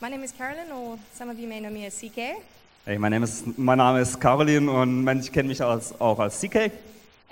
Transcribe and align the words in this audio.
My 0.00 0.08
name 0.08 0.24
is 0.24 0.32
Carolyn, 0.32 0.70
or 0.72 0.98
some 1.14 1.30
of 1.30 1.38
you 1.38 1.46
may 1.48 1.60
know 1.60 1.70
me 1.70 1.86
as 1.86 1.94
CK. 1.98 2.42
Hey, 2.84 2.98
mein, 2.98 3.12
Name 3.12 3.24
ist, 3.24 3.44
mein 3.56 3.78
Name 3.78 4.00
ist 4.00 4.20
Caroline 4.20 4.70
und 4.70 5.04
manche 5.04 5.30
kennen 5.30 5.48
mich 5.48 5.62
als, 5.62 5.98
auch 6.00 6.18
als 6.18 6.40
CK. 6.40 6.56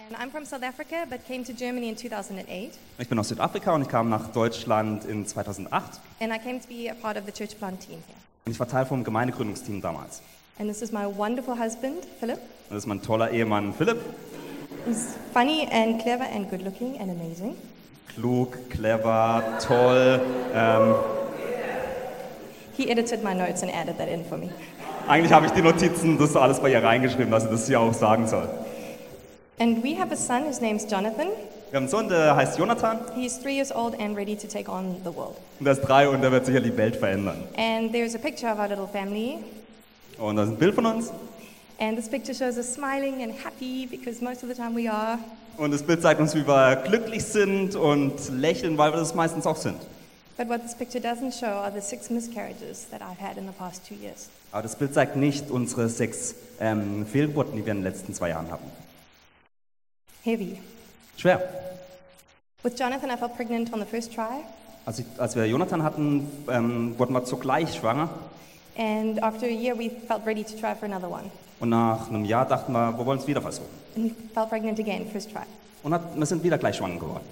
And 0.09 0.19
I'm 0.19 0.31
from 0.31 0.45
South 0.45 0.63
Africa, 0.63 1.05
but 1.09 1.27
came 1.27 1.45
to 1.45 1.53
Germany 1.53 1.89
in 1.89 1.97
2008. 1.97 2.79
Ich 2.99 3.09
bin 3.09 3.19
aus 3.19 3.29
Südafrika 3.29 3.73
und 3.73 3.83
ich 3.83 3.89
kam 3.89 4.09
nach 4.09 4.29
Deutschland 4.33 5.05
in 5.05 5.27
2008 5.27 6.01
And 6.21 6.33
I 6.33 6.39
came 6.39 6.61
to 6.61 6.69
be 6.69 6.89
a 6.91 6.95
part 6.95 7.17
of 7.17 7.25
the 7.27 7.33
church 7.33 7.59
plant 7.59 7.81
team 7.81 7.99
here. 8.07 8.19
und 8.47 8.53
ich 8.53 8.61
war 8.61 8.69
Teil 8.69 8.87
vom 8.87 9.03
Gemeindegründungsteam 9.03 9.81
damals. 9.81 10.23
And 10.59 10.69
this 10.69 10.83
is 10.83 10.93
my 10.93 11.07
wonderful 11.07 11.59
husband, 11.59 12.05
Philip. 12.21 12.39
Das 12.69 12.79
ist 12.79 12.87
mein 12.87 13.03
toller 13.03 13.31
Ehemann 13.31 13.73
Philipp. 13.75 13.99
He's 14.87 15.15
funny 15.33 15.67
and 15.73 16.01
clever 16.01 16.25
and 16.33 16.49
good 16.51 16.63
looking 16.63 16.99
and 17.01 17.11
amazing. 17.11 17.57
Klug, 18.15 18.57
clever, 18.71 19.43
toll. 19.67 20.21
Ähm, 20.55 20.95
He 22.81 22.89
edited 22.91 23.23
my 23.23 23.35
notes 23.35 23.63
and 23.63 23.71
added 23.71 23.99
that 23.99 24.09
in 24.09 24.25
for 24.25 24.39
me. 24.39 24.49
eigentlich 25.07 25.31
habe 25.35 25.45
ich 25.45 25.53
die 25.53 25.61
Notizen, 25.61 26.17
das 26.17 26.35
alles 26.35 26.61
bei 26.61 26.71
ihr 26.73 26.83
reingeschrieben, 26.83 27.31
dass 27.31 27.43
sie 27.43 27.51
das 27.51 27.67
hier 27.67 27.79
auch 27.79 27.93
sagen 27.93 28.27
soll. 28.27 28.49
And 29.59 29.85
we 29.85 29.95
have 29.99 30.11
a 30.11 30.17
son 30.17 30.47
whose 30.47 30.63
name's 30.63 30.87
Jonathan. 30.91 31.27
Wir 31.71 31.77
haben 31.77 31.83
einen 31.85 31.89
Sohn, 31.89 32.09
der 32.09 32.35
heißt 32.35 32.59
Jonathan 32.59 33.01
He's 33.15 33.39
three 33.39 33.57
years 33.57 33.71
old 33.71 34.01
and 34.01 34.17
ready 34.17 34.35
to 34.35 34.47
take 34.49 34.71
on 34.71 34.97
the 35.05 35.15
world. 35.15 35.37
und 35.59 35.67
der 35.67 35.75
ist 35.75 35.83
drei 35.83 36.09
und 36.09 36.23
der 36.23 36.33
wird 36.33 36.47
sicher 36.47 36.61
die 36.63 36.75
Welt 36.75 36.97
verändern. 36.97 37.45
And 37.59 37.93
there's 37.93 38.15
a 38.15 38.19
picture 38.19 38.51
of 38.51 38.59
our 38.59 38.69
little 38.69 38.89
family. 38.91 39.37
Und 40.19 40.37
da 40.37 40.45
ist 40.45 40.49
ein 40.49 40.57
Bild 40.57 40.75
von 40.75 40.87
uns 40.87 41.13
And 41.79 41.99
this 41.99 42.09
picture 42.09 42.35
shows 42.35 42.57
us 42.57 42.73
smiling 42.73 43.23
and 43.23 43.35
happy 43.45 43.87
because 43.91 44.25
most 44.25 44.43
of 44.43 44.49
the 44.49 44.55
time 44.55 44.75
we 44.75 44.91
are. 44.91 45.19
und 45.59 45.71
das 45.71 45.83
Bild 45.83 46.01
zeigt 46.01 46.19
uns, 46.19 46.35
wie 46.35 46.47
wir 46.47 46.77
glücklich 46.77 47.25
sind 47.25 47.77
und 47.77 48.15
lächeln, 48.31 48.79
weil 48.79 48.91
wir 48.95 49.01
das 49.01 49.15
meistens 49.15 49.47
auch 49.47 49.57
sind. 49.57 49.77
But 50.41 50.49
what 50.49 50.63
this 50.63 50.75
picture 50.75 51.01
doesn't 51.01 51.35
show 51.35 51.53
are 51.53 51.71
the 51.71 51.83
six 51.83 52.09
miscarriages 52.09 52.87
that 52.87 53.03
I've 53.03 53.19
had 53.19 53.37
in 53.37 53.45
the 53.45 53.53
past 53.53 53.85
two 53.87 53.95
years. 53.95 54.31
Aber 54.53 54.63
das 54.63 54.75
Bild 54.75 54.95
zeigt 54.95 55.15
nicht 55.15 55.51
unsere 55.51 55.91
sechs 55.91 56.35
ähm, 56.59 57.05
Fehlgeburten, 57.05 57.57
die 57.57 57.67
wir 57.67 57.73
in 57.73 57.81
den 57.81 57.85
letzten 57.85 58.15
zwei 58.15 58.31
Jahren 58.31 58.51
hatten. 58.51 58.65
Heavy. 60.25 60.59
Schwer. 61.19 61.43
With 62.63 62.73
Jonathan, 62.79 63.11
I 63.11 63.19
felt 63.19 63.37
pregnant 63.37 63.71
on 63.75 63.81
the 63.81 63.85
first 63.85 64.15
try. 64.15 64.43
Als, 64.87 65.01
ich, 65.01 65.05
als 65.19 65.37
wir 65.37 65.45
Jonathan 65.45 65.83
hatten, 65.83 66.27
ähm, 66.49 66.99
wurden 66.99 67.13
wir 67.13 67.27
zugleich 67.27 67.75
schwanger. 67.75 68.09
And 68.79 69.23
after 69.23 69.45
a 69.45 69.51
year, 69.51 69.79
we 69.79 69.91
felt 69.91 70.25
ready 70.25 70.43
to 70.43 70.57
try 70.57 70.75
for 70.75 70.87
another 70.87 71.11
one. 71.11 71.31
Und 71.59 71.69
nach 71.69 72.09
einem 72.09 72.25
Jahr 72.25 72.47
dachten 72.49 72.73
wir, 72.73 72.97
wir 72.97 73.05
wollen 73.05 73.19
es 73.19 73.27
wieder 73.27 73.43
versuchen. 73.43 73.69
And 73.95 74.07
we 74.07 74.15
felt 74.33 74.49
pregnant 74.49 74.81
again, 74.81 75.07
first 75.13 75.31
try. 75.33 75.43
Und 75.83 75.93
hat, 75.93 76.17
wir 76.17 76.25
sind 76.25 76.43
wieder 76.43 76.57
gleich 76.57 76.77
schwanger 76.77 76.99
geworden. 76.99 77.27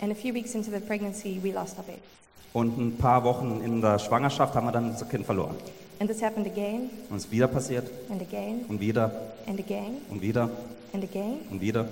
And 0.00 0.12
a 0.12 0.14
few 0.14 0.32
weeks 0.32 0.54
into 0.54 0.70
the 0.70 0.78
pregnancy, 0.78 1.40
we 1.42 1.50
lost 1.50 1.76
our 1.76 1.82
baby. 1.84 1.98
Und 2.52 2.78
ein 2.78 2.96
paar 2.98 3.24
Wochen 3.24 3.60
in 3.64 3.80
der 3.80 3.98
Schwangerschaft 3.98 4.54
haben 4.54 4.66
wir 4.66 4.72
dann 4.72 4.90
unser 4.90 5.06
Kind 5.06 5.24
verloren. 5.24 5.56
And 6.00 6.10
this 6.10 6.22
happened 6.22 6.46
again, 6.46 6.90
Und 7.10 7.16
es 7.18 7.24
ist 7.26 7.30
wieder 7.30 7.46
passiert 7.46 7.88
and 8.10 8.20
again, 8.20 8.64
und 8.68 8.80
wieder 8.80 9.10
and 9.46 9.58
again, 9.58 9.98
und 10.10 10.20
wieder 10.20 10.50
and 10.92 11.04
again, 11.04 11.38
und 11.50 11.60
wieder 11.60 11.86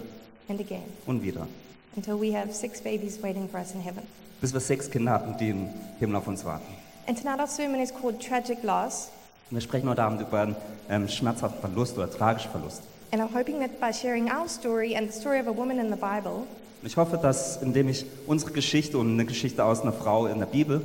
and 0.49 0.61
again, 0.61 0.83
und 1.07 1.23
wieder. 1.23 1.47
until 1.97 2.15
we 2.21 2.33
have 2.37 2.53
six 2.53 2.81
babies 2.81 3.23
waiting 3.23 3.49
for 3.49 3.61
us 3.61 3.73
in 3.73 3.81
heaven. 3.81 4.03
Bis 4.41 4.53
wir 4.53 4.61
sechs 4.61 4.91
Kinder 4.91 5.13
hatten, 5.13 5.37
die 5.39 5.51
im 5.51 5.69
Himmel 5.99 6.17
auf 6.17 6.27
uns 6.27 6.45
warten. 6.45 6.65
And 7.07 7.17
tonight, 7.17 7.39
our 7.41 7.47
sermon 7.47 7.81
is 7.81 7.93
called 7.93 8.21
Tragic 8.21 8.63
Loss. 8.63 9.11
Und 9.51 9.57
wir 9.57 9.61
sprechen 9.63 9.89
heute 9.89 10.03
Abend 10.03 10.21
über 10.21 10.41
einen 10.43 10.57
ähm, 10.89 11.09
schmerzhaften 11.09 11.61
Verlust 11.61 11.97
oder 11.97 12.11
tragischen 12.11 12.51
Verlust. 12.51 12.83
And 13.13 13.23
I'm 13.23 13.33
hoping 13.35 13.61
that 13.61 13.81
by 13.81 13.93
sharing 13.93 14.31
our 14.31 14.49
story 14.49 14.97
and 14.97 15.13
the 15.13 15.19
story 15.19 15.41
of 15.41 15.47
a 15.49 15.53
woman 15.57 15.79
in 15.79 15.91
the 15.91 15.97
Bible, 15.97 16.47
ich 16.83 16.97
hoffe, 16.97 17.19
dass 17.19 17.61
indem 17.63 17.89
ich 17.89 18.07
unsere 18.27 18.53
Geschichte 18.53 18.99
und 18.99 19.13
eine 19.13 19.25
Geschichte 19.27 19.65
aus 19.65 19.83
einer 19.83 19.93
Frau 19.93 20.27
in 20.27 20.39
der 20.39 20.47
Bibel 20.47 20.81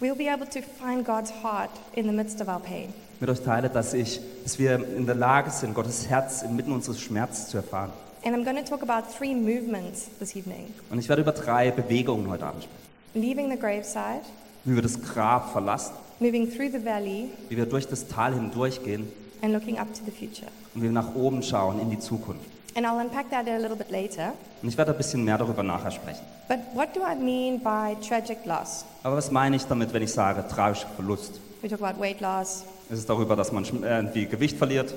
we'll 0.00 0.16
be 0.16 0.28
able 0.32 0.48
to 0.48 0.60
find 0.84 1.04
God's 1.06 1.32
heart 1.42 1.70
in 1.94 2.06
the 2.06 2.12
midst 2.12 2.40
of 2.40 2.48
our 2.48 2.58
pain. 2.60 2.92
mit 3.20 3.30
euch 3.30 3.40
teile, 3.40 3.68
dass, 3.70 3.94
ich, 3.94 4.20
dass 4.42 4.58
wir 4.58 4.74
in 4.96 5.06
der 5.06 5.14
Lage 5.14 5.50
sind, 5.50 5.74
Gottes 5.74 6.08
Herz 6.08 6.42
inmitten 6.42 6.72
unseres 6.72 7.00
Schmerzes 7.00 7.48
zu 7.48 7.58
erfahren. 7.58 7.90
And 8.24 8.34
I'm 8.36 8.44
going 8.44 8.56
to 8.56 8.68
talk 8.68 8.82
about 8.88 9.08
three 9.16 9.34
movements 9.34 10.08
this 10.18 10.34
evening 10.36 10.72
Und 10.90 10.98
ich 10.98 11.08
werde 11.08 11.22
über 11.22 11.32
drei 11.32 11.70
Bewegungen 11.70 12.28
heute 12.28 12.46
Abend 12.46 12.64
sprechen. 12.64 12.82
leaving 13.28 13.50
the 13.50 13.58
graveside, 13.58 14.22
Wie 14.64 14.74
wir 14.74 14.82
das 14.82 15.00
Grab 15.02 15.52
verlassen, 15.52 15.92
moving 16.20 16.48
through 16.50 16.70
the 16.72 16.84
valley, 16.84 17.28
wie 17.48 17.56
wir 17.56 17.66
durch 17.66 17.86
das 17.88 18.06
Tal 18.08 18.32
hindurchgehen 18.34 19.08
and 19.42 19.52
looking 19.52 19.78
up 19.78 19.88
to 19.92 20.00
the 20.04 20.10
future. 20.12 20.46
und 20.74 20.82
wie 20.82 20.86
wir 20.86 20.92
nach 20.92 21.14
oben 21.16 21.42
schauen 21.42 21.80
in 21.80 21.90
die 21.90 21.98
Zukunft. 21.98 22.44
And 22.74 22.86
I'll 22.86 22.98
unpack 23.00 23.30
that 23.30 23.46
a 23.46 23.58
little 23.58 23.76
bit 23.76 23.90
later. 23.90 24.32
Und 24.62 24.68
ich 24.68 24.78
werde 24.78 24.92
ein 24.92 24.96
bisschen 24.96 25.24
mehr 25.24 25.36
darüber 25.36 25.62
nachher 25.62 25.90
sprechen. 25.90 26.20
But 26.48 26.58
what 26.74 26.94
do 26.94 27.00
I 27.00 27.14
mean 27.14 27.60
by 27.60 27.96
tragic 28.06 28.44
loss? 28.46 28.84
Aber 29.02 29.16
was 29.16 29.30
meine 29.30 29.56
ich 29.56 29.64
damit, 29.64 29.92
wenn 29.92 30.02
ich 30.02 30.12
sage 30.12 30.44
tragischer 30.48 30.88
Verlust? 30.96 31.40
We 31.60 31.68
talk 31.68 31.82
about 31.82 32.00
weight 32.00 32.20
loss 32.20 32.64
Ist 32.90 32.98
es 32.98 33.06
darüber, 33.06 33.36
dass 33.36 33.52
man 33.52 33.64
äh, 33.64 33.96
irgendwie 33.96 34.26
Gewicht 34.26 34.56
verliert 34.56 34.94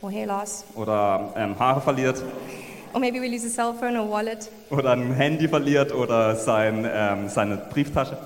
or 0.00 0.10
hair 0.10 0.26
loss, 0.26 0.64
oder 0.74 1.32
ähm, 1.36 1.58
Haare 1.58 1.80
verliert 1.80 2.22
or 2.92 3.00
maybe 3.00 3.20
we 3.20 3.28
lose 3.28 3.44
a 3.44 3.50
cell 3.50 3.74
phone 3.74 3.96
or 3.96 4.08
wallet. 4.08 4.50
oder 4.70 4.92
ein 4.92 5.12
Handy 5.12 5.48
verliert 5.48 5.92
oder 5.92 6.36
sein, 6.36 6.88
ähm, 6.90 7.28
seine 7.28 7.56
Brieftasche? 7.56 8.16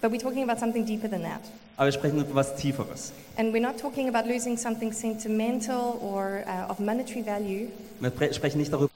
But 0.00 0.10
we're 0.12 0.20
talking 0.20 0.42
about 0.42 0.58
something 0.58 0.84
deeper 0.84 1.08
than 1.08 1.22
that. 1.22 1.40
Aber 1.76 1.86
wir 1.86 1.92
sprechen 1.92 2.20
über 2.20 2.34
was 2.34 2.54
Tieferes. 2.56 3.12
And 3.36 3.52
we're 3.52 3.62
not 3.62 3.78
talking 3.78 4.08
about 4.14 4.28
losing 4.28 4.56
something 4.58 4.92
sentimental 4.92 5.98
or 6.02 6.44
uh, 6.46 6.70
of 6.70 6.78
monetary 6.80 7.22
value. 7.24 7.68
Wir 8.00 8.10
pre- 8.10 8.32
sprechen 8.34 8.58
nicht 8.58 8.72
darüber, 8.72 8.90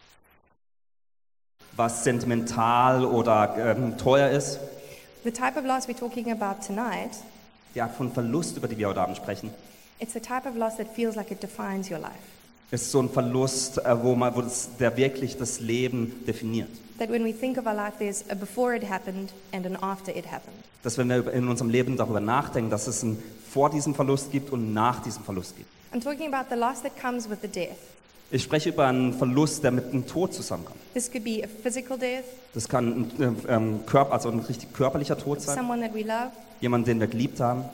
was 1.76 2.04
sentimental 2.04 3.04
oder 3.04 3.54
ähm, 3.58 3.96
teuer 3.96 4.30
ist. 4.30 4.58
The 5.24 5.30
type 5.32 5.58
of 5.58 5.64
loss 5.64 5.88
we're 5.88 5.98
talking 5.98 6.30
about 6.30 6.64
tonight, 6.64 7.10
Die 7.74 7.80
Art 7.80 7.94
von 7.96 8.12
Verlust, 8.12 8.56
über 8.56 8.68
die 8.68 8.78
wir 8.78 8.88
heute 8.88 9.00
Abend 9.00 9.16
sprechen, 9.16 9.50
it's 9.98 10.12
the 10.12 10.20
type 10.20 10.46
of 10.48 10.54
loss 10.56 10.76
that 10.76 10.86
feels 10.94 11.16
like 11.16 11.30
it 11.30 11.42
defines 11.42 11.90
your 11.90 11.98
life. 11.98 12.35
Ist 12.70 12.90
so 12.90 13.00
ein 13.00 13.10
Verlust, 13.10 13.78
äh, 13.78 14.02
wo 14.02 14.14
man, 14.14 14.34
wo 14.34 14.42
das, 14.42 14.70
der 14.78 14.96
wirklich 14.96 15.36
das 15.36 15.60
Leben 15.60 16.24
definiert. 16.26 16.68
That 16.98 17.10
when 17.10 17.24
we 17.24 17.32
think 17.32 17.58
of 17.58 17.66
our 17.66 17.74
life, 17.74 17.94
there's 17.98 18.24
a 18.30 18.34
before 18.34 18.74
it 18.74 18.88
happened 18.88 19.32
and 19.52 19.66
an 19.66 19.76
after 19.76 20.10
it 20.16 20.26
happened. 20.26 20.56
Dass 20.82 20.96
wenn 20.98 21.08
wir 21.08 21.32
in 21.32 21.48
unserem 21.48 21.70
Leben 21.70 21.96
darüber 21.96 22.20
nachdenken, 22.20 22.70
dass 22.70 22.86
es 22.86 23.02
ein 23.02 23.22
vor 23.50 23.70
diesem 23.70 23.94
Verlust 23.94 24.32
gibt 24.32 24.50
und 24.50 24.72
nach 24.72 25.02
diesem 25.02 25.22
Verlust 25.22 25.56
gibt. 25.56 25.68
I'm 25.92 26.02
talking 26.02 26.32
about 26.32 26.48
the 26.50 26.58
loss 26.58 26.82
that 26.82 26.92
comes 27.00 27.28
with 27.28 27.38
the 27.42 27.48
death. 27.48 27.76
Ich 28.30 28.42
spreche 28.42 28.70
über 28.70 28.86
einen 28.86 29.14
Verlust, 29.14 29.62
der 29.62 29.70
mit 29.70 29.92
dem 29.92 30.06
Tod 30.06 30.34
zusammenkommt. 30.34 30.80
This 30.94 31.10
could 31.10 31.22
be 31.22 31.44
a 31.44 31.48
physical 31.62 31.96
death, 31.96 32.24
Das 32.54 32.68
kann 32.68 33.10
ein 33.18 33.44
äh, 33.46 33.54
ähm, 33.54 33.86
Körper, 33.86 34.14
also 34.14 34.30
ein 34.30 34.40
richtig 34.40 34.72
körperlicher 34.72 35.16
Tod 35.16 35.40
sein, 35.40 35.56
someone 35.56 35.80
that 35.80 35.94
we 35.94 36.02
love, 36.02 36.32
jemand, 36.60 36.88
den 36.88 36.98
wir 36.98 37.06
geliebt 37.06 37.38
haben, 37.38 37.64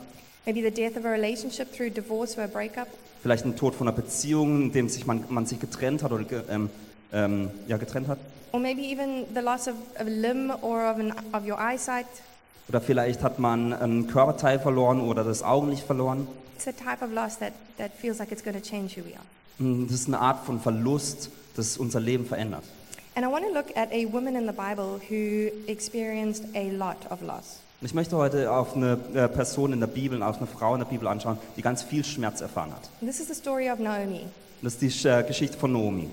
maybe 0.44 0.60
the 0.60 0.70
death 0.70 0.96
of 0.96 1.06
a 1.06 1.10
relationship 1.10 1.72
through 1.72 1.90
divorce 1.90 2.36
or 2.36 2.44
a 2.44 2.46
breakup, 2.46 2.88
vielleicht 3.22 3.44
ein 3.44 3.56
Tod 3.56 3.74
von 3.74 3.88
einer 3.88 3.96
Beziehung, 3.96 4.62
in 4.62 4.72
dem 4.72 4.88
sich 4.88 5.06
man, 5.06 5.24
man 5.28 5.46
sich 5.46 5.60
getrennt 5.60 6.02
hat 6.02 6.12
oder 6.12 6.24
ähm, 6.50 6.70
ähm, 7.12 7.50
ja, 7.68 7.76
getrennt 7.76 8.08
hat. 8.08 8.18
or 8.52 8.60
maybe 8.60 8.82
even 8.82 9.24
the 9.34 9.40
loss 9.40 9.66
of, 9.66 9.74
of 9.98 10.06
a 10.06 10.10
limb 10.10 10.50
or 10.60 10.84
of, 10.90 10.98
an, 10.98 11.12
of 11.32 11.46
your 11.46 11.58
eyesight. 11.58 12.06
Oder 12.68 12.80
vielleicht 12.80 13.22
hat 13.22 13.38
man 13.38 13.72
ein 13.72 14.06
Körperteil 14.08 14.58
verloren 14.58 15.00
oder 15.00 15.24
das 15.24 15.42
Augenlicht 15.42 15.84
verloren. 15.84 16.28
It's 16.54 16.66
a 16.68 16.72
type 16.72 17.02
of 17.04 17.10
loss 17.12 17.38
that, 17.38 17.52
that 17.78 17.92
feels 17.98 18.18
like 18.18 18.30
it's 18.30 18.42
going 18.44 18.54
to 18.54 18.62
change 18.62 18.94
who 18.96 19.04
we 19.04 19.14
are. 19.14 19.24
Und 19.58 19.86
Das 19.88 20.00
ist 20.00 20.06
eine 20.08 20.18
Art 20.20 20.44
von 20.44 20.60
Verlust, 20.60 21.30
das 21.56 21.76
unser 21.78 21.98
Leben 22.00 22.26
verändert. 22.26 22.62
And 23.14 23.26
I 23.26 23.28
want 23.30 23.44
to 23.46 23.52
look 23.52 23.74
at 23.76 23.90
a 23.92 24.06
woman 24.12 24.36
in 24.36 24.46
the 24.46 24.52
Bible 24.52 25.00
who 25.08 25.50
experienced 25.66 26.44
a 26.54 26.70
lot 26.70 26.96
of 27.10 27.20
loss. 27.22 27.60
Ich 27.84 27.94
möchte 27.94 28.16
heute 28.16 28.52
auf 28.52 28.76
eine 28.76 28.96
äh, 29.12 29.26
Person 29.26 29.72
in 29.72 29.80
der 29.80 29.88
Bibel, 29.88 30.22
auf 30.22 30.38
eine 30.38 30.46
Frau 30.46 30.74
in 30.74 30.78
der 30.78 30.86
Bibel 30.86 31.08
anschauen, 31.08 31.36
die 31.56 31.62
ganz 31.62 31.82
viel 31.82 32.04
Schmerz 32.04 32.40
erfahren 32.40 32.70
hat. 32.72 32.88
And 33.00 33.10
this 33.10 33.18
is 33.18 33.26
the 33.26 33.34
story 33.34 33.68
of 33.68 33.80
Naomi. 33.80 34.20
Das 34.62 34.74
ist 34.74 35.04
die 35.04 35.08
äh, 35.08 35.24
Geschichte 35.24 35.58
von 35.58 35.72
Naomi. 35.72 36.08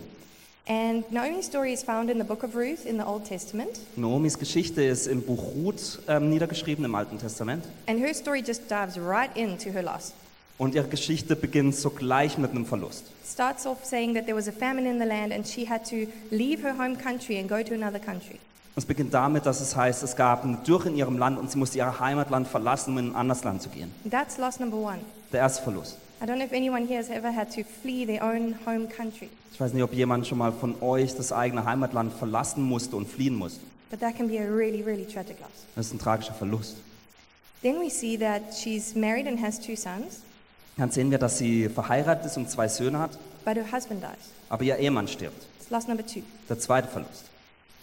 And 0.67 1.11
Naomi's 1.11 1.45
story 1.45 1.71
is 1.71 1.83
found 1.83 2.09
in 2.09 2.17
the 2.17 2.23
book 2.23 2.43
of 2.43 2.55
Ruth 2.55 2.85
in 2.85 2.97
the 2.97 3.03
Old 3.05 3.25
Testament. 3.25 3.79
Naomis 3.95 4.39
Geschichte 4.39 4.83
ist 4.83 5.05
im 5.05 5.21
Buch 5.21 5.43
Ruth 5.55 5.99
ähm, 6.07 6.31
niedergeschrieben 6.31 6.83
im 6.85 6.95
Alten 6.95 7.19
Testament. 7.19 7.63
And 7.85 7.99
her 7.99 8.15
story 8.15 8.41
just 8.43 8.63
dives 8.67 8.97
right 8.99 9.29
into 9.37 9.69
her 9.69 9.83
loss. 9.83 10.13
Und 10.57 10.73
ihre 10.73 10.87
Geschichte 10.87 11.35
beginnt 11.35 11.75
sogleich 11.75 12.39
mit 12.39 12.49
einem 12.49 12.65
Verlust. 12.65 13.05
Starts 13.31 13.67
off 13.67 13.85
saying 13.85 14.15
that 14.15 14.25
there 14.25 14.35
was 14.35 14.47
a 14.47 14.51
famine 14.51 14.89
in 14.89 14.99
the 14.99 15.05
land 15.05 15.31
and 15.31 15.47
she 15.47 15.69
had 15.69 15.87
to 15.87 16.07
leave 16.31 16.63
her 16.63 16.73
home 16.73 16.97
country 16.97 17.37
and 17.37 17.47
go 17.47 17.61
to 17.61 17.75
another 17.75 17.99
country. 17.99 18.39
Es 18.79 18.85
beginnt 18.85 19.13
damit, 19.13 19.45
dass 19.45 19.59
es 19.59 19.75
heißt, 19.75 20.03
es 20.03 20.15
gab 20.15 20.45
eine 20.45 20.55
Dürre 20.65 20.87
in 20.87 20.95
ihrem 20.95 21.17
Land 21.17 21.37
und 21.37 21.51
sie 21.51 21.57
musste 21.57 21.77
ihr 21.79 21.99
Heimatland 21.99 22.47
verlassen, 22.47 22.91
um 22.91 22.97
in 22.99 23.09
ein 23.11 23.15
anderes 23.17 23.43
Land 23.43 23.61
zu 23.61 23.67
gehen. 23.67 23.93
That's 24.09 24.37
loss 24.37 24.57
number 24.57 24.77
one. 24.77 24.99
Der 25.33 25.41
erste 25.41 25.63
Verlust. 25.63 25.97
I 26.21 26.25
don't 26.25 26.35
know 26.37 26.45
if 26.45 26.53
anyone 26.53 26.87
here 26.87 26.97
has 26.97 27.09
ever 27.09 27.29
had 27.29 27.53
to 27.55 27.63
flee 27.81 28.05
their 28.05 28.23
own 28.23 28.55
home 28.65 28.87
country, 28.87 29.27
Ich 29.51 29.59
weiß 29.59 29.73
nicht, 29.73 29.83
ob 29.83 29.91
jemand 29.93 30.27
schon 30.27 30.37
mal 30.37 30.53
von 30.53 30.81
euch 30.81 31.13
das 31.13 31.33
eigene 31.33 31.65
Heimatland 31.65 32.13
verlassen 32.13 32.63
musste 32.63 32.95
und 32.95 33.05
fliehen 33.09 33.35
musste. 33.35 33.59
but 33.91 33.99
that 33.99 34.15
can 34.15 34.29
be 34.29 34.39
a 34.39 34.43
really, 34.49 34.81
really 34.81 35.05
tragic 35.05 35.37
loss. 35.41 35.49
Das 35.75 35.87
ist 35.87 35.93
ein 35.95 35.99
tragischer 35.99 36.33
Verlust. 36.33 36.77
Then 37.61 37.81
we 37.81 37.89
see 37.89 38.17
that 38.17 38.43
she's 38.57 38.95
married 38.95 39.27
and 39.27 39.41
has 39.41 39.59
two 39.59 39.75
sons, 39.75 40.21
Dann 40.77 40.89
sehen 40.89 41.11
wir, 41.11 41.17
dass 41.17 41.37
sie 41.37 41.67
verheiratet 41.67 42.27
ist 42.27 42.37
und 42.37 42.49
zwei 42.49 42.69
Söhne 42.69 42.99
hat, 42.99 43.11
but 43.43 43.55
her 43.55 43.65
husband 43.73 44.01
dies. 44.01 44.29
aber 44.47 44.63
ihr 44.63 44.77
Ehemann 44.77 45.09
stirbt. 45.09 45.45
It's 45.59 45.69
loss 45.69 45.85
number 45.85 46.05
two. 46.05 46.21
Der 46.47 46.57
zweite 46.57 46.87
Verlust. 46.87 47.25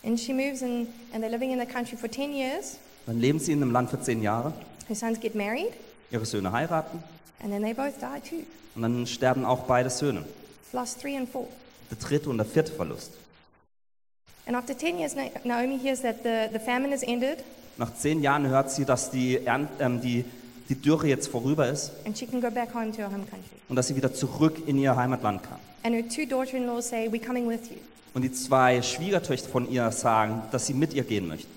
And 0.07 0.19
she 0.19 0.33
moves 0.33 0.63
in, 0.63 0.87
and 1.13 1.23
they're 1.23 1.31
living 1.31 1.51
in 1.51 1.59
the 1.59 1.67
country 1.67 1.99
for 1.99 2.09
10 2.09 2.33
years. 2.33 2.79
Dann 3.07 3.21
leben 3.21 3.39
sie 3.41 3.53
in 3.53 3.61
einem 3.63 3.73
Land 3.73 3.91
für 3.91 4.01
zehn 4.01 4.23
Jahre. 4.23 4.53
Her 4.89 4.95
sons 4.97 5.19
get 5.21 5.35
married, 5.35 5.73
ihre 6.11 6.25
Söhne 6.25 6.53
heiraten 6.53 7.03
and 7.43 7.53
then 7.53 7.63
they 7.63 7.75
both 7.75 7.95
die 8.01 8.21
too. 8.21 8.45
und 8.77 8.83
dann 8.83 9.07
sterben 9.07 9.45
auch 9.45 9.65
beide 9.65 9.91
Söhne. 9.91 10.25
Lost 10.73 11.01
three 11.01 11.17
and 11.17 11.29
four. 11.29 11.47
Der 11.91 11.99
dritte 11.99 12.31
und 12.31 12.39
der 12.39 12.47
vierte 12.47 12.73
Verlust. 12.73 13.11
And 14.47 14.57
after 14.57 14.77
10 14.79 14.99
years, 14.99 15.15
Na- 15.17 15.31
Naomi 15.45 15.79
hears 15.79 16.03
that 16.03 16.23
the, 16.23 16.49
the 16.53 16.59
famine 16.61 16.93
has 16.93 17.03
ended 17.03 17.39
Nach 17.79 17.93
zehn 17.95 18.23
Jahren 18.23 18.47
hört 18.47 18.71
sie, 18.71 18.85
dass 18.85 19.11
die, 19.11 19.45
Ernt, 19.45 19.69
ähm, 19.81 20.01
die, 20.01 20.25
die 20.69 20.77
Dürre 20.77 21.09
jetzt 21.09 21.29
vorüber 21.29 21.69
ist 21.69 21.91
and 22.07 22.17
she 22.17 22.27
can 22.27 22.41
go 22.41 22.51
back 22.51 22.73
home 22.75 22.91
to 22.93 22.99
her 22.99 23.07
home 23.09 23.25
country. 23.27 23.57
und 23.69 23.77
dass 23.77 23.89
sie 23.89 23.97
wieder 23.97 24.15
zurück 24.15 24.57
in 24.67 24.79
ihr 24.79 24.95
Heimatland 24.97 25.43
kann. 25.43 25.59
And 25.83 25.95
her 25.95 26.05
two 26.09 26.27
daughter 26.27 26.57
in 26.57 26.67
laws 26.67 26.89
say, 26.89 27.09
We're 27.09 27.25
coming 27.25 27.49
with 27.49 27.69
you. 27.71 27.77
Und 28.17 28.23
die 28.23 28.33
zwei 28.33 28.81
Schwiegertöchter 28.81 29.51
von 29.51 29.71
ihr 29.71 29.93
sagen, 29.93 30.41
dass 30.51 30.65
sie 30.65 30.73
mit 30.73 30.95
ihr 30.95 31.05
gehen 31.05 31.29
möchten. 31.29 31.51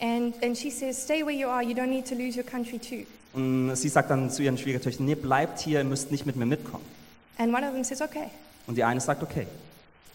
And, 0.00 0.32
and 0.44 0.56
she 0.56 0.70
says, 0.70 1.02
Stay 1.02 1.26
where 1.26 1.34
you 1.34 1.48
are. 1.48 1.60
You 1.60 1.74
don't 1.74 1.88
need 1.88 2.06
to 2.06 2.14
lose 2.14 2.38
your 2.38 2.46
country 2.46 2.78
too. 2.78 3.04
Und 3.32 3.74
sie 3.74 3.88
sagt 3.88 4.10
dann 4.10 4.30
zu 4.30 4.44
ihren 4.44 4.56
Schwiegertöchtern, 4.56 5.06
nee, 5.06 5.16
bleibt 5.16 5.58
hier, 5.58 5.80
ihr 5.80 5.84
müsst 5.84 6.12
nicht 6.12 6.24
mit 6.24 6.36
mir 6.36 6.46
mitkommen. 6.46 6.84
And 7.36 7.52
one 7.52 7.66
of 7.66 7.74
them 7.74 7.82
says, 7.82 8.00
Okay. 8.00 8.28
Und 8.68 8.76
die 8.76 8.84
eine 8.84 9.00
sagt, 9.00 9.24
okay. 9.24 9.48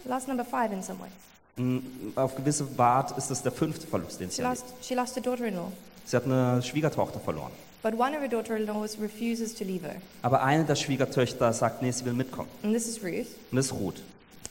Lost 0.06 0.30
number 0.30 0.46
five 0.46 0.72
in 0.72 0.82
some 0.82 1.00
ways. 1.02 1.12
Und 1.58 1.84
auf 2.16 2.34
gewisse 2.34 2.66
Art 2.78 3.18
ist 3.18 3.30
das 3.30 3.44
der 3.44 3.52
fünfte 3.52 3.86
Verlust, 3.86 4.22
den 4.22 4.30
She 4.30 4.38
sie 4.38 4.42
erlebt. 4.44 4.62
lost, 4.62 4.88
she 4.88 4.96
lost 4.96 5.18
a 5.18 5.20
daughter 5.20 5.48
in 5.48 5.56
law. 5.56 5.70
Sie 6.06 6.16
hat 6.16 6.24
eine 6.24 6.62
Schwiegertochter 6.64 7.20
verloren. 7.20 7.52
But 7.84 7.96
one 8.00 8.16
of 8.16 8.22
her 8.22 8.30
daughter 8.30 8.56
in 8.56 8.66
laws 8.68 8.98
refuses 9.02 9.54
to 9.54 9.66
leave 9.66 9.86
her. 9.86 9.98
Aber 10.22 10.44
eine 10.44 10.64
der 10.64 10.76
Schwiegertöchter 10.76 11.52
sagt, 11.52 11.82
nee, 11.82 11.92
sie 11.92 12.06
will 12.06 12.14
mitkommen. 12.14 12.48
And 12.64 12.74
this 12.74 12.88
is 12.88 13.04
Ruth. 13.04 13.28
Und 13.52 13.58
das 13.58 13.66
ist 13.66 13.74
Ruth. 13.74 14.02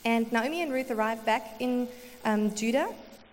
And 0.05 0.31
Naomi 0.33 0.63
and 0.63 0.73
Ruth 0.73 0.91
arrive 0.91 1.25
back 1.25 1.43
in 1.59 1.89
um, 2.25 2.55
Judah. 2.55 2.87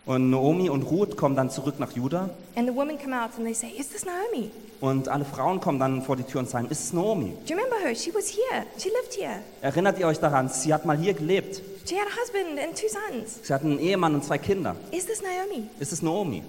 Und 0.05 0.29
Naomi 0.29 0.69
und 0.69 0.83
Ruth 0.83 1.17
kommen 1.17 1.35
dann 1.35 1.49
zurück 1.49 1.79
nach 1.79 1.91
Juda. 1.91 2.29
And 2.55 2.67
the 2.67 2.75
women 2.75 2.97
come 2.97 3.13
out 3.13 3.31
and 3.37 3.45
they 3.45 3.53
say, 3.53 3.69
Is 3.69 3.89
this 3.89 4.05
Naomi? 4.05 4.51
Und 4.81 5.07
alle 5.07 5.25
Frauen 5.25 5.59
kommen 5.59 5.79
dann 5.79 6.01
vor 6.01 6.15
die 6.15 6.23
Tür 6.23 6.41
und 6.41 6.49
sagen, 6.49 6.67
ist 6.69 6.83
es 6.83 6.93
Naomi? 6.93 7.33
Do 7.47 7.53
you 7.53 7.57
remember 7.57 7.77
her? 7.77 7.95
She 7.95 8.13
was 8.13 8.27
here. 8.27 8.65
She 8.77 8.89
lived 8.89 9.15
here. 9.17 9.39
Erinnert 9.61 9.97
ihr 9.99 10.07
euch 10.07 10.19
daran, 10.19 10.49
sie 10.49 10.73
hat 10.73 10.85
mal 10.85 10.97
hier 10.97 11.13
gelebt. 11.13 11.61
She 11.87 11.95
had 11.95 12.07
a 12.07 12.21
husband 12.21 12.59
and 12.59 12.75
two 12.77 12.87
sons. 12.87 13.39
Sie 13.41 13.53
hat 13.53 13.63
einen 13.63 13.79
Ehemann 13.79 14.13
und 14.15 14.23
zwei 14.23 14.37
Kinder. 14.37 14.75
Is 14.91 15.05
this 15.05 15.21
Naomi? 15.21 15.67
Ist 15.79 15.93
es 15.93 16.01
Naomi? 16.01 16.43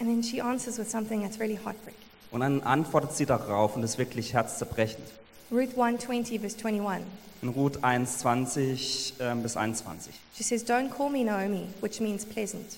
And 0.00 0.08
then 0.08 0.22
she 0.22 0.40
answers 0.40 0.78
with 0.78 0.90
something 0.90 1.22
that's 1.22 1.40
really 1.40 1.56
heartbreaking. 1.56 2.04
Und 2.30 2.40
dann 2.40 2.62
antwortet 2.62 3.12
sie 3.14 3.26
darauf 3.26 3.74
und 3.74 3.82
ist 3.82 3.96
wirklich 3.98 4.34
herzzerbrechend. 4.34 5.04
Ruth 5.50 5.76
120, 5.76 6.38
verse 6.38 6.56
21. 6.56 7.02
In 7.40 7.48
Ruth 7.50 7.82
1, 7.82 8.18
20 8.18 9.14
ähm, 9.20 9.42
bis 9.42 9.56
21. 9.56 10.12
She 10.34 10.42
says, 10.42 10.62
Don't 10.62 10.90
call 10.90 11.08
me 11.08 11.24
Naomi, 11.24 11.68
which 11.80 12.00
means 12.00 12.24
pleasant. 12.26 12.76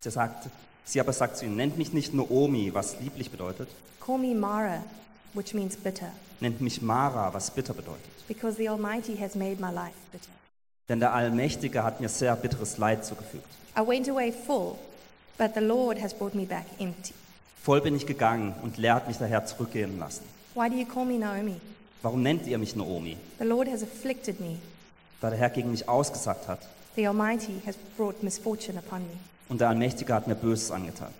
Sie, 0.00 0.10
sagt, 0.10 0.48
sie 0.84 1.00
aber 1.00 1.12
sagt 1.12 1.38
zu 1.38 1.46
ihm, 1.46 1.56
nennt 1.56 1.76
mich 1.76 1.92
nicht 1.92 2.14
Naomi, 2.14 2.72
was 2.72 3.00
lieblich 3.00 3.30
bedeutet, 3.30 3.68
Call 4.00 4.18
me 4.18 4.34
Mara, 4.34 4.84
which 5.34 5.52
means 5.54 5.76
bitter, 5.76 6.12
nennt 6.40 6.60
mich 6.60 6.80
Mara, 6.80 7.32
was 7.34 7.50
bitter 7.50 7.74
bedeutet. 7.74 8.04
because 8.28 8.56
the 8.56 8.68
Almighty 8.68 9.16
has 9.16 9.34
made 9.34 9.58
my 9.58 9.72
life 9.72 9.96
bitter. 10.12 10.30
Denn 10.88 11.00
der 11.00 11.12
Allmächtige 11.12 11.82
hat 11.82 12.00
mir 12.00 12.08
sehr 12.08 12.36
bitteres 12.36 12.78
Leid 12.78 13.04
zugefügt. 13.04 13.48
I 13.76 13.80
went 13.84 14.08
away 14.08 14.30
full, 14.30 14.76
but 15.36 15.54
the 15.54 15.60
Lord 15.60 16.00
has 16.00 16.14
brought 16.14 16.34
me 16.36 16.44
back 16.46 16.66
empty. 16.78 17.14
Voll 17.62 17.80
bin 17.80 17.96
ich 17.96 18.06
gegangen 18.06 18.54
und 18.62 18.76
leer 18.78 18.94
hat 18.94 19.08
mich 19.08 19.18
daher 19.18 19.44
zurückgehen 19.44 19.98
lassen. 19.98 20.24
Why 20.58 20.68
do 20.68 20.74
you 20.74 20.86
call 20.86 21.04
me 21.04 21.18
Naomi? 21.18 21.54
Warum 22.02 22.20
nennt 22.20 22.44
ihr 22.48 22.58
mich 22.58 22.74
Naomi? 22.74 23.16
The 23.38 23.44
Lord 23.44 23.68
has 23.68 23.84
afflicted 23.84 24.40
me. 24.40 24.56
Da 25.20 25.30
der 25.30 25.38
Herr 25.38 25.50
gegen 25.50 25.70
mich 25.70 25.88
ausgesagt 25.88 26.48
hat 26.48 26.58
The 26.96 27.06
Almighty 27.06 27.62
has 27.64 27.76
brought 27.96 28.24
misfortune 28.24 28.76
upon 28.76 29.02
me. 29.02 29.18
und 29.48 29.60
der 29.60 29.68
Allmächtige 29.68 30.12
hat 30.12 30.26
mir 30.26 30.34
Böses 30.34 30.72
angetan. 30.72 31.14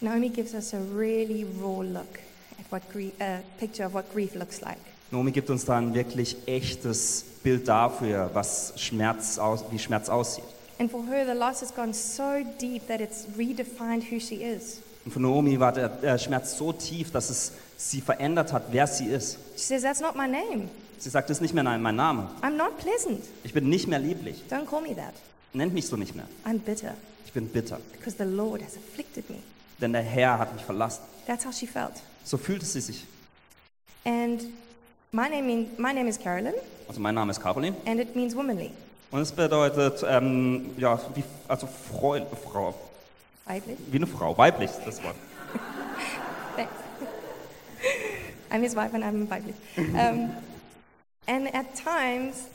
Naomi 0.00 0.30
gives 0.30 0.54
us 0.54 0.72
a 0.72 0.78
really 0.96 1.44
raw 1.60 1.82
look 1.82 2.18
at 2.58 2.64
what 2.72 2.80
grief, 2.90 3.12
a 3.20 3.40
picture 3.58 3.86
of 3.86 3.92
what 3.92 4.10
grief 4.10 4.34
looks 4.34 4.62
like. 4.62 4.78
Naomi 5.10 5.32
gibt 5.32 5.50
uns 5.50 5.66
da 5.66 5.76
ein 5.76 5.92
wirklich 5.92 6.34
echtes 6.46 7.26
Bild 7.42 7.68
dafür, 7.68 8.30
was 8.32 8.72
Schmerz 8.76 9.38
aus, 9.38 9.66
wie 9.70 9.78
Schmerz 9.78 10.08
aussieht. 10.08 10.44
And 10.78 10.90
for 10.90 11.04
her, 11.04 11.26
the 11.26 11.38
loss 11.38 11.60
has 11.60 11.74
gone 11.74 11.92
so 11.92 12.42
deep 12.58 12.88
that 12.88 13.02
it's 13.02 13.26
redefined 13.36 14.10
who 14.10 14.18
she 14.18 14.36
is. 14.36 14.80
Und 15.04 15.12
für 15.12 15.20
Naomi 15.20 15.60
war 15.60 15.72
der, 15.72 15.90
der 15.90 16.16
Schmerz 16.16 16.56
so 16.56 16.72
tief, 16.72 17.10
dass 17.10 17.28
es 17.28 17.52
sie 17.80 18.00
verändert 18.00 18.52
hat, 18.52 18.64
wer 18.70 18.86
sie 18.86 19.06
ist. 19.06 19.38
She 19.56 19.64
says, 19.64 19.82
That's 19.82 20.00
not 20.00 20.14
my 20.14 20.26
name. 20.28 20.68
Sie 20.98 21.08
sagt, 21.08 21.30
das 21.30 21.38
ist 21.38 21.40
nicht 21.40 21.54
mehr 21.54 21.64
mein 21.64 21.96
Name. 21.96 22.28
I'm 22.42 22.56
not 22.56 22.76
pleasant. 22.78 23.24
Ich 23.42 23.54
bin 23.54 23.70
nicht 23.70 23.86
mehr 23.88 23.98
lieblich. 23.98 24.42
Don't 24.50 24.66
call 24.66 24.82
me 24.82 24.94
that. 24.94 25.14
Nennt 25.54 25.72
mich 25.72 25.86
so 25.86 25.96
nicht 25.96 26.14
mehr. 26.14 26.26
I'm 26.44 26.58
bitter 26.58 26.94
Ich 27.24 27.32
bin 27.32 27.48
bitter. 27.48 27.78
because 27.92 28.16
the 28.18 28.24
Lord 28.30 28.62
has 28.62 28.76
afflicted 28.76 29.28
me. 29.30 29.36
Denn 29.80 29.94
der 29.94 30.02
Herr 30.02 30.38
hat 30.38 30.52
mich 30.54 30.62
verlassen. 30.62 31.00
That's 31.26 31.46
how 31.46 31.54
she 31.54 31.66
felt. 31.66 31.94
So 32.22 32.36
fühlte 32.36 32.66
sie 32.66 32.82
sich. 32.82 33.06
And 34.04 34.42
my 35.10 35.28
name, 35.30 35.42
mean, 35.46 35.66
my 35.78 35.92
name 35.94 36.06
is 36.08 36.18
Carolyn, 36.18 36.54
Also 36.86 37.00
mein 37.00 37.14
Name 37.14 37.30
ist 37.30 37.40
Caroline. 37.40 37.76
and 37.86 37.98
it 37.98 38.14
means 38.14 38.36
womanly. 38.36 38.70
Und 39.10 39.20
es 39.22 39.32
bedeutet, 39.32 40.04
ähm, 40.06 40.70
ja, 40.76 41.00
wie, 41.14 41.24
also 41.48 41.66
Frau, 41.66 42.16
Frau, 42.50 42.74
Weiblich. 43.46 43.76
wie 43.90 43.96
eine 43.96 44.06
Frau, 44.06 44.36
weiblich 44.36 44.70
ist 44.70 44.80
das 44.86 45.02
Wort. 45.02 45.16
Thanks. 46.56 46.70
I'm 48.50 48.62
his 48.62 48.74
wife 48.74 48.94
and 48.94 49.04
I'm 49.04 49.28
weiblich. 49.28 49.54
Um, 49.76 50.30
and 51.26 51.54
at 51.54 51.74
times, 51.74 52.48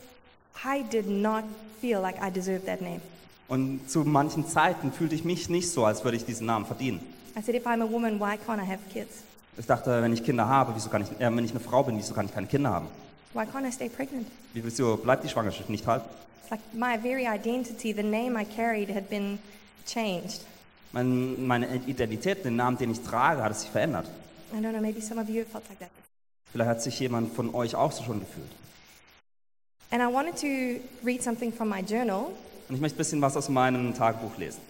I 0.64 0.84
did 0.84 1.08
not 1.08 1.44
feel 1.82 2.02
like 2.02 2.22
I 2.22 2.30
deserved 2.30 2.66
that 2.66 2.82
name. 2.82 3.02
Und 3.48 3.90
zu 3.90 4.04
manchen 4.04 4.48
Zeiten 4.48 4.92
fühlte 4.92 5.16
ich 5.16 5.24
mich 5.24 5.50
nicht 5.50 5.70
so, 5.70 5.86
als 5.86 6.04
würde 6.04 6.18
ich 6.18 6.26
diesen 6.26 6.48
Namen 6.48 6.66
verdienen. 6.66 7.00
I 7.38 7.42
said, 7.42 7.56
if 7.56 7.66
I'm 7.68 7.82
a 7.82 7.90
woman, 7.90 8.20
why 8.20 8.38
can't 8.38 8.62
I 8.62 8.66
have 8.66 8.80
kids? 8.92 9.24
Ich 9.58 9.66
dachte, 9.66 10.02
wenn 10.02 10.12
ich 10.12 10.24
Kinder 10.24 10.48
habe, 10.48 10.74
wieso 10.76 10.90
kann 10.90 11.04
ich, 11.04 11.12
äh, 11.20 11.36
wenn 11.36 11.46
ich 11.46 11.52
eine 11.52 11.60
Frau 11.60 11.84
bin, 11.84 11.98
wieso 11.98 12.14
kann 12.14 12.26
ich 12.26 12.34
keine 12.34 12.48
Kinder 12.48 12.72
haben? 12.72 12.88
Why 13.34 13.44
can't 13.44 13.68
I 13.68 13.72
stay 13.72 13.90
pregnant? 13.90 14.28
Wie, 14.54 14.64
wieso 14.64 14.98
bleibt 14.98 15.24
die 15.24 15.30
Schwangerschaft 15.30 15.70
nicht 15.70 15.86
halten? 15.86 16.08
It's 16.42 16.52
like 16.52 16.62
my 16.74 16.98
very 16.98 17.26
identity, 17.26 17.94
the 17.94 18.04
name 18.04 18.40
I 18.40 18.46
carried, 18.46 18.90
had 18.90 19.10
been 19.10 19.40
changed. 19.86 20.42
Mein, 20.92 21.46
meine 21.46 21.68
Identität, 21.88 22.46
den 22.46 22.56
Namen, 22.56 22.78
den 22.78 22.92
ich 22.92 23.02
trage, 23.02 23.44
hat 23.44 23.58
sich 23.58 23.70
verändert. 23.70 24.08
I 24.54 24.62
don't 24.62 24.72
know, 24.72 24.82
maybe 24.82 25.02
some 25.02 25.20
of 25.20 25.30
you 25.30 25.40
have 25.40 25.50
felt 25.50 25.68
like 25.70 25.80
that. 25.80 25.90
Vielleicht 26.52 26.70
hat 26.70 26.82
sich 26.82 27.00
jemand 27.00 27.34
von 27.34 27.54
euch 27.54 27.76
auch 27.76 27.92
so 27.92 28.04
schon 28.04 28.20
gefühlt. 28.20 28.50
And 29.92 30.02
I 30.02 30.08
wanted 30.08 30.36
to 30.38 30.82
read 31.06 31.22
something 31.22 31.54
from 31.54 31.70
my 31.70 31.82
journal. 31.82 32.32
Und 32.68 32.76
ich 32.76 32.82
möchte 32.82 32.96
ein 32.96 33.00
bisschen 33.00 33.22
was 33.22 33.38
aus 33.38 33.50
meinem 33.50 33.94
Tagebuch 33.94 34.38
lesen. 34.38 34.62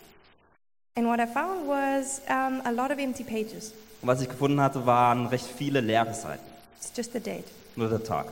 And 0.96 1.08
what 1.08 1.20
I 1.20 1.26
found 1.26 1.68
was 1.68 2.22
um, 2.30 2.62
a 2.66 2.72
lot 2.72 2.92
of 2.92 3.00
empty 3.00 3.24
pages. 3.24 3.74
Und 4.02 4.08
was 4.08 4.22
ich 4.22 4.30
gefunden 4.30 4.60
hatte, 4.62 4.86
waren 4.86 5.28
recht 5.28 5.46
viele 5.46 5.82
leere 5.82 6.14
Seiten. 6.14 6.44
It's 6.78 6.92
just 6.96 7.14
the 7.14 7.20
date. 7.20 7.46
Nur 7.76 7.90
der 7.90 8.04
Tag. 8.04 8.28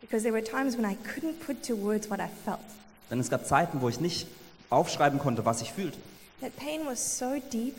Because 0.00 0.22
there 0.22 0.32
were 0.32 0.42
times 0.42 0.76
when 0.76 0.84
I 0.84 0.96
couldn't 0.96 1.40
put 1.44 1.62
to 1.64 1.74
words 1.76 2.10
what 2.10 2.20
I 2.20 2.28
felt. 2.44 2.60
Denn 3.10 3.20
es 3.20 3.30
gab 3.30 3.46
Zeiten, 3.46 3.80
wo 3.80 3.88
ich 3.88 4.00
nicht 4.00 4.26
aufschreiben 4.70 5.18
konnte, 5.18 5.44
was 5.44 5.62
ich 5.62 5.72
fühlte. 5.72 5.98
That 6.40 6.56
pain 6.56 6.84
was 6.84 7.18
so 7.18 7.36
deep 7.52 7.74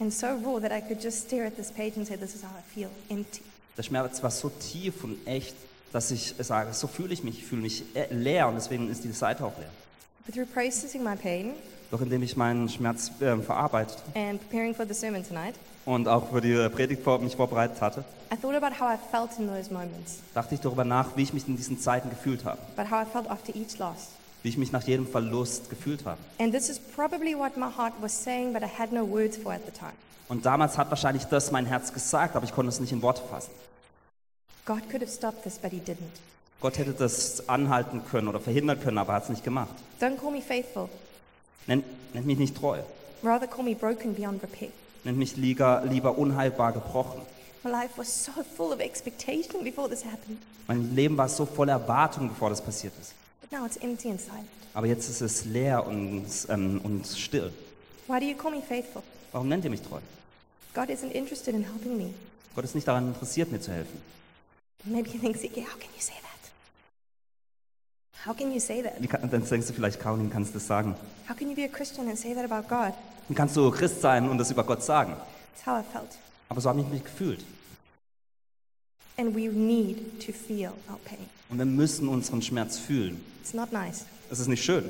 and 0.00 0.12
so 0.12 0.38
raw 0.44 0.58
that 0.58 0.72
I 0.72 0.80
could 0.80 1.00
just 1.00 1.26
stare 1.28 1.46
at 1.46 1.56
this 1.56 1.70
page 1.70 1.96
and 1.96 2.06
say, 2.06 2.16
This 2.16 2.34
is 2.34 2.42
how 2.42 2.50
I 2.56 2.62
feel 2.74 2.90
empty. 3.10 3.42
Der 3.76 3.82
Schmerz 3.82 4.22
war 4.22 4.30
so 4.30 4.48
tief 4.48 5.04
und 5.04 5.26
echt, 5.26 5.54
dass 5.92 6.10
ich 6.10 6.34
sage, 6.38 6.72
so 6.74 6.86
fühle 6.86 7.12
ich 7.14 7.22
mich, 7.22 7.38
ich 7.38 7.46
fühle 7.46 7.62
mich 7.62 7.84
äh, 7.94 8.12
leer 8.12 8.48
und 8.48 8.56
deswegen 8.56 8.90
ist 8.90 9.04
diese 9.04 9.14
Seite 9.14 9.44
auch 9.44 9.56
leer. 9.58 9.70
But 10.26 10.34
through 10.34 10.46
processing 10.52 11.02
my 11.02 11.16
pain 11.16 11.52
Doch 11.90 12.00
indem 12.00 12.22
ich 12.22 12.36
meinen 12.36 12.68
Schmerz 12.68 13.10
ähm, 13.20 13.42
verarbeitet 13.42 13.98
and 14.14 14.40
preparing 14.40 14.74
for 14.74 14.86
the 14.86 14.94
sermon 14.94 15.26
tonight, 15.26 15.54
und 15.86 16.08
auch 16.08 16.30
für 16.30 16.40
die 16.40 16.68
Predigt 16.68 17.02
vor, 17.02 17.18
mich 17.20 17.36
vorbereitet 17.36 17.80
hatte, 17.80 18.04
I 18.32 18.36
thought 18.36 18.54
about 18.54 18.78
how 18.78 18.92
I 18.92 18.98
felt 19.10 19.30
in 19.38 19.48
those 19.48 19.72
moments, 19.72 20.20
dachte 20.34 20.54
ich 20.54 20.60
darüber 20.60 20.84
nach, 20.84 21.16
wie 21.16 21.22
ich 21.22 21.32
mich 21.32 21.48
in 21.48 21.56
diesen 21.56 21.78
Zeiten 21.78 22.10
gefühlt 22.10 22.44
habe, 22.44 22.58
but 22.76 22.90
how 22.90 23.02
I 23.02 23.10
felt 23.10 23.28
after 23.30 23.54
each 23.54 23.78
loss. 23.78 24.08
Wie 24.42 24.48
ich 24.48 24.56
mich 24.56 24.72
nach 24.72 24.82
jedem 24.84 25.06
Verlust 25.06 25.68
gefühlt 25.70 26.04
habe. 26.06 26.18
And 26.38 26.52
this 26.54 26.68
is 26.68 26.78
probably 26.78 27.36
what 27.36 27.56
my 27.56 27.66
heart 27.66 27.92
was 28.00 28.12
saying, 28.24 28.52
but 28.52 28.62
I 28.62 28.66
had 28.78 28.92
no 28.92 29.04
words 29.08 29.36
for 29.36 29.52
at 29.52 29.60
the 29.66 29.72
time. 29.72 29.92
Und 30.28 30.46
damals 30.46 30.78
hat 30.78 30.90
wahrscheinlich 30.90 31.24
das 31.24 31.50
mein 31.50 31.66
Herz 31.66 31.92
gesagt, 31.92 32.36
aber 32.36 32.44
ich 32.44 32.54
konnte 32.54 32.68
es 32.68 32.80
nicht 32.80 32.92
in 32.92 33.02
Worte 33.02 33.22
fassen. 33.30 33.50
God 34.64 34.88
could 34.90 35.02
have 35.02 35.10
stopped 35.10 35.42
this, 35.42 35.58
but 35.58 35.72
He 35.72 35.78
didn't. 35.80 35.96
Gott 36.60 36.78
hätte 36.78 36.92
das 36.92 37.48
anhalten 37.48 38.02
können 38.10 38.28
oder 38.28 38.38
verhindern 38.38 38.80
können, 38.80 38.98
aber 38.98 39.12
er 39.14 39.16
hat 39.16 39.22
es 39.24 39.28
nicht 39.30 39.42
gemacht. 39.44 39.74
Don't 40.00 40.16
call 40.18 40.30
me 40.30 40.42
faithful, 40.42 40.88
Nennt, 41.66 41.84
nennt 42.14 42.26
mich 42.26 42.38
nicht 42.38 42.56
treu. 42.56 42.78
rather, 43.24 43.46
call 43.46 43.64
me 43.64 43.74
broken 43.74 44.14
beyond 44.14 44.42
repair. 44.42 44.68
Nennt 45.04 45.18
mich 45.18 45.36
lieber, 45.36 45.82
lieber 45.86 46.16
unheilbar 46.18 46.72
gebrochen. 46.72 47.20
My 47.64 47.70
life 47.70 47.90
was 47.96 48.24
so 48.24 48.32
full 48.56 48.72
of 48.72 48.80
expectation 48.80 49.64
before 49.64 49.88
this 49.88 50.04
happened, 50.04 50.38
Mein 50.68 50.94
Leben 50.94 51.16
war 51.16 51.28
so 51.28 51.44
voller 51.46 51.72
Erwartung, 51.72 52.28
bevor 52.28 52.50
das 52.50 52.62
passiert 52.62 52.92
ist. 53.00 53.12
Now 53.50 53.64
it's 53.66 53.76
empty 53.78 54.10
and 54.10 54.20
silent. 54.20 54.48
Aber 54.74 54.86
jetzt 54.86 55.08
ist 55.08 55.20
es 55.20 55.44
leer 55.44 55.86
und, 55.86 56.26
ähm, 56.48 56.80
und 56.82 57.06
still. 57.06 57.52
Why 58.06 58.20
do 58.20 58.26
you 58.26 58.36
call 58.36 58.50
me 58.50 58.62
faithful? 58.62 59.02
Warum 59.32 59.48
nennt 59.48 59.64
ihr 59.64 59.70
mich 59.70 59.82
treu? 59.82 59.98
God 60.74 60.88
isn't 60.88 61.12
interested 61.12 61.54
in 61.54 61.64
helping 61.64 61.96
me. 61.96 62.14
Gott 62.54 62.64
ist 62.64 62.74
nicht 62.74 62.86
daran 62.86 63.08
interessiert, 63.08 63.50
mir 63.50 63.60
zu 63.60 63.72
helfen. 63.72 64.00
Maybe 64.84 65.10
He 65.10 65.18
thinks, 65.18 65.42
yeah, 65.42 65.64
how 65.64 65.78
can 65.78 65.90
you 65.94 66.00
say 66.00 66.14
that? 66.22 66.30
How 68.26 68.36
can 68.36 68.52
you 68.52 68.60
say 68.60 68.82
that? 68.82 69.00
Wie 69.00 69.06
kann, 69.06 69.28
dann 69.30 69.44
denkst 69.44 69.66
du 69.66 69.72
vielleicht, 69.72 70.00
Caroline, 70.00 70.30
kannst 70.30 70.50
du 70.50 70.58
das 70.58 70.66
sagen? 70.66 70.94
How 71.28 71.36
can 71.36 71.48
you 71.48 71.54
be 71.54 71.64
a 71.64 71.68
Christian 71.68 72.08
and 72.08 72.18
say 72.18 72.34
that 72.34 72.50
about 72.50 72.68
God? 72.68 72.94
Wie 73.28 73.34
kannst 73.34 73.56
du 73.56 73.70
Christ 73.70 74.00
sein 74.00 74.28
und 74.28 74.38
das 74.38 74.50
über 74.50 74.64
Gott 74.64 74.82
sagen? 74.82 75.14
It's 75.54 75.66
how 75.66 75.80
I 75.80 75.84
felt. 75.92 76.18
Aber 76.48 76.60
so 76.60 76.68
habe 76.68 76.80
ich 76.80 76.88
mich 76.88 77.04
gefühlt. 77.04 77.44
And 79.20 79.34
we 79.34 79.48
need 79.48 80.18
to 80.24 80.32
feel 80.32 80.72
our 80.90 80.98
pain. 81.04 81.18
Und 81.50 81.58
wir 81.58 81.66
müssen 81.66 82.08
unseren 82.08 82.40
Schmerz 82.40 82.78
fühlen. 82.78 83.20
It's 83.42 83.52
not 83.52 83.70
nice, 83.70 84.06
Es 84.30 84.40
ist 84.40 84.48
nicht 84.48 84.64
schön, 84.64 84.84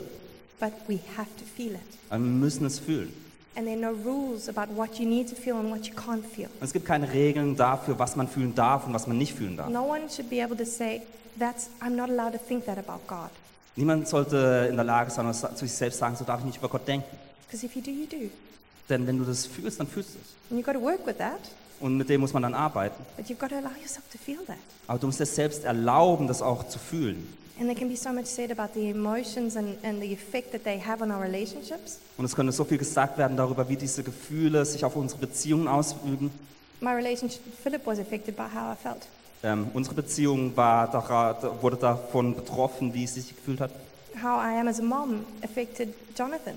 but 0.61 0.73
we 0.87 1.01
have 1.17 1.29
to 1.39 1.45
feel 1.57 1.73
it. 1.73 1.81
aber 2.11 2.23
wir 2.23 2.31
müssen 2.31 2.65
es 2.67 2.79
fühlen. 2.79 3.13
And 3.57 3.67
there 3.67 3.77
are 3.77 3.93
no 3.93 3.99
rules 4.05 4.49
about 4.49 4.73
what 4.77 4.99
you 5.01 5.07
need 5.07 5.29
to 5.31 5.35
feel 5.35 5.57
and 5.57 5.69
what 5.69 5.85
you 5.87 5.95
can't 5.95 6.23
feel. 6.25 6.47
Und 6.47 6.63
es 6.63 6.73
gibt 6.73 6.87
keine 6.87 7.13
Regeln 7.13 7.57
dafür, 7.57 7.99
was 7.99 8.15
man 8.15 8.29
fühlen 8.29 8.55
darf 8.55 8.87
und 8.87 8.95
was 8.95 9.09
man 9.09 9.19
nicht 9.19 9.35
fühlen 9.35 9.57
darf. 9.57 9.69
No 9.69 9.83
one 9.83 10.09
should 10.09 10.31
be 10.31 10.41
able 10.41 10.57
to 10.57 10.65
say, 10.65 11.03
that's, 11.37 11.69
I'm 11.81 11.97
not 11.97 12.09
allowed 12.09 12.33
to 12.33 12.39
think 12.39 12.65
that 12.67 12.79
about 12.79 13.01
God. 13.09 13.31
Niemand 13.75 14.07
sollte 14.07 14.69
in 14.71 14.77
der 14.77 14.85
Lage 14.85 15.11
sein, 15.11 15.33
zu 15.35 15.49
sich 15.57 15.73
selbst 15.73 15.99
sagen, 15.99 16.15
so 16.15 16.25
darf 16.25 16.39
ich 16.41 16.47
nicht 16.47 16.59
über 16.59 16.69
Gott 16.69 16.87
denken. 16.87 17.17
Because 17.47 17.67
if 17.67 17.75
you 17.75 17.83
do, 17.83 17.91
you 17.91 18.07
do. 18.07 18.31
Denn 18.89 19.07
wenn 19.09 19.19
du 19.19 19.25
das 19.25 19.47
fühlst, 19.47 19.81
dann 19.81 19.89
fühlst 19.89 20.15
du 20.15 20.19
es. 20.19 20.51
And 20.51 20.61
you've 20.61 20.65
got 20.65 20.75
to 20.75 20.81
work 20.81 21.05
with 21.05 21.17
that, 21.19 21.41
Und 21.81 21.97
mit 21.97 22.09
dem 22.11 22.21
muss 22.21 22.33
man 22.33 22.43
dann 22.43 22.55
arbeiten. 22.55 23.03
but 23.17 23.27
you've 23.27 23.39
got 23.39 23.51
to 23.51 23.57
allow 23.57 23.71
yourself 23.81 24.03
to 24.13 24.19
feel 24.19 24.39
that. 24.47 24.57
Aber 24.87 24.99
du 24.99 25.07
musst 25.07 25.21
es 25.21 25.35
selbst 25.35 25.65
erlauben, 25.65 26.27
das 26.27 26.43
auch 26.43 26.67
zu 26.69 26.79
fühlen. 26.79 27.27
Und 27.59 27.69
es 32.25 32.35
könnte 32.35 32.53
so 32.53 32.65
viel 32.65 32.79
gesagt 32.79 33.19
werden 33.19 33.37
darüber, 33.37 33.69
wie 33.69 33.77
diese 33.77 34.03
Gefühle 34.03 34.65
sich 34.65 34.85
auf 34.85 34.97
unsere 34.97 35.21
Beziehungen 35.21 35.69
ausüben. 35.69 36.31
My 36.81 36.91
relationship 36.93 37.45
with 37.47 37.55
Philip 37.63 37.87
was 37.87 37.99
affected 37.99 38.35
by 38.37 38.43
how 38.45 38.75
I 38.75 38.83
felt. 38.83 39.07
Ähm, 39.43 39.69
unsere 39.75 39.95
Beziehung 39.95 40.55
war, 40.57 40.91
dara- 40.91 41.37
wurde 41.63 41.77
davon 41.77 42.35
betroffen, 42.35 42.93
wie 42.95 43.05
es 43.05 43.15
sich 43.15 43.29
gefühlt 43.35 43.61
hat, 43.61 43.71
How 44.23 44.43
I 44.43 44.59
am 44.61 44.69
as 44.69 44.81
a 44.81 44.83
mom 44.83 45.25
affected 45.43 45.95
Jonathan. 46.19 46.55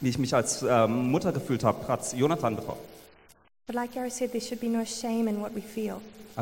wie 0.00 0.08
ich 0.08 0.18
mich 0.18 0.34
als 0.34 0.64
ähm, 0.68 1.10
Mutter 1.10 1.32
gefühlt 1.32 1.62
habe, 1.64 1.86
hat 1.86 2.12
Jonathan 2.14 2.56
betroffen. 2.56 2.80
Aber 3.66 3.80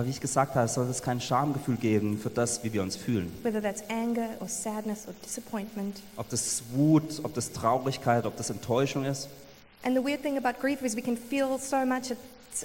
wie 0.07 0.11
ich 0.11 0.21
gesagt 0.21 0.55
habe, 0.57 0.67
soll 0.69 0.89
es 0.89 1.03
kein 1.03 1.21
Schamgefühl 1.21 1.77
geben 1.77 2.19
für 2.19 2.31
das, 2.31 2.65
wie 2.65 2.73
wir 2.73 2.83
uns 2.83 2.97
fühlen. 2.97 3.33
whether 3.45 3.63
that's 3.63 3.85
anger 3.89 4.31
or 4.41 4.49
sadness 4.49 5.07
or 5.07 5.15
disappointment. 5.25 6.01
Ob 6.17 6.29
das 6.31 6.65
Wut, 6.73 7.21
ob 7.23 7.33
das 7.35 7.53
Traurigkeit, 7.53 8.27
ob 8.27 8.37
das 8.37 8.51
Enttäuschung 8.51 9.05
ist. 9.05 9.29
And 9.85 9.97
the 9.97 10.03
weird 10.03 10.23
thing 10.23 10.37
about 10.37 10.61
grief 10.61 10.83
is 10.83 10.97
we 10.97 11.03
can 11.03 11.17
feel 11.17 11.57
so 11.61 11.87
much 11.87 12.11
at, 12.11 12.19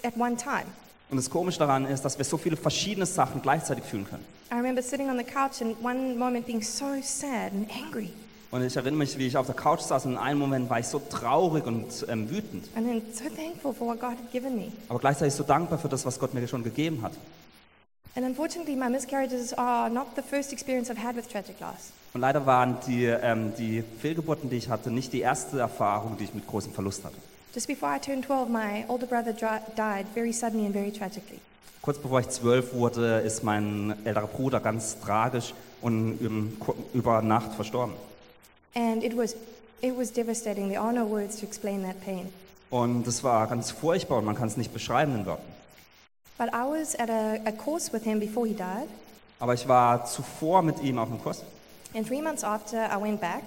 at 0.03 0.17
one 0.17 0.35
time. 0.35 0.65
Und 1.11 1.17
das 1.17 1.29
Komische 1.29 1.59
daran 1.59 1.85
ist, 1.85 2.03
dass 2.03 2.17
wir 2.17 2.25
so 2.25 2.37
viele 2.37 2.57
verschiedene 2.57 3.05
Sachen 3.05 3.41
gleichzeitig 3.43 3.83
fühlen 3.83 4.05
können. 4.05 4.25
I 4.51 4.55
remember 4.55 4.81
sitting 4.81 5.07
on 5.09 5.17
the 5.17 5.23
couch 5.23 5.61
and 5.61 5.75
one 5.83 6.15
moment 6.15 6.47
being 6.47 6.63
so 6.63 6.85
sad 7.03 7.51
and 7.53 7.69
angry, 7.71 8.09
Und 8.49 8.63
ich 8.63 8.75
erinnere 8.77 8.99
mich, 8.99 9.17
wie 9.17 9.27
ich 9.27 9.35
auf 9.35 9.45
der 9.45 9.55
Couch 9.55 9.81
saß 9.81 10.05
und 10.05 10.13
in 10.13 10.17
einem 10.17 10.39
Moment 10.39 10.69
war 10.69 10.79
ich 10.79 10.87
so 10.87 10.99
traurig 11.09 11.65
und 11.65 12.05
ähm, 12.09 12.29
wütend. 12.29 12.69
and 12.75 12.87
then 12.87 13.01
so 13.13 13.25
thankful 13.35 13.73
for 13.73 13.87
what 13.87 13.99
God 13.99 14.11
had 14.11 14.31
given 14.31 14.55
me. 14.55 14.71
Aber 14.87 14.99
gleichzeitig 14.99 15.33
so 15.33 15.43
dankbar 15.43 15.77
für 15.79 15.89
das, 15.89 16.05
was 16.05 16.17
Gott 16.17 16.33
mir 16.33 16.47
schon 16.47 16.63
gegeben 16.63 17.01
hat. 17.01 17.11
And 18.15 18.25
unfortunately, 18.25 18.75
my 18.75 18.89
miscarriages 18.89 19.53
are 19.53 19.89
not 19.89 20.07
the 20.15 20.21
first 20.21 20.51
experience 20.53 20.89
I've 20.89 20.97
had 20.97 21.15
with 21.15 21.27
tragic 21.27 21.59
loss. 21.59 21.91
Und 22.13 22.21
leider 22.21 22.45
waren 22.45 22.77
die, 22.87 23.05
ähm, 23.05 23.51
die 23.57 23.83
Fehlgeburten, 24.01 24.49
die 24.49 24.55
ich 24.55 24.69
hatte, 24.69 24.89
nicht 24.91 25.11
die 25.13 25.19
erste 25.19 25.59
Erfahrung, 25.59 26.17
die 26.17 26.23
ich 26.23 26.33
mit 26.33 26.47
großem 26.47 26.71
Verlust 26.73 27.03
hatte. 27.03 27.17
Just 27.53 27.67
before 27.67 27.93
I 27.95 27.99
turned 27.99 28.25
12, 28.25 28.49
my 28.49 28.85
older 28.87 29.05
brother 29.07 29.33
died 29.33 30.05
very 30.13 30.31
suddenly 30.31 30.65
and 30.65 30.73
very 30.73 30.91
tragically. 30.91 31.39
Kurz 31.81 31.99
bevor 31.99 32.19
ich 32.21 32.29
zwölf 32.29 32.73
wurde, 32.73 33.19
ist 33.19 33.43
mein 33.43 33.93
älterer 34.03 34.27
Bruder 34.27 34.59
ganz 34.61 34.99
tragisch 34.99 35.53
und 35.81 36.17
über 36.93 37.21
Nacht 37.21 37.53
verstorben. 37.53 37.93
And 38.77 39.03
it 39.03 39.17
was, 39.17 39.35
it 39.81 39.97
was 39.97 40.11
devastating. 40.11 40.69
There 40.69 40.79
are 40.79 40.93
no 40.93 41.03
words 41.03 41.37
to 41.37 41.47
explain 41.47 41.81
that 41.81 41.99
pain. 42.05 42.31
Und 42.69 43.07
das 43.07 43.23
war 43.23 43.47
ganz 43.47 43.71
furchtbar 43.71 44.19
und 44.19 44.25
man 44.25 44.35
kann 44.35 44.47
es 44.47 44.55
nicht 44.55 44.71
beschreiben 44.71 45.15
in 45.15 45.25
Worten. 45.25 45.51
But 46.37 46.49
I 46.53 46.63
was 46.63 46.93
at 46.99 47.09
a, 47.09 47.39
a 47.45 47.51
course 47.51 47.91
with 47.91 48.03
him 48.03 48.19
before 48.19 48.45
he 48.45 48.53
died, 48.53 48.87
Aber 49.39 49.55
ich 49.55 49.67
war 49.67 50.05
zuvor 50.05 50.61
mit 50.61 50.79
ihm 50.83 50.99
auf 50.99 51.09
einem 51.09 51.19
Kurs 51.19 51.41
and 51.95 52.05
three 52.05 52.21
months 52.21 52.43
after, 52.43 52.87
I 52.91 52.97
went 52.97 53.19
back, 53.19 53.43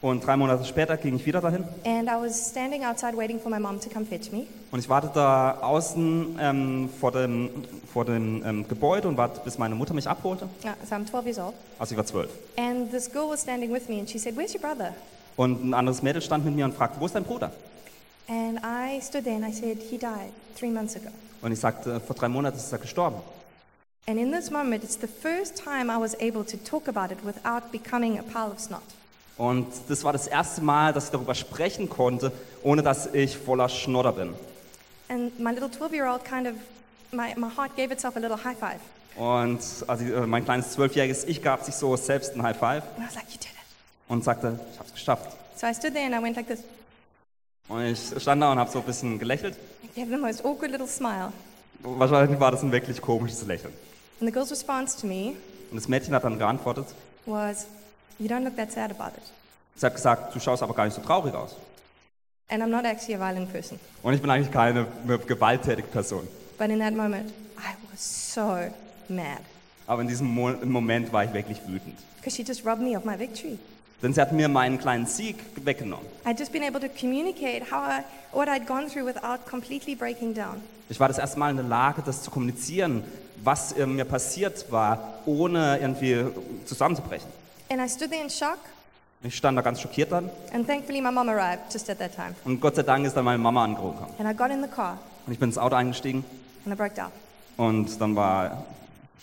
und 0.00 0.24
drei 0.24 0.36
Monate 0.36 0.64
später 0.64 0.96
ging 0.96 1.16
ich 1.16 1.26
wieder 1.26 1.40
dahin 1.40 1.64
and 1.84 2.08
I 2.08 2.14
was 2.20 2.50
standing 2.50 2.84
outside 2.84 3.16
waiting 3.16 3.40
for 3.40 3.50
my 3.50 3.58
mom 3.58 3.80
to 3.80 3.88
come 3.88 4.04
fetch 4.04 4.30
me. 4.30 4.46
und 4.70 4.78
ich 4.78 4.88
wartete 4.88 5.14
da 5.14 5.58
außen 5.60 6.38
ähm, 6.40 6.90
vor 7.00 7.12
dem, 7.12 7.50
vor 7.92 8.04
dem 8.04 8.44
ähm, 8.44 8.68
Gebäude 8.68 9.08
und 9.08 9.16
warte, 9.16 9.40
bis 9.44 9.58
meine 9.58 9.74
Mutter 9.74 9.94
mich 9.94 10.08
abholte. 10.08 10.46
Uh, 10.64 10.68
so 10.84 10.94
I'm 10.94 11.06
12 11.06 11.26
years 11.26 11.38
old. 11.38 11.54
Also 11.78 11.92
ich 11.92 11.96
war 11.98 12.06
zwölf. 12.06 12.30
And 12.56 12.90
this 12.90 13.10
girl 13.10 13.28
was 13.28 13.42
standing 13.42 13.72
with 13.72 13.88
me, 13.88 13.98
and 13.98 14.08
she 14.08 14.18
said, 14.18 14.36
Where's 14.36 14.54
your 14.54 14.60
brother? 14.60 14.94
Und 15.36 15.64
ein 15.64 15.74
anderes 15.74 16.02
Mädel 16.02 16.20
stand 16.20 16.44
mit 16.44 16.54
mir 16.54 16.64
und 16.64 16.74
fragte, 16.74 17.00
wo 17.00 17.06
ist 17.06 17.14
dein 17.14 17.24
Bruder? 17.24 17.52
And 18.28 18.58
I 18.58 19.00
stood 19.00 19.24
there 19.24 19.36
and 19.36 19.46
I 19.46 19.52
said, 19.52 19.78
He 19.88 19.96
died 19.96 20.32
three 20.56 20.70
months 20.70 20.96
ago. 20.96 21.08
Und 21.40 21.52
ich 21.52 21.60
sagte, 21.60 22.00
vor 22.00 22.16
drei 22.16 22.28
Monaten 22.28 22.56
ist 22.56 22.72
er 22.72 22.78
gestorben. 22.78 23.16
And 24.06 24.18
in 24.18 24.32
this 24.32 24.50
moment, 24.50 24.82
it's 24.82 24.98
the 25.00 25.06
first 25.06 25.62
time 25.62 25.90
I 25.90 26.00
was 26.00 26.14
able 26.20 26.44
to 26.44 26.56
talk 26.56 26.88
about 26.88 27.12
it 27.12 27.24
without 27.24 27.70
becoming 27.70 28.18
a 28.18 28.22
pile 28.22 28.50
of 28.50 28.58
snot. 28.58 28.82
Und 29.38 29.66
das 29.88 30.02
war 30.04 30.12
das 30.12 30.26
erste 30.26 30.60
Mal, 30.60 30.92
dass 30.92 31.06
ich 31.06 31.10
darüber 31.10 31.34
sprechen 31.34 31.88
konnte, 31.88 32.32
ohne 32.62 32.82
dass 32.82 33.06
ich 33.14 33.38
voller 33.38 33.68
Schnodder 33.68 34.12
bin. 34.12 34.34
And 35.08 35.38
my 35.40 35.52
little 35.52 35.70
12 35.70 35.92
year 35.94 36.12
old 36.12 36.24
kind 36.24 36.46
of, 36.48 36.54
my, 37.12 37.34
my 37.36 37.48
heart 37.56 37.74
gave 37.76 37.92
itself 37.92 38.16
a 38.16 38.20
little 38.20 38.36
high 38.36 38.58
five. 38.58 38.80
Und 39.16 39.60
also 39.86 40.04
mein 40.26 40.44
kleines 40.44 40.72
zwölfjähriges 40.72 41.24
Ich 41.24 41.42
gab 41.42 41.64
sich 41.64 41.74
so 41.74 41.96
selbst 41.96 42.34
ein 42.34 42.42
High 42.42 42.56
Five 42.56 42.82
And 42.96 43.04
I 43.04 43.06
was 43.08 43.14
like, 43.14 43.26
You 43.30 43.38
did 43.38 43.46
it. 43.46 43.56
und 44.08 44.22
sagte, 44.24 44.58
ich 44.72 44.78
habe 44.78 44.88
es 44.88 44.94
geschafft. 44.94 45.36
So 45.56 45.66
I 45.66 45.74
stood 45.74 45.94
there 45.94 46.04
and 46.04 46.14
I 46.14 46.22
went 46.22 46.36
like 46.36 46.46
this. 46.46 46.60
Und 47.68 47.84
ich 47.86 48.22
stand 48.22 48.42
da 48.42 48.52
und 48.52 48.58
habe 48.58 48.70
so 48.70 48.78
ein 48.80 48.84
bisschen 48.84 49.18
gelächelt. 49.18 49.56
I 49.82 50.00
gave 50.00 50.10
the 50.10 50.20
most 50.20 50.44
awkward 50.44 50.70
little 50.72 50.86
smile. 50.88 51.32
Wahrscheinlich 51.80 52.38
war 52.40 52.50
das 52.50 52.62
ein 52.62 52.72
wirklich 52.72 53.00
komisches 53.00 53.46
Lächeln. 53.46 53.72
And 54.20 54.28
the 54.28 54.32
girl's 54.32 54.50
response 54.50 54.98
to 55.00 55.06
me 55.06 55.34
Und 55.70 55.76
das 55.76 55.86
Mädchen 55.88 56.14
hat 56.14 56.24
dann 56.24 56.38
geantwortet, 56.38 56.86
was, 57.26 57.66
You 58.18 58.28
don't 58.28 58.44
look 58.44 58.56
that 58.56 58.72
sad 58.72 58.90
about 58.90 59.16
it. 59.16 59.22
sie 59.76 59.86
hat 59.86 59.94
gesagt, 59.94 60.34
du 60.34 60.40
schaust 60.40 60.62
aber 60.62 60.74
gar 60.74 60.84
nicht 60.84 60.94
so 60.94 61.02
traurig 61.02 61.34
aus. 61.34 61.54
And 62.50 62.62
I'm 62.62 62.68
not 62.70 62.84
actually 62.84 63.14
a 63.14 63.18
violent 63.18 63.52
person. 63.52 63.78
Und 64.02 64.14
ich 64.14 64.20
bin 64.22 64.30
eigentlich 64.30 64.50
keine 64.50 64.86
gewalttätige 65.26 65.86
Person. 65.88 66.26
But 66.58 66.70
in 66.70 66.78
that 66.80 66.94
moment, 66.94 67.30
I 67.58 67.74
was 67.92 68.32
so 68.34 68.56
mad 69.08 69.40
Aber 69.86 70.02
in 70.02 70.08
diesem 70.08 70.26
Mo 70.26 70.52
Moment 70.64 71.12
war 71.12 71.24
ich 71.24 71.32
wirklich 71.32 71.60
wütend. 71.66 71.96
because 72.16 72.34
she 72.36 72.42
just 72.42 72.64
robbed 72.64 72.82
me 72.82 72.96
of 72.96 73.04
my 73.04 73.16
victory. 73.18 73.58
Denn 74.02 74.12
sie 74.14 74.20
hat 74.20 74.32
mir 74.32 74.48
meinen 74.48 74.78
kleinen 74.78 75.06
Sieg 75.06 75.36
weggenommen. 75.64 76.06
I'd 76.24 76.38
just 76.38 76.52
been 76.52 76.62
able 76.62 76.80
to 76.80 76.88
communicate 76.88 77.64
how 77.70 77.82
I, 77.82 78.02
what 78.32 78.48
I'd 78.48 78.66
gone 78.66 78.88
through 78.88 79.04
without 79.06 79.44
completely 79.48 79.94
breaking 79.94 80.34
down. 80.34 80.62
Ich 80.88 80.98
war 81.00 81.08
das 81.08 81.18
erste 81.18 81.38
Mal 81.38 81.50
in 81.50 81.56
der 81.56 81.66
Lage, 81.66 82.02
das 82.02 82.22
zu 82.22 82.30
kommunizieren, 82.30 83.02
was 83.44 83.72
äh, 83.72 83.86
mir 83.86 84.04
passiert 84.04 84.70
war, 84.72 85.18
ohne 85.26 85.78
irgendwie 85.80 86.24
zusammenzubrechen. 86.64 87.28
And 87.70 87.80
I 87.80 87.88
stood 87.88 88.10
there 88.10 88.22
in 88.22 88.30
shock, 88.30 88.58
Ich 89.22 89.34
stand 89.36 89.58
da 89.58 89.62
ganz 89.62 89.80
schockiert 89.80 90.12
dann 90.12 90.30
and 90.52 90.66
thankfully 90.66 91.00
my 91.00 91.10
mom 91.10 91.28
arrived 91.28 91.72
just 91.72 91.90
at 91.90 91.98
that 91.98 92.14
time. 92.14 92.34
und 92.44 92.60
Gott 92.60 92.76
sei 92.76 92.82
Dank 92.82 93.04
ist 93.06 93.14
dann 93.16 93.24
meine 93.24 93.38
Mama 93.38 93.64
angerufen. 93.64 94.06
And 94.18 94.28
I 94.28 94.34
got 94.34 94.50
in 94.50 94.62
the 94.62 94.68
car 94.68 94.98
Und 95.26 95.32
ich 95.32 95.38
bin 95.38 95.48
ins 95.48 95.58
Auto 95.58 95.74
eingestiegen 95.76 96.24
and 96.64 96.72
I 96.74 96.76
broke 96.76 96.94
down. 96.94 97.10
und 97.56 98.00
dann 98.00 98.14
war 98.14 98.64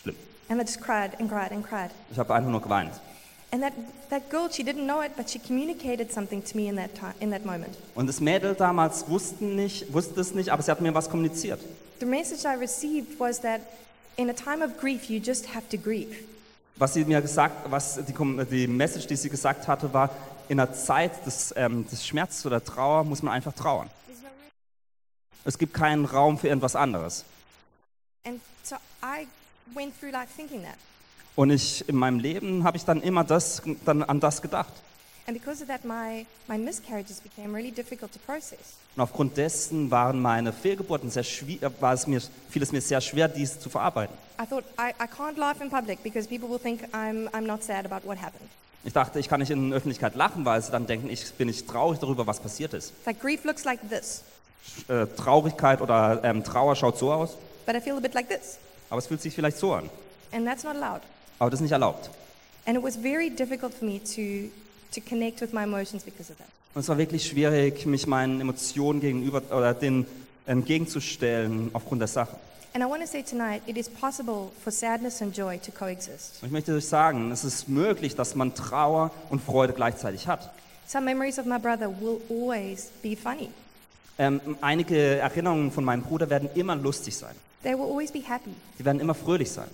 schlimm. 0.02 0.16
And 0.50 0.60
I 0.62 0.64
just 0.66 0.82
cried 0.82 1.20
and 1.20 1.30
cried 1.30 1.52
and 1.52 1.66
cried. 1.66 1.92
Ich 2.12 2.20
habe 2.20 2.34
einfach 2.34 2.50
nur 2.52 2.62
geweint. 2.62 2.92
And 3.52 3.64
that, 3.64 3.74
that 4.10 4.30
girl, 4.30 4.50
she 4.52 4.64
didn't 4.64 4.84
know 4.86 5.02
it, 5.02 5.16
but 5.16 5.30
she 5.30 5.40
communicated 5.40 6.12
something 6.12 6.44
to 6.44 6.58
me 6.58 6.68
in 6.68 6.76
that, 6.76 6.94
time, 6.94 7.14
in 7.22 7.32
that 7.32 7.46
moment. 7.46 7.78
Und 7.96 8.08
das 8.08 8.20
Mädel 8.20 8.54
damals 8.54 9.08
wusste, 9.08 9.46
nicht, 9.46 9.94
wusste 9.94 10.20
es 10.20 10.34
nicht, 10.34 10.50
aber 10.50 10.62
sie 10.62 10.72
hat 10.72 10.82
mir 10.82 10.94
was 10.94 11.10
kommuniziert. 11.10 11.60
The 12.02 12.06
message 12.06 12.44
I 12.44 12.58
received 12.60 13.18
was 13.18 13.40
that 13.42 13.62
in 14.18 14.30
a 14.30 14.34
time 14.34 14.62
of 14.66 14.78
grief, 14.78 15.06
you 15.10 15.20
just 15.20 15.56
have 15.56 15.70
to 15.70 15.78
grieve. 15.78 16.18
Was 16.78 16.94
sie 16.94 17.06
mir 17.06 17.22
gesagt, 17.22 17.70
was 17.72 18.00
die, 18.06 18.46
die 18.46 18.68
Message, 18.68 19.08
die 19.08 19.16
sie 19.16 19.30
gesagt 19.30 19.68
hatte, 19.68 19.94
war, 19.94 20.10
in 20.50 20.58
der 20.58 20.74
Zeit 20.74 21.26
des, 21.26 21.54
ähm, 21.56 21.88
des 21.90 22.06
Schmerzes 22.06 22.46
oder 22.46 22.64
Trauer 22.64 23.04
muss 23.04 23.24
man 23.24 23.34
einfach 23.34 23.54
trauern. 23.54 23.90
Es 25.44 25.58
gibt 25.58 25.74
keinen 25.74 26.06
Raum 26.06 26.38
für 26.38 26.48
irgendwas 26.48 26.76
anderes. 26.76 27.24
And 28.26 28.42
so 28.64 28.76
I 29.04 29.28
went 29.74 29.98
through 30.00 30.12
life 30.12 30.36
thinking 30.36 30.64
that. 30.64 30.76
Und 31.36 31.52
ich, 31.52 31.88
in 31.88 31.96
meinem 31.96 32.20
Leben 32.20 32.64
habe 32.64 32.78
ich 32.78 32.86
dann 32.86 33.02
immer 33.02 33.24
das, 33.24 33.62
dann 33.86 34.04
an 34.04 34.20
das 34.20 34.42
gedacht. 34.42 34.74
And 35.28 35.36
because 35.36 35.62
of 35.62 35.68
that, 35.70 35.84
my, 35.84 36.26
my 36.48 36.58
miscarriages 36.58 37.20
became 37.20 37.56
really 37.56 37.72
difficult 37.72 38.12
to 38.14 38.20
process. 38.20 38.60
Und 38.96 39.02
aufgrund 39.02 39.36
dessen 39.38 39.90
waren 39.90 40.22
meine 40.22 40.54
Fehlgeburten 40.54 41.10
sehr 41.10 41.24
schwi- 41.26 41.62
äh, 41.64 41.70
war 41.80 41.94
es 41.94 42.06
mir, 42.06 42.22
fiel 42.50 42.62
es 42.62 42.72
mir 42.72 42.82
sehr 42.82 43.02
schwer, 43.02 43.28
dies 43.28 43.60
zu 43.60 43.70
verarbeiten. 43.70 44.16
I 44.40 44.46
thought, 44.46 44.64
I, 44.78 44.92
I 45.02 45.08
can't 45.08 45.38
laugh 45.38 45.60
in 45.62 45.70
public 45.70 46.04
because 46.04 46.28
people 46.28 46.48
will 46.50 46.60
think 46.60 46.84
I'm, 46.94 47.28
I'm 47.34 47.42
not 47.48 47.64
sad 47.64 47.86
about 47.92 48.08
what 48.08 48.18
happened. 48.22 48.50
Ich 48.84 48.94
dachte, 48.94 49.20
ich 49.20 49.28
kann 49.28 49.40
nicht 49.40 49.50
in 49.50 49.70
der 49.72 49.78
Öffentlichkeit 49.78 50.14
lachen, 50.16 50.46
weil 50.46 50.62
sie 50.62 50.72
dann 50.72 50.86
denken, 50.86 51.10
ich 51.10 51.34
bin 51.34 51.48
nicht 51.48 51.68
traurig 51.68 52.00
darüber, 52.00 52.28
was 52.28 52.40
passiert 52.40 52.74
ist. 52.76 52.94
Like 53.08 53.20
grief 53.20 53.44
looks 53.44 53.64
like 53.64 53.80
this, 53.90 54.22
Äh, 54.88 55.08
Traurigkeit 55.18 55.82
oder 55.82 56.22
ähm, 56.24 56.44
Trauer 56.44 56.76
schaut 56.76 56.98
so 57.00 57.12
aus, 57.12 57.32
but 57.66 57.76
I 57.76 57.82
feel 57.82 57.98
a 57.98 58.00
bit 58.00 58.14
like 58.14 58.30
this. 58.30 58.58
aber 58.92 59.00
es 59.00 59.08
fühlt 59.08 59.22
sich 59.22 59.34
vielleicht 59.34 59.58
so 59.58 59.74
an. 59.74 59.90
And 60.32 60.46
that's 60.46 60.64
not 60.64 60.76
allowed. 60.76 61.02
Aber 61.40 61.50
das 61.50 61.60
ist 61.60 61.64
nicht 61.64 61.72
erlaubt. 61.72 62.10
And 62.68 62.78
it 62.78 62.84
was 62.84 62.96
very 62.96 63.30
difficult 63.32 63.74
for 63.74 63.88
me 63.88 64.00
to, 64.16 64.50
to 64.94 65.02
connect 65.02 65.42
with 65.42 65.54
my 65.54 65.64
emotions 65.64 66.04
because 66.04 66.32
of 66.32 66.38
that. 66.38 66.48
Und 66.74 66.82
es 66.82 66.90
war 66.90 66.98
wirklich 66.98 67.26
schwierig, 67.26 67.86
mich 67.86 68.06
meinen 68.08 68.42
Emotionen 68.42 69.00
gegenüber 69.00 69.42
oder 69.52 69.74
den 69.74 70.06
entgegenzustellen 70.46 71.70
aufgrund 71.74 72.02
der 72.02 72.08
Sache. 72.08 72.36
And 72.74 72.84
I 72.84 72.88
want 72.90 73.02
to 73.02 73.08
say 73.08 73.24
tonight, 73.24 73.62
it 73.68 73.78
is 73.78 73.88
possible 73.88 74.50
for 74.62 74.70
sadness 74.72 75.22
and 75.22 75.36
joy 75.36 75.58
to 75.60 75.72
coexist. 75.72 76.40
Und 76.42 76.48
ich 76.48 76.52
möchte 76.52 76.74
euch 76.76 76.86
sagen, 76.86 77.32
es 77.32 77.46
ist 77.46 77.70
möglich, 77.70 78.16
dass 78.16 78.36
man 78.36 78.54
Trauer 78.54 79.12
und 79.30 79.42
Freude 79.42 79.72
gleichzeitig 79.72 80.28
hat. 80.28 80.52
Some 80.86 81.06
memories 81.06 81.40
of 81.40 81.46
my 81.46 81.58
brother 81.58 81.90
will 81.90 82.20
always 82.30 82.90
be 83.02 83.16
funny. 83.16 83.50
Ähm, 84.18 84.42
einige 84.62 84.98
Erinnerungen 85.18 85.72
von 85.72 85.86
meinem 85.86 86.02
Bruder 86.04 86.30
werden 86.30 86.50
immer 86.56 86.76
lustig 86.76 87.16
sein. 87.16 87.36
They 87.64 87.74
will 87.74 87.86
always 87.90 88.12
be 88.12 88.20
happy, 88.20 88.52
Die 88.78 88.84
werden 88.86 89.00
immer 89.00 89.16
fröhlich 89.16 89.50
sein. 89.52 89.68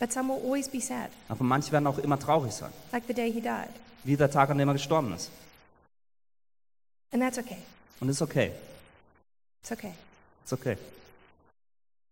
but 0.00 0.10
some 0.12 0.28
will 0.32 0.40
always 0.44 0.68
be 0.68 0.80
sad, 0.80 1.10
Aber 1.28 1.44
manche 1.44 1.70
werden 1.72 1.86
auch 1.86 1.98
immer 1.98 2.18
traurig 2.18 2.52
sein. 2.52 2.70
like 2.92 3.04
the 3.06 3.14
day 3.14 3.30
he 3.30 3.40
died. 3.40 3.68
Wie 4.04 4.16
der 4.16 4.30
Tag, 4.30 4.50
an 4.50 4.58
dem 4.58 4.68
er 4.68 4.74
gestorben 4.74 5.12
ist. 5.14 5.30
And 7.12 7.22
that's 7.22 7.38
okay. 7.38 7.56
Und 8.00 8.08
ist 8.08 8.20
okay. 8.22 8.52
It's 9.62 9.72
okay. 9.72 9.92
Ist 10.44 10.52
okay. 10.52 10.76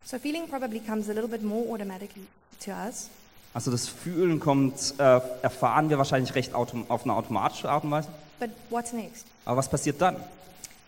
So 0.05 0.19
feeling 0.19 0.49
probably 0.49 0.81
comes 0.81 1.09
a 1.09 1.13
little 1.13 1.29
bit 1.29 1.43
more 1.43 1.69
automatically 1.73 2.27
to 2.65 2.71
us, 2.73 3.09
Also 3.55 3.71
das 3.71 3.87
Fühlen 3.89 4.41
kommt, 4.41 4.95
äh, 4.99 5.03
erfahren 5.43 5.91
wir 5.91 5.99
wahrscheinlich 5.99 6.35
recht 6.35 6.55
autom 6.55 6.91
auf 6.91 7.03
eine 7.05 7.15
automatische 7.15 7.69
Art 7.71 7.85
und 7.85 7.91
Weise. 7.91 8.09
but 8.41 8.51
what's 8.71 8.93
next? 8.93 9.27
Aber 9.45 9.59
was 9.59 9.69
passiert 9.69 10.01
dann? 10.01 10.17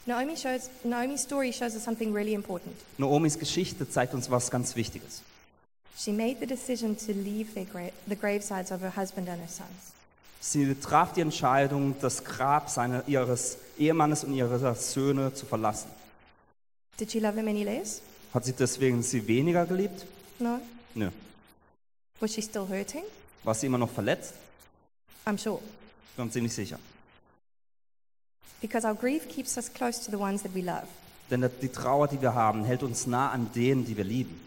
Naomi 0.07 0.37
shows, 0.37 0.69
Naomi's 0.83 1.23
story 1.23 1.53
shows 1.53 1.75
us 1.75 1.85
something 1.85 2.13
really 2.15 2.35
important. 2.35 2.75
Naomis 2.99 3.39
Geschichte 3.39 3.89
zeigt 3.89 4.15
uns 4.15 4.31
was 4.31 4.51
ganz 4.51 4.75
Wichtiges. 4.77 5.23
She 5.97 6.13
made 6.13 6.37
the 6.41 6.47
decision 6.47 6.97
to 6.97 7.13
leave 7.13 7.53
their 7.55 7.65
gra- 7.67 7.93
the 8.07 8.17
gravesides 8.17 8.73
of 8.73 8.81
her 8.81 8.95
husband 8.97 9.29
and 9.29 9.41
her 9.41 9.49
sons. 9.49 9.93
Sie 10.47 10.75
traf 10.75 11.15
die 11.15 11.23
Entscheidung, 11.23 11.97
das 12.03 12.23
Grab 12.23 12.69
seiner, 12.69 13.09
ihres 13.09 13.57
Ehemannes 13.79 14.25
und 14.25 14.35
ihrer 14.35 14.75
Söhne 14.75 15.33
zu 15.33 15.47
verlassen. 15.47 15.89
Did 17.01 17.11
she 17.11 17.19
love 17.19 17.35
him 17.35 17.49
any 17.49 17.65
less? 17.65 18.03
Hat 18.35 18.45
sie 18.45 18.53
deswegen 18.53 19.03
sie 19.03 19.27
weniger 19.27 19.65
geliebt? 19.65 20.05
No. 20.39 20.61
Nö. 20.95 21.09
Was 22.21 22.35
she 22.35 22.43
still 22.43 22.69
hurting? 22.69 23.05
War 23.43 23.55
sie 23.55 23.67
immer 23.67 23.79
noch 23.79 23.91
verletzt? 23.91 24.35
I'm 25.25 25.39
sure. 25.39 25.61
Ich 26.11 26.17
bin 26.17 26.27
mir 26.27 26.31
ziemlich 26.31 26.53
sicher. 26.53 26.79
Because 28.61 28.87
our 28.87 28.95
grief 28.95 29.27
keeps 29.27 29.57
us 29.57 29.73
close 29.73 29.99
to 30.05 30.11
the 30.11 30.23
ones 30.23 30.43
that 30.43 30.55
we 30.55 30.61
love. 30.61 30.87
Denn 31.31 31.49
die 31.63 31.71
Trauer, 31.71 32.07
die 32.07 32.21
wir 32.21 32.35
haben, 32.35 32.65
hält 32.65 32.83
uns 32.83 33.07
nah 33.07 33.31
an 33.31 33.51
denen, 33.55 33.87
die 33.87 33.97
wir 33.97 34.05
lieben. 34.05 34.39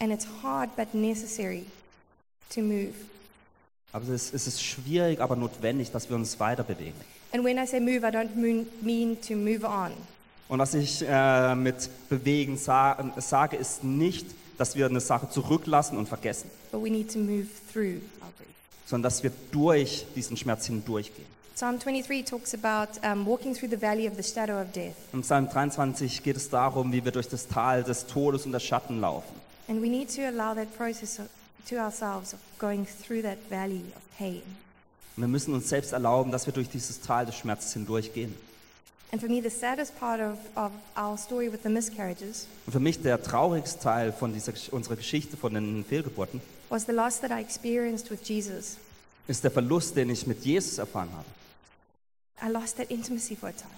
And 0.00 0.12
it's 0.12 0.26
hard 0.42 0.76
but 0.76 0.92
necessary 0.92 1.64
to 2.50 2.60
move. 2.60 2.92
Aber 3.94 4.08
es, 4.08 4.34
es 4.34 4.48
ist 4.48 4.60
schwierig, 4.60 5.20
aber 5.20 5.36
notwendig, 5.36 5.92
dass 5.92 6.10
wir 6.10 6.16
uns 6.16 6.40
weiter 6.40 6.64
bewegen. 6.64 6.96
And 7.32 7.44
when 7.44 7.58
I 7.58 7.64
say 7.66 7.78
move, 7.78 8.04
I 8.04 8.10
don't 8.10 8.34
mean 8.82 9.16
to 9.28 9.36
move 9.36 9.64
on. 9.64 9.92
Und 10.48 10.58
was 10.58 10.74
ich 10.74 11.04
äh, 11.08 11.54
mit 11.54 11.88
bewegen 12.08 12.56
sa 12.58 12.96
sage, 13.18 13.56
ist 13.56 13.84
nicht, 13.84 14.26
dass 14.58 14.74
wir 14.74 14.86
eine 14.86 14.98
Sache 14.98 15.30
zurücklassen 15.30 15.96
und 15.96 16.08
vergessen, 16.08 16.50
but 16.72 16.82
we 16.82 16.90
need 16.90 17.12
to 17.12 17.20
move 17.20 17.46
through 17.72 18.00
our 18.20 18.32
grief. 18.36 18.48
sondern 18.84 19.04
dass 19.04 19.22
wir 19.22 19.30
durch 19.52 20.04
diesen 20.16 20.36
Schmerz 20.36 20.66
hindurchgehen. 20.66 21.26
Psalm 21.54 21.78
23 21.78 22.24
talks 22.24 22.52
about 22.52 22.98
um, 23.06 23.24
walking 23.24 23.54
through 23.54 23.70
the 23.70 23.80
valley 23.80 24.08
of 24.08 24.14
the 24.16 24.24
shadow 24.24 24.60
of 24.60 24.72
death. 24.72 24.96
Im 25.12 25.22
Psalm 25.22 25.48
23 25.48 26.20
geht 26.24 26.36
es 26.36 26.50
darum, 26.50 26.92
wie 26.92 27.04
wir 27.04 27.12
durch 27.12 27.28
das 27.28 27.46
Tal 27.46 27.84
des 27.84 28.06
Todes 28.06 28.44
und 28.44 28.50
der 28.50 28.58
Schatten 28.58 29.00
laufen. 29.00 29.34
And 29.68 29.80
we 29.80 29.88
need 29.88 30.14
to 30.16 30.22
allow 30.22 30.52
that 30.52 30.76
process 30.76 31.20
of, 31.20 31.26
to 31.68 31.76
ourselves 31.76 32.32
of 32.32 32.40
going 32.58 32.86
through 32.86 33.22
that 33.22 33.38
valley 33.48 33.82
of 33.96 34.02
pain. 34.18 34.42
Und 35.16 35.22
wir 35.22 35.28
müssen 35.28 35.54
uns 35.54 35.68
selbst 35.68 35.92
erlauben, 35.92 36.32
dass 36.32 36.46
wir 36.46 36.52
durch 36.52 36.68
dieses 36.68 37.00
Tal 37.00 37.26
des 37.26 37.36
Schmerzes 37.36 37.72
hindurchgehen. 37.72 38.34
And 39.12 39.20
for 39.20 39.30
me, 39.30 39.40
the 39.40 39.48
saddest 39.48 39.98
part 40.00 40.20
of, 40.20 40.38
of 40.56 40.72
our 40.96 41.16
story 41.16 41.52
with 41.52 41.60
the 41.62 41.68
miscarriages 41.68 42.48
Und 42.66 42.72
für 42.72 42.80
mich 42.80 43.00
der 43.00 43.22
traurigste 43.22 43.78
Teil 43.78 44.12
von 44.12 44.32
dieser, 44.32 44.52
unserer 44.72 44.96
Geschichte 44.96 45.36
von 45.36 45.54
den 45.54 45.84
Fehlgeburten 45.84 46.40
was 46.68 46.86
the 46.86 46.92
loss 46.92 47.20
that 47.20 47.30
I 47.30 47.40
experienced 47.40 48.10
with 48.10 48.20
Jesus. 48.24 48.76
ist 49.28 49.44
der 49.44 49.50
Verlust, 49.50 49.96
den 49.96 50.10
ich 50.10 50.26
mit 50.26 50.44
Jesus 50.44 50.78
erfahren 50.78 51.08
habe. 51.12 51.26
I 52.42 52.50
lost 52.50 52.76
that 52.78 52.90
intimacy 52.90 53.36
for 53.36 53.50
a 53.50 53.52
time. 53.52 53.70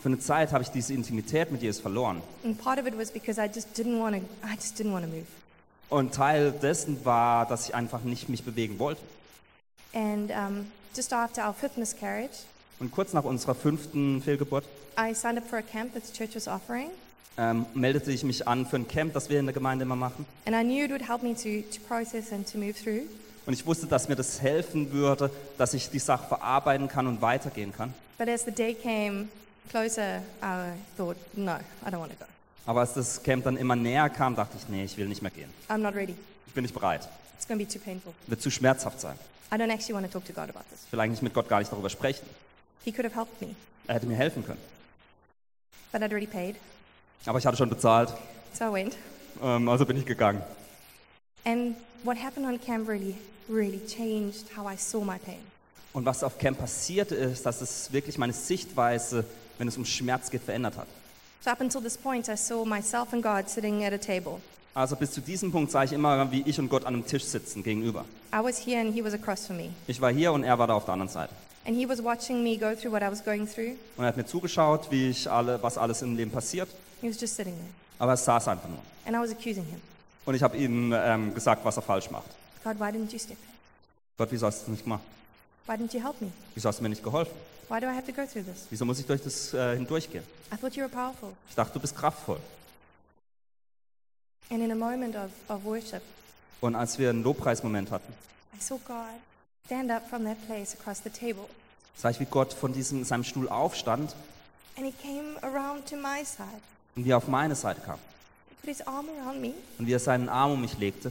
Für 0.00 0.08
eine 0.08 0.18
Zeit 0.20 0.52
habe 0.52 0.62
ich 0.62 0.70
diese 0.70 0.94
Intimität 0.94 1.50
mit 1.50 1.62
Jesus 1.62 1.80
verloren. 1.80 2.22
And 2.44 2.56
part 2.56 2.78
of 2.78 2.86
it 2.86 2.96
was 2.96 3.10
because 3.10 3.40
I 3.40 3.46
just 3.52 3.68
didn't 3.76 3.98
want 3.98 4.14
to, 4.14 4.22
I 4.46 4.54
just 4.54 4.78
didn't 4.78 4.92
want 4.92 5.04
to 5.04 5.10
move. 5.10 5.26
Und 5.88 6.14
Teil 6.14 6.52
dessen 6.52 7.04
war, 7.04 7.46
dass 7.46 7.68
ich 7.68 7.74
einfach 7.74 8.00
nicht 8.02 8.28
mich 8.28 8.42
bewegen 8.44 8.78
wollte. 8.78 9.00
And 9.92 10.30
um, 10.30 10.66
just 10.94 11.12
after 11.12 11.46
our 11.46 11.54
fifth 11.54 11.78
miscarriage, 11.78 12.44
Und 12.78 12.90
kurz 12.92 13.12
nach 13.12 13.24
unserer 13.24 13.54
fünften 13.54 14.20
Fehlgeburt 14.22 14.64
I 14.98 15.14
signed 15.14 15.38
up 15.38 15.48
for 15.48 15.58
a 15.58 15.62
camp 15.62 15.94
that 15.94 16.04
the 16.06 16.12
church 16.12 16.34
was 16.34 16.48
offering. 16.48 16.88
ähm, 17.38 17.66
meldete 17.74 18.10
ich 18.12 18.24
mich 18.24 18.48
an 18.48 18.66
für 18.66 18.76
ein 18.76 18.88
Camp, 18.88 19.12
das 19.12 19.28
wir 19.28 19.38
in 19.38 19.46
der 19.46 19.52
Gemeinde 19.54 19.84
immer 19.84 19.96
machen. 19.96 20.26
And 20.46 20.56
I 20.56 20.62
knew 20.62 20.84
it 20.84 20.90
would 20.90 21.06
help 21.08 21.22
me 21.22 21.34
to, 21.34 21.62
to 21.76 21.80
process 21.86 22.32
and 22.32 22.50
to 22.50 22.58
move 22.58 22.72
through. 22.74 23.02
Und 23.46 23.52
ich 23.52 23.64
wusste, 23.64 23.86
dass 23.86 24.08
mir 24.08 24.16
das 24.16 24.40
helfen 24.42 24.92
würde, 24.92 25.30
dass 25.56 25.72
ich 25.72 25.88
die 25.90 25.98
Sache 26.00 26.26
verarbeiten 26.26 26.88
kann 26.88 27.06
und 27.06 27.20
weitergehen 27.22 27.72
kann. 27.72 27.94
But 28.18 28.28
as 28.28 28.44
the 28.44 28.50
day 28.50 28.74
came 28.74 29.28
closer, 29.70 30.22
I 30.42 30.72
thought, 30.96 31.16
no, 31.36 31.56
I 31.86 31.90
don't 31.90 32.00
want 32.00 32.12
to 32.12 32.18
go. 32.18 32.24
Aber 32.66 32.80
als 32.80 32.94
das 32.94 33.22
Camp 33.22 33.44
dann 33.44 33.56
immer 33.56 33.76
näher 33.76 34.10
kam, 34.10 34.34
dachte 34.34 34.56
ich, 34.60 34.68
nee, 34.68 34.84
ich 34.84 34.96
will 34.96 35.06
nicht 35.08 35.22
mehr 35.22 35.30
gehen. 35.30 35.48
I'm 35.68 35.78
not 35.78 35.94
ready. 35.94 36.14
Ich 36.48 36.52
bin 36.52 36.62
nicht 36.62 36.74
bereit. 36.74 37.08
It's 37.36 37.46
going 37.46 37.58
to 37.60 37.64
be 37.66 37.72
too 37.72 37.78
painful. 37.84 38.12
Wird 38.26 38.42
zu 38.42 38.50
schmerzhaft 38.50 39.00
sein. 39.00 39.16
I 39.52 39.54
don't 39.56 39.70
actually 39.72 39.94
want 39.94 40.10
to 40.10 40.12
talk 40.18 40.26
to 40.26 40.32
God 40.32 40.50
about 40.50 40.64
this. 40.70 40.80
Ich 40.86 40.92
will 40.92 40.98
eigentlich 41.00 41.22
mit 41.22 41.32
Gott 41.32 41.48
gar 41.48 41.60
nicht 41.60 41.70
darüber 41.70 41.88
sprechen. 41.90 42.26
He 42.84 42.90
could 42.92 43.04
have 43.04 43.14
helped 43.14 43.40
me, 43.40 43.54
Er 43.86 43.94
hätte 43.96 44.06
mir 44.06 44.16
helfen 44.16 44.44
können. 44.44 44.60
but 45.92 46.02
I'd 46.02 46.10
already 46.10 46.26
paid. 46.26 46.56
Aber 47.26 47.38
ich 47.38 47.46
hatte 47.46 47.56
schon 47.56 47.68
bezahlt, 47.70 48.12
So 48.52 48.64
I 48.64 48.72
went. 48.72 48.96
ähm, 49.42 49.68
also 49.68 49.86
bin 49.86 49.96
ich 49.96 50.06
gegangen. 50.06 50.42
And 51.44 51.76
what 52.02 52.16
happened 52.20 52.46
on 52.46 52.60
camp 52.60 52.88
really, 52.88 53.14
really 53.48 53.80
changed 53.86 54.46
how 54.56 54.66
I 54.72 54.76
saw 54.76 55.04
my 55.04 55.18
pain. 55.18 55.38
Und 55.92 56.04
was 56.04 56.22
auf 56.24 56.38
Camp 56.38 56.58
passierte, 56.58 57.14
ist, 57.14 57.46
dass 57.46 57.60
es 57.60 57.92
wirklich 57.92 58.18
meine 58.18 58.32
Sichtweise, 58.32 59.24
wenn 59.58 59.68
es 59.68 59.76
um 59.76 59.84
Schmerz 59.84 60.30
geht, 60.30 60.42
verändert 60.42 60.76
hat. 60.76 60.86
So 61.42 61.50
up 61.50 61.60
until 61.60 61.80
this 61.80 61.96
point, 61.96 62.28
I 62.28 62.36
saw 62.36 62.64
myself 62.64 63.12
and 63.12 63.22
God 63.22 63.48
sitting 63.48 63.84
at 63.84 63.92
a 63.92 63.98
table. 63.98 64.40
Also 64.74 64.94
bis 64.96 65.12
zu 65.12 65.20
diesem 65.20 65.52
Punkt 65.52 65.70
sah 65.70 65.84
ich 65.84 65.92
immer, 65.92 66.30
wie 66.30 66.42
ich 66.44 66.58
und 66.58 66.68
Gott 66.68 66.84
an 66.84 66.94
einem 66.94 67.06
Tisch 67.06 67.24
sitzen 67.24 67.62
gegenüber. 67.62 68.04
I 68.32 68.42
was 68.42 68.58
here 68.58 68.80
and 68.80 68.92
He 68.92 69.02
was 69.02 69.14
across 69.14 69.46
from 69.46 69.56
me. 69.56 69.70
Ich 69.86 70.00
war 70.00 70.12
hier 70.12 70.32
und 70.32 70.44
er 70.44 70.58
war 70.58 70.66
da 70.66 70.74
auf 70.74 70.84
der 70.84 70.92
anderen 70.94 71.10
Seite. 71.10 71.32
And 71.66 71.76
He 71.76 71.88
was 71.88 72.02
watching 72.02 72.42
me 72.42 72.58
go 72.58 72.74
through 72.74 72.92
what 72.92 73.02
I 73.02 73.10
was 73.10 73.24
going 73.24 73.46
through. 73.46 73.76
Und 73.96 74.04
er 74.04 74.08
hat 74.08 74.16
mir 74.16 74.26
zugeschaut, 74.26 74.90
wie 74.90 75.10
ich 75.10 75.30
alle, 75.30 75.62
was 75.62 75.78
alles 75.78 76.02
im 76.02 76.16
Leben 76.16 76.30
passiert. 76.30 76.68
He 77.00 77.08
was 77.08 77.20
just 77.20 77.36
sitting 77.36 77.54
there. 77.54 77.68
Aber 77.98 78.12
er 78.12 78.16
saß 78.16 78.48
einfach 78.48 78.68
nur. 78.68 78.80
And 79.06 79.16
I 79.16 79.20
was 79.20 79.30
accusing 79.30 79.64
Him. 79.64 79.80
Und 80.26 80.34
ich 80.34 80.42
habe 80.42 80.56
ihm 80.56 80.92
ähm, 80.92 81.32
gesagt, 81.32 81.64
was 81.64 81.76
er 81.76 81.82
falsch 81.82 82.10
macht. 82.10 82.28
God, 82.64 82.78
why 82.78 82.90
didn't 82.90 83.12
you 83.12 83.18
step 83.18 83.38
in? 83.38 83.54
Gott, 84.18 84.28
wieso 84.30 84.46
hast 84.46 84.58
du 84.60 84.62
es 84.64 84.68
nicht 84.68 84.82
gemacht? 84.84 85.02
Why 85.66 85.74
didn't 85.74 85.94
you 85.94 86.02
help 86.02 86.20
me? 86.20 86.32
Wieso 86.54 86.68
hast 86.68 86.78
du 86.78 86.82
mir 86.82 86.88
nicht 86.90 87.02
geholfen? 87.02 87.32
Why 87.68 87.80
do 87.80 87.86
I 87.86 87.94
have 87.94 88.06
to 88.06 88.12
go 88.12 88.26
through 88.26 88.44
this? 88.44 88.66
Wieso 88.70 88.84
muss 88.84 88.98
ich 89.00 89.06
durch 89.06 89.22
das 89.22 89.52
äh, 89.54 89.74
hindurchgehen? 89.76 90.24
I 90.52 90.56
thought 90.56 90.74
you 90.76 90.82
were 90.82 90.88
powerful. 90.88 91.32
Ich 91.48 91.54
dachte, 91.54 91.72
du 91.74 91.80
bist 91.80 91.96
kraftvoll. 91.96 92.38
And 94.50 94.62
in 94.62 94.70
a 94.70 94.74
moment 94.76 95.16
of, 95.16 95.30
of 95.48 95.64
worship, 95.64 96.02
Und 96.60 96.74
als 96.76 96.98
wir 96.98 97.10
einen 97.10 97.22
Lobpreismoment 97.24 97.90
hatten, 97.90 98.12
I 98.56 98.60
saw 98.62 98.78
God 98.86 98.96
stand 99.66 99.90
up 99.90 100.08
from 100.08 100.24
that 100.24 100.36
place 100.46 100.74
across 100.78 101.02
the 101.02 101.10
table. 101.10 101.46
sah 101.96 102.10
ich, 102.10 102.20
wie 102.20 102.24
Gott 102.26 102.52
von 102.52 102.72
diesem, 102.72 103.04
seinem 103.04 103.24
Stuhl 103.24 103.48
aufstand 103.48 104.14
And 104.76 104.86
He 104.86 104.92
came 104.92 105.36
around 105.42 105.88
to 105.88 105.96
my 105.96 106.24
side. 106.24 106.60
und 106.94 107.04
wie 107.04 107.10
er 107.10 107.16
auf 107.16 107.26
meine 107.28 107.54
Seite 107.56 107.80
kam. 107.80 107.98
He 108.48 108.54
put 108.60 108.68
His 108.76 108.86
arm 108.86 109.06
around 109.20 109.40
me 109.40 109.52
Und 109.78 109.86
wie 109.88 109.92
er 109.92 109.98
seinen 109.98 110.28
Arm 110.28 110.52
um 110.52 110.60
mich 110.60 110.78
legte. 110.78 111.10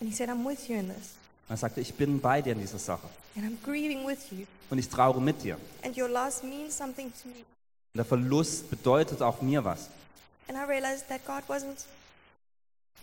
and 0.00 0.10
He 0.10 0.14
said, 0.14 0.28
I'm 0.28 0.44
with 0.46 0.68
you 0.68 0.76
in 0.76 0.88
this. 0.88 1.12
Und 1.48 1.54
er 1.54 1.56
sagte, 1.56 1.80
ich 1.80 1.94
bin 1.94 2.20
bei 2.20 2.42
dir 2.42 2.52
in 2.52 2.60
dieser 2.60 2.78
Sache. 2.78 3.08
And 3.36 3.44
I'm 3.46 3.56
grieving 3.64 4.06
with 4.06 4.18
you. 4.30 4.44
Und 4.70 4.78
ich 4.78 4.88
traure 4.88 5.20
mit 5.20 5.42
dir. 5.42 5.56
And 5.82 5.96
your 5.96 6.08
loss 6.08 6.42
means 6.42 6.76
something 6.76 7.10
to 7.22 7.28
me. 7.28 7.36
Und 7.94 7.96
der 7.98 8.04
Verlust 8.04 8.68
bedeutet 8.70 9.22
auch 9.22 9.40
mir 9.40 9.64
was. 9.64 9.88
And 10.48 10.58
I 10.58 10.62
realized 10.68 11.08
that 11.08 11.24
God 11.26 11.42
wasn't, 11.48 11.84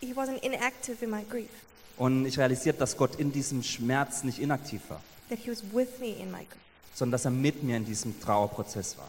He 0.02 0.14
wasn't 0.14 0.40
inactive 0.44 1.04
in 1.04 1.10
my 1.10 1.24
grief, 1.24 1.50
Und 1.98 2.26
ich 2.26 2.38
realisierte, 2.38 2.80
dass 2.80 2.98
Gott 2.98 3.16
in 3.16 3.32
diesem 3.32 3.64
Schmerz 3.64 4.24
nicht 4.24 4.40
inaktiv 4.40 4.82
war, 4.90 5.02
that 5.30 5.40
He 5.40 5.50
was 5.50 5.64
with 5.74 6.00
me 6.00 6.10
in 6.10 6.30
my 6.32 6.40
grief. 6.40 6.62
sondern 6.94 7.14
dass 7.14 7.26
er 7.26 7.32
mit 7.32 7.64
mir 7.64 7.78
in 7.78 7.86
diesem 7.86 8.20
Trauerprozess 8.22 8.98
war. 8.98 9.08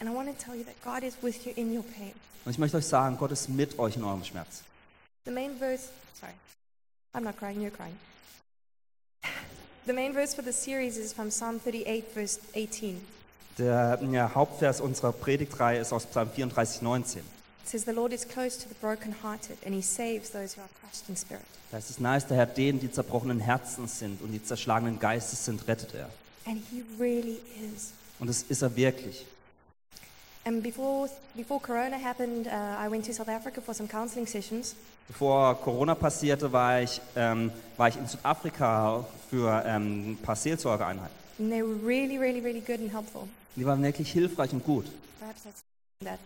And 0.00 0.10
I 0.10 0.14
want 0.14 0.28
to 0.28 0.44
tell 0.44 0.54
you 0.56 0.64
that 0.64 0.82
God 0.84 1.02
is 1.06 1.14
with 1.22 1.44
you 1.46 1.52
in 1.56 1.74
your 1.76 1.84
pain. 1.84 2.12
Und 2.44 2.50
ich 2.52 2.58
möchte 2.58 2.76
euch 2.76 2.86
sagen, 2.86 3.16
Gott 3.18 3.30
ist 3.30 3.48
mit 3.48 3.78
euch 3.78 3.96
in 3.96 4.04
eurem 4.04 4.24
Schmerz. 4.24 4.62
The 5.24 5.30
main 5.30 5.56
verse, 5.58 5.88
sorry, 6.20 6.32
I'm 7.14 7.20
not 7.22 7.36
crying, 7.38 7.60
you're 7.60 7.70
crying. 7.70 7.96
The 9.84 9.92
main 9.92 10.12
verse 10.12 10.32
for 10.32 10.42
the 10.42 10.52
series 10.52 10.96
is 10.96 11.12
from 11.12 11.30
Psalm 11.30 11.58
38, 11.58 12.04
verse 12.14 12.38
18. 12.54 13.00
Der 13.58 13.98
ja, 14.12 14.32
Hauptvers 14.32 14.80
unserer 14.80 15.10
Predigtreihe 15.10 15.80
ist 15.80 15.92
aus 15.92 16.06
Psalm 16.06 16.30
34, 16.30 16.82
19. 16.82 17.20
It 17.20 17.68
says, 17.68 17.84
The 17.84 17.90
Lord 17.90 18.12
is 18.12 18.24
close 18.24 18.56
to 18.58 18.68
the 18.68 18.76
brokenhearted, 18.80 19.56
and 19.66 19.74
He 19.74 19.82
saves 19.82 20.30
those 20.30 20.56
who 20.56 20.62
are 20.62 20.70
crushed 20.80 21.08
in 21.08 21.16
spirit. 21.16 21.42
Da 21.72 21.78
ist 21.78 21.90
es 21.90 21.98
nahe 21.98 22.18
ist 22.18 22.28
der 22.28 22.36
Herr 22.36 22.46
denen, 22.46 22.78
die 22.78 22.92
zerbrochenen 22.92 23.40
Herzens 23.40 23.98
sind 23.98 24.22
und 24.22 24.30
die 24.30 24.42
zerschlagenen 24.42 25.00
Geistes 25.00 25.44
sind, 25.44 25.66
rettet 25.66 25.94
er. 25.94 26.08
And 26.46 26.62
He 26.70 26.84
really 27.00 27.40
is. 27.74 27.90
Und 28.20 28.28
das 28.28 28.44
ist 28.44 28.62
er 28.62 28.76
wirklich. 28.76 29.26
And 30.44 30.62
before, 30.62 31.08
before 31.36 31.60
Corona 31.60 31.96
happened, 31.98 32.48
uh, 32.48 32.50
I 32.84 32.88
went 32.88 33.04
to 33.04 33.12
South 33.12 33.28
Africa 33.28 33.60
for 33.60 33.74
some 33.74 33.88
counseling 33.88 34.26
sessions. 34.26 34.74
Bevor 35.06 35.54
Corona 35.62 35.94
passierte, 35.94 36.50
war 36.52 36.80
ich, 36.80 37.00
ähm, 37.14 37.52
war 37.76 37.88
ich 37.88 37.96
in 37.96 38.06
Südafrika 38.08 39.04
für 39.30 39.62
ähm, 39.66 40.12
ein 40.12 40.16
paar 40.16 40.34
Seelsorgeeinheiten. 40.36 41.14
And 41.38 41.50
they 41.50 41.62
were 41.62 41.74
really, 41.84 42.18
really, 42.18 42.40
really 42.40 42.60
good 42.60 42.80
and 42.80 42.92
helpful. 42.92 43.28
Die 43.56 43.64
waren 43.64 43.82
wirklich 43.82 44.10
hilfreich 44.12 44.52
und 44.52 44.64
gut. 44.64 44.86
Perhaps 45.20 45.42
that's 45.44 45.60
that 46.04 46.18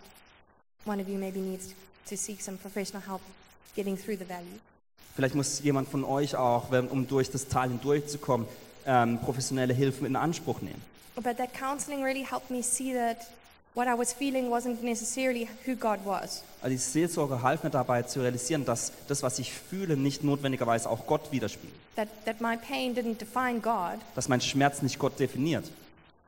one 0.85 0.99
of 1.01 1.07
you 1.07 1.17
maybe 1.19 1.39
needs 1.39 1.69
to 2.09 2.15
seek 2.15 2.41
some 2.41 2.57
professional 2.57 3.01
help 3.07 3.21
getting 3.75 3.95
through 3.97 4.17
the 4.17 4.27
valley. 4.27 4.59
Vielleicht 5.15 5.35
muss 5.35 5.59
jemand 5.61 5.89
von 5.89 6.03
euch 6.03 6.35
auch, 6.35 6.71
wenn- 6.71 6.87
um 6.87 7.07
durch 7.07 7.29
das 7.29 7.47
Tal 7.47 7.69
hindurchzukommen, 7.69 8.47
ähm, 8.85 9.19
professionelle 9.19 9.73
Hilfe 9.73 10.05
in 10.07 10.15
Anspruch 10.15 10.61
nehmen. 10.61 10.81
But 11.15 11.37
that 11.37 11.53
counseling 11.53 12.03
really 12.03 12.23
helped 12.23 12.49
me 12.51 12.61
see 12.63 12.93
that 12.93 13.17
what 13.77 13.87
I 13.87 13.93
was 13.93 14.11
feeling 14.11 14.49
wasn't 14.49 14.81
necessarily 14.81 15.47
who 15.65 15.75
God 15.75 15.99
was. 16.03 16.43
Also 16.61 16.69
die 16.69 16.77
Seelsorge 16.77 17.41
half 17.43 17.63
mir 17.63 17.69
dabei 17.69 18.01
zu 18.01 18.21
realisieren, 18.21 18.65
dass 18.65 18.91
das, 19.07 19.21
was 19.21 19.37
ich 19.37 19.53
fühle, 19.53 19.95
nicht 19.95 20.23
notwendigerweise 20.23 20.89
auch 20.89 21.05
Gott 21.05 21.31
widerspiegelt. 21.31 21.75
That, 21.95 22.07
that 22.25 22.41
my 22.41 22.57
pain 22.57 22.95
didn't 22.95 23.19
define 23.19 23.59
God. 23.61 23.99
Dass 24.15 24.27
mein 24.27 24.41
Schmerz 24.41 24.81
nicht 24.81 24.97
Gott 24.97 25.19
definiert. 25.19 25.69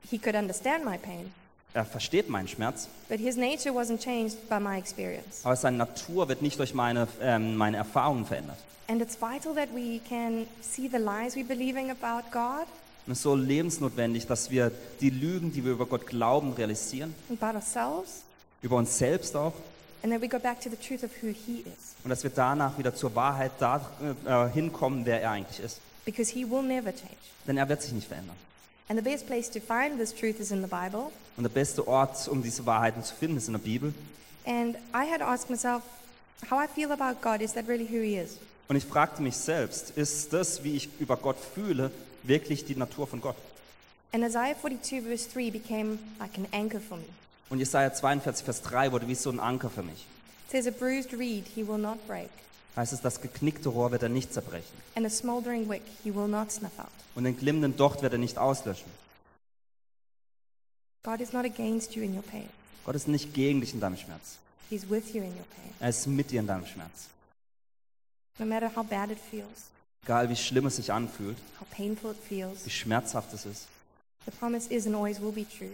He 0.10 0.20
could 0.20 0.36
understand 0.36 0.86
my 0.86 0.98
pain, 0.98 1.32
Er 1.74 1.86
versteht 1.86 2.30
meinen 2.30 2.48
Schmerz, 2.48 2.88
but 3.10 3.20
his 3.20 3.36
nature 3.36 3.74
wasn't 3.74 4.00
changed 4.00 4.38
by 4.50 4.60
my 4.60 4.78
experience. 4.78 5.42
aber 5.44 5.56
seine 5.56 5.78
Natur 5.78 6.28
wird 6.28 6.42
nicht 6.42 6.58
durch 6.58 6.74
meine, 6.74 7.08
ähm, 7.22 7.56
meine 7.58 7.78
Erfahrungen 7.78 8.26
verändert. 8.26 8.58
And 8.88 9.02
it's 9.02 9.16
vital 9.16 9.54
that 9.54 9.70
we 9.74 10.00
can 10.10 10.48
see 10.62 10.88
the 10.88 10.98
lies 10.98 11.36
we're 11.36 11.48
believing 11.48 11.92
about 11.92 12.24
God 12.32 12.66
Und 13.10 13.14
es 13.14 13.20
ist 13.22 13.24
so 13.24 13.34
lebensnotwendig, 13.34 14.28
dass 14.28 14.52
wir 14.52 14.72
die 15.02 15.10
Lügen, 15.10 15.52
die 15.52 15.66
wir 15.66 15.72
über 15.72 15.88
Gott 15.88 16.06
glauben, 16.06 16.54
realisieren, 16.54 17.16
about 17.28 17.58
ourselves, 17.58 18.22
über 18.62 18.76
uns 18.76 18.96
selbst 19.00 19.36
auch, 19.36 19.54
and 20.04 20.14
that 20.14 20.22
we 20.22 20.28
go 20.28 20.38
back 20.38 20.62
to 20.62 20.70
the 20.70 20.76
truth 20.76 21.04
of 21.04 21.10
who 21.24 21.30
He 21.30 21.62
is. 21.62 21.96
und 22.04 22.12
dass 22.12 22.22
wir 22.22 22.30
danach 22.30 22.78
wieder 22.78 22.94
zur 22.94 23.16
Wahrheit 23.16 23.54
da, 23.58 23.82
äh, 24.28 24.54
hinkommen, 24.54 25.08
wer 25.08 25.24
er 25.24 25.32
eigentlich 25.32 25.60
ist. 25.60 25.80
Because 26.06 26.32
He 26.32 26.48
will 26.48 26.62
never 26.62 26.92
change. 26.92 27.18
Denn 27.48 27.58
er 27.58 27.68
wird 27.68 27.82
sich 27.82 27.94
nicht 27.94 28.08
verändern. 28.08 28.36
And 28.90 29.00
the 29.00 29.04
best 29.04 29.26
place 29.26 29.50
to 29.50 29.60
find 29.60 29.98
this 29.98 30.14
truth 30.14 30.40
is 30.40 30.52
in 30.52 30.62
the 30.62 30.70
Bible. 30.70 31.08
Und 31.36 31.42
der 31.42 31.50
beste 31.50 31.88
Ort, 31.88 32.28
um 32.28 32.44
diese 32.44 32.64
Wahrheiten 32.68 33.04
zu 33.04 33.16
finden, 33.16 33.38
ist 33.38 33.48
in 33.48 33.54
der 33.54 33.60
Bibel. 33.60 33.92
And 34.46 34.76
I 34.94 35.12
had 35.12 35.22
to 35.22 35.26
ask 35.26 35.50
myself, 35.50 35.82
how 36.52 36.64
I 36.64 36.68
feel 36.68 36.92
about 36.92 37.20
God, 37.24 37.42
is 37.42 37.54
that 37.54 37.68
really 37.68 37.88
who 37.88 38.04
He 38.04 38.18
is? 38.20 38.38
Und 38.68 38.76
ich 38.76 38.86
fragte 38.86 39.24
mich 39.24 39.36
selbst, 39.36 39.98
ist 39.98 40.32
das, 40.32 40.64
wie 40.64 40.76
ich 40.76 40.90
über 41.00 41.18
Gott 41.18 41.38
fühle, 41.56 41.90
wirklich 42.30 42.64
die 42.64 42.76
Natur 42.76 43.06
von 43.08 43.20
Gott? 43.20 43.36
And 44.14 44.24
Isaiah 44.24 44.56
42, 44.60 45.04
verse 45.04 45.30
3 45.30 45.52
became 45.52 46.00
like 46.20 46.38
an 46.38 46.48
anchor 46.54 46.80
for 46.80 46.98
me. 46.98 47.04
Und 47.50 47.60
Jesaja 47.60 47.92
42, 47.94 48.46
Vers 48.46 48.62
3 48.62 48.92
wurde 48.92 49.08
wie 49.08 49.16
so 49.16 49.30
ein 49.30 49.40
Anker 49.40 49.70
für 49.70 49.84
mich. 49.84 50.06
It 50.46 50.52
says, 50.52 50.68
A 50.68 50.72
bruised 50.72 51.12
reed 51.14 51.46
He 51.56 51.68
will 51.68 51.78
not 51.78 51.98
break, 52.08 52.30
Heißt 52.76 52.94
es, 52.94 53.02
das 53.02 53.20
geknickte 53.22 53.70
Rohr 53.70 53.92
wird 53.92 54.04
er 54.04 54.10
nicht 54.10 54.32
zerbrechen. 54.34 54.72
and 54.96 55.06
a 55.06 55.10
smoldering 55.10 55.68
wick 55.70 55.82
He 56.04 56.14
will 56.14 56.28
not 56.28 56.52
snuff 56.52 56.78
out. 56.80 56.88
Und 57.16 57.26
den 57.26 57.38
glimmenden 57.38 57.76
Docht 57.76 58.02
wird 58.02 58.14
er 58.14 58.20
nicht 58.20 58.38
auslöschen. 58.38 58.90
God 61.04 61.22
is 61.22 61.34
not 61.34 61.46
against 61.46 61.96
you 61.96 62.04
in 62.04 62.16
your 62.16 62.24
pain, 62.24 62.50
Gott 62.86 62.96
ist 62.96 63.08
nicht 63.08 63.34
gegen 63.34 63.62
dich 63.62 63.74
in 63.74 63.80
deinem 63.80 63.98
Schmerz. 63.98 64.38
He's 64.70 64.88
with 64.90 65.14
you 65.14 65.22
in 65.24 65.30
your 65.32 65.46
pain. 65.56 65.74
Er 65.80 65.90
ist 65.90 66.06
mit 66.08 66.30
dir 66.32 66.40
in 66.40 66.48
deinem 66.48 66.66
Schmerz. 66.66 67.08
No 68.38 68.46
matter 68.46 68.70
how 68.76 68.86
bad 68.86 69.10
it 69.12 69.18
feels, 69.32 69.70
Egal 70.04 70.30
wie 70.30 70.36
schlimm 70.36 70.66
es 70.66 70.78
sich 70.78 70.92
anfühlt, 70.92 71.38
how 71.60 71.68
painful 71.70 72.12
it 72.12 72.18
feels, 72.28 72.66
wie 72.66 72.70
schmerzhaft 72.70 73.34
es 73.34 73.46
ist. 73.46 73.68
the 74.26 74.32
promise 74.32 74.72
is 74.74 74.86
and 74.86 74.96
always 74.96 75.20
will 75.22 75.32
be 75.32 75.46
true. 75.48 75.70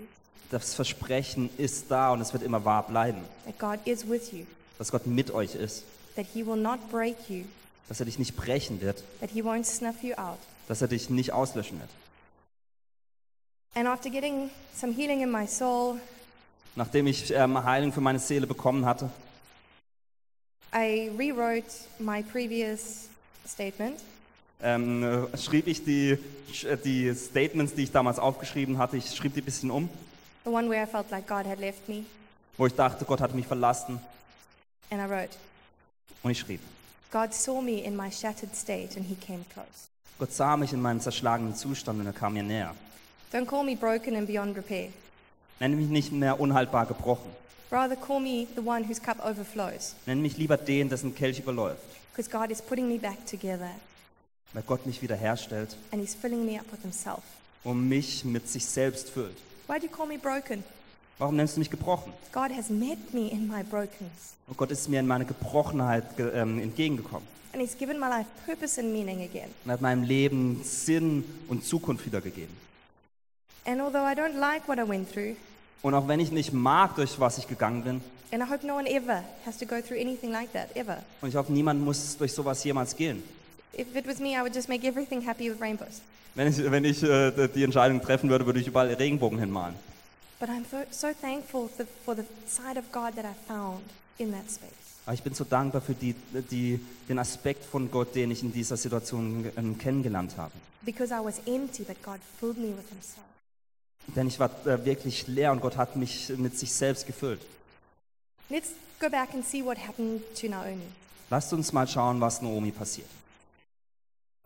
Das 0.51 0.73
Versprechen 0.75 1.49
ist 1.57 1.89
da 1.89 2.11
und 2.11 2.21
es 2.21 2.31
wird 2.33 2.43
immer 2.43 2.63
wahr 2.65 2.85
bleiben, 2.87 3.21
that 3.45 3.57
God 3.59 3.79
is 3.85 4.07
with 4.07 4.31
you, 4.31 4.45
dass 4.77 4.91
Gott 4.91 5.07
mit 5.07 5.31
euch 5.31 5.55
ist, 5.55 5.83
that 6.15 6.25
He 6.33 6.45
will 6.45 6.57
not 6.57 6.79
break 6.91 7.15
you, 7.29 7.45
dass 7.87 7.99
er 7.99 8.05
dich 8.05 8.19
nicht 8.19 8.35
brechen 8.35 8.81
wird, 8.81 9.03
that 9.19 9.29
He 9.31 9.41
won't 9.41 9.63
snuff 9.65 10.03
you 10.03 10.13
out. 10.15 10.37
dass 10.67 10.81
er 10.81 10.87
dich 10.87 11.09
nicht 11.09 11.31
auslöschen 11.31 11.79
wird. 11.79 11.89
And 13.75 13.87
after 13.87 14.09
getting 14.09 14.49
some 14.75 14.93
healing 14.93 15.21
in 15.21 15.31
my 15.31 15.47
soul, 15.47 15.99
Nachdem 16.77 17.07
ich 17.07 17.31
ähm, 17.31 17.63
Heilung 17.63 17.93
für 17.93 18.01
meine 18.01 18.19
Seele 18.19 18.47
bekommen 18.47 18.85
hatte, 18.85 19.09
I 20.73 21.09
rewrote 21.17 21.67
my 21.99 22.21
previous 22.21 23.07
statement 23.47 23.97
ähm, 24.61 25.27
äh, 25.33 25.37
schrieb 25.37 25.67
ich 25.67 25.83
die, 25.83 26.17
äh, 26.63 26.77
die 26.83 27.13
Statements, 27.13 27.73
die 27.73 27.83
ich 27.83 27.91
damals 27.91 28.19
aufgeschrieben 28.19 28.77
hatte, 28.77 28.97
ich 28.97 29.09
schrieb 29.15 29.33
die 29.33 29.41
ein 29.41 29.45
bisschen 29.45 29.71
um, 29.71 29.89
the 30.43 30.49
one 30.51 30.69
where 30.69 30.83
I 30.83 30.85
felt 30.85 31.09
like 31.11 31.27
God 31.27 31.45
had 31.45 31.59
left 31.59 31.87
me, 31.89 32.03
wo 32.57 32.65
ich 32.67 32.73
dachte, 32.73 33.05
Gott 33.05 33.21
hat 33.21 33.33
mich 33.35 33.47
verlassen. 33.47 33.99
and 34.89 35.01
I 35.01 35.05
wrote, 35.09 35.35
Und 36.23 36.31
ich 36.31 36.39
schrieb, 36.39 36.59
God 37.11 37.33
saw 37.33 37.61
me 37.61 37.79
in 37.83 37.95
my 37.95 38.11
shattered 38.11 38.55
state 38.55 38.95
and 38.97 39.05
He 39.07 39.15
came 39.15 39.43
close. 39.53 39.89
Gott 40.17 40.31
sah 40.33 40.55
mich 40.55 40.71
in 40.73 40.81
meinem 40.81 41.01
zerschlagenen 41.01 41.55
Zustand 41.55 41.99
und 41.99 42.05
er 42.05 42.13
kam 42.13 42.33
mir 42.33 42.43
näher. 42.43 42.73
Don't 43.33 43.45
call 43.45 43.63
me 43.63 43.75
broken 43.75 44.15
and 44.15 44.27
beyond 44.27 44.55
repair. 44.55 44.89
Nenne 45.59 45.75
mich 45.75 45.87
nicht 45.89 46.11
mehr 46.11 46.39
unhaltbar 46.39 46.85
gebrochen. 46.85 47.29
Rather, 47.71 47.95
call 47.95 48.19
me 48.21 48.47
the 48.55 48.61
one 48.61 48.87
whose 48.87 49.01
cup 49.01 49.17
overflows, 49.25 49.95
Nenn 50.05 50.21
mich 50.21 50.37
lieber 50.37 50.55
den, 50.57 50.87
dessen 50.87 51.13
Kelch 51.15 51.39
überläuft. 51.39 51.81
because 52.15 52.29
God 52.29 52.49
is 52.51 52.61
putting 52.61 52.87
me 52.87 52.97
back 52.97 53.25
together 53.25 53.71
Weil 54.55 54.63
Gott 54.65 54.85
mich 54.85 55.01
wiederherstellt 55.01 55.75
and 55.91 56.01
He's 56.01 56.15
filling 56.15 56.45
me 56.45 56.57
up 56.59 56.65
with 56.71 56.81
Himself. 56.81 57.21
und 57.63 57.87
mich 57.89 58.23
mit 58.25 58.49
sich 58.49 58.65
selbst 58.65 59.09
füllt. 59.09 59.35
Why 59.67 59.79
do 59.79 59.85
you 59.85 59.91
call 59.91 60.07
me 60.07 60.17
broken? 60.17 60.63
Warum 61.19 61.35
nennst 61.35 61.55
du 61.55 61.59
mich 61.59 61.69
gebrochen? 61.69 62.13
God 62.33 62.51
has 62.55 62.69
met 62.69 63.13
me 63.13 63.29
in 63.29 63.47
my 63.47 63.63
brokenness, 63.63 64.33
Und 64.47 64.57
Gott 64.57 64.71
ist 64.71 64.87
mir 64.89 64.99
in 65.01 65.07
meine 65.07 65.25
Gebrochenheit 65.25 66.15
ge 66.17 66.31
ähm, 66.33 66.59
entgegengekommen. 66.59 67.27
and 67.53 67.61
He's 67.61 67.77
given 67.77 67.99
my 67.99 68.07
life 68.07 68.27
purpose 68.45 68.79
and 68.79 68.91
meaning 68.93 69.21
again. 69.23 69.49
Und 69.65 69.71
hat 69.71 69.81
meinem 69.81 70.03
Leben 70.03 70.61
Sinn 70.63 71.23
und 71.49 71.65
Zukunft 71.65 72.05
wiedergegeben. 72.05 72.55
And 73.65 73.81
although 73.81 74.05
I 74.05 74.13
don't 74.15 74.37
like 74.39 74.67
what 74.69 74.77
I 74.77 74.87
went 74.87 75.11
through, 75.11 75.35
Und 75.81 75.93
auch 75.95 76.07
wenn 76.07 76.19
ich 76.21 76.31
nicht 76.31 76.53
mag, 76.53 76.95
durch 76.95 77.19
was 77.19 77.37
ich 77.37 77.47
gegangen 77.47 77.83
bin, 77.83 78.01
and 78.31 78.41
I 78.41 78.49
hope 78.51 78.65
no 78.65 78.75
one 78.77 78.89
ever 78.89 79.23
has 79.45 79.57
to 79.57 79.65
go 79.65 79.81
through 79.81 79.99
anything 79.99 80.31
like 80.31 80.51
that, 80.53 80.75
ever. 80.77 81.01
und 81.21 81.29
ich 81.29 81.35
hoffe, 81.35 81.51
niemand 81.51 81.81
muss 81.83 82.15
durch 82.17 82.31
sowas 82.33 82.63
jemals 82.63 82.95
gehen. 82.95 83.21
If 83.77 83.95
it 83.95 84.07
was 84.07 84.19
me, 84.19 84.35
I 84.37 84.41
would 84.41 84.53
just 84.53 84.69
make 84.69 84.85
everything 84.85 85.21
happy 85.21 85.49
with 85.49 85.59
rainbows. 85.59 86.01
Wenn 86.35 86.47
ich, 86.47 86.71
wenn 86.71 86.85
ich 86.85 87.03
äh, 87.03 87.47
die 87.47 87.63
Entscheidung 87.63 88.01
treffen 88.01 88.29
würde, 88.29 88.45
würde 88.45 88.59
ich 88.59 88.67
überall 88.67 88.93
Regenbogen 88.93 89.39
hinmalen. 89.39 89.75
But 90.39 90.49
I'm 90.49 90.65
so, 90.91 91.07
thankful 91.21 91.69
for, 91.69 91.85
for 92.03 92.15
the 92.15 92.23
side 92.45 92.77
of 92.77 92.91
God 92.91 93.15
that 93.15 93.25
I 93.25 93.33
found 93.47 93.81
in 94.17 94.31
that 94.31 94.49
space. 94.49 94.71
Aber 95.05 95.13
ich 95.13 95.23
bin 95.23 95.33
so 95.33 95.43
dankbar 95.43 95.81
für 95.81 95.93
die, 95.93 96.15
die, 96.51 96.79
den 97.07 97.19
Aspekt 97.19 97.63
von 97.63 97.89
Gott, 97.91 98.15
den 98.15 98.31
ich 98.31 98.43
in 98.43 98.51
dieser 98.51 98.75
Situation 98.75 99.49
ähm, 99.55 99.77
kennengelernt 99.77 100.35
habe. 100.37 100.51
Because 100.81 101.13
I 101.13 101.23
was 101.23 101.39
empty, 101.45 101.83
but 101.83 102.01
God 102.03 102.19
filled 102.39 102.57
me 102.57 102.69
with 102.69 102.89
Himself. 102.89 103.25
Denn 104.15 104.27
ich 104.27 104.39
war 104.39 104.49
äh, 104.65 104.83
wirklich 104.85 105.27
leer 105.27 105.51
und 105.51 105.61
Gott 105.61 105.77
hat 105.77 105.95
mich 105.95 106.29
mit 106.37 106.57
sich 106.57 106.71
selbst 106.71 107.07
gefüllt. 107.07 107.41
Let's 108.49 108.71
go 108.99 109.09
back 109.09 109.33
and 109.33 109.45
see 109.45 109.63
what 109.63 109.77
happened 109.77 110.21
to 110.39 110.47
Naomi. 110.47 110.85
Lasst 111.29 111.53
uns 111.53 111.71
mal 111.71 111.87
schauen, 111.87 112.19
was 112.21 112.41
Naomi 112.41 112.71
passiert. 112.71 113.07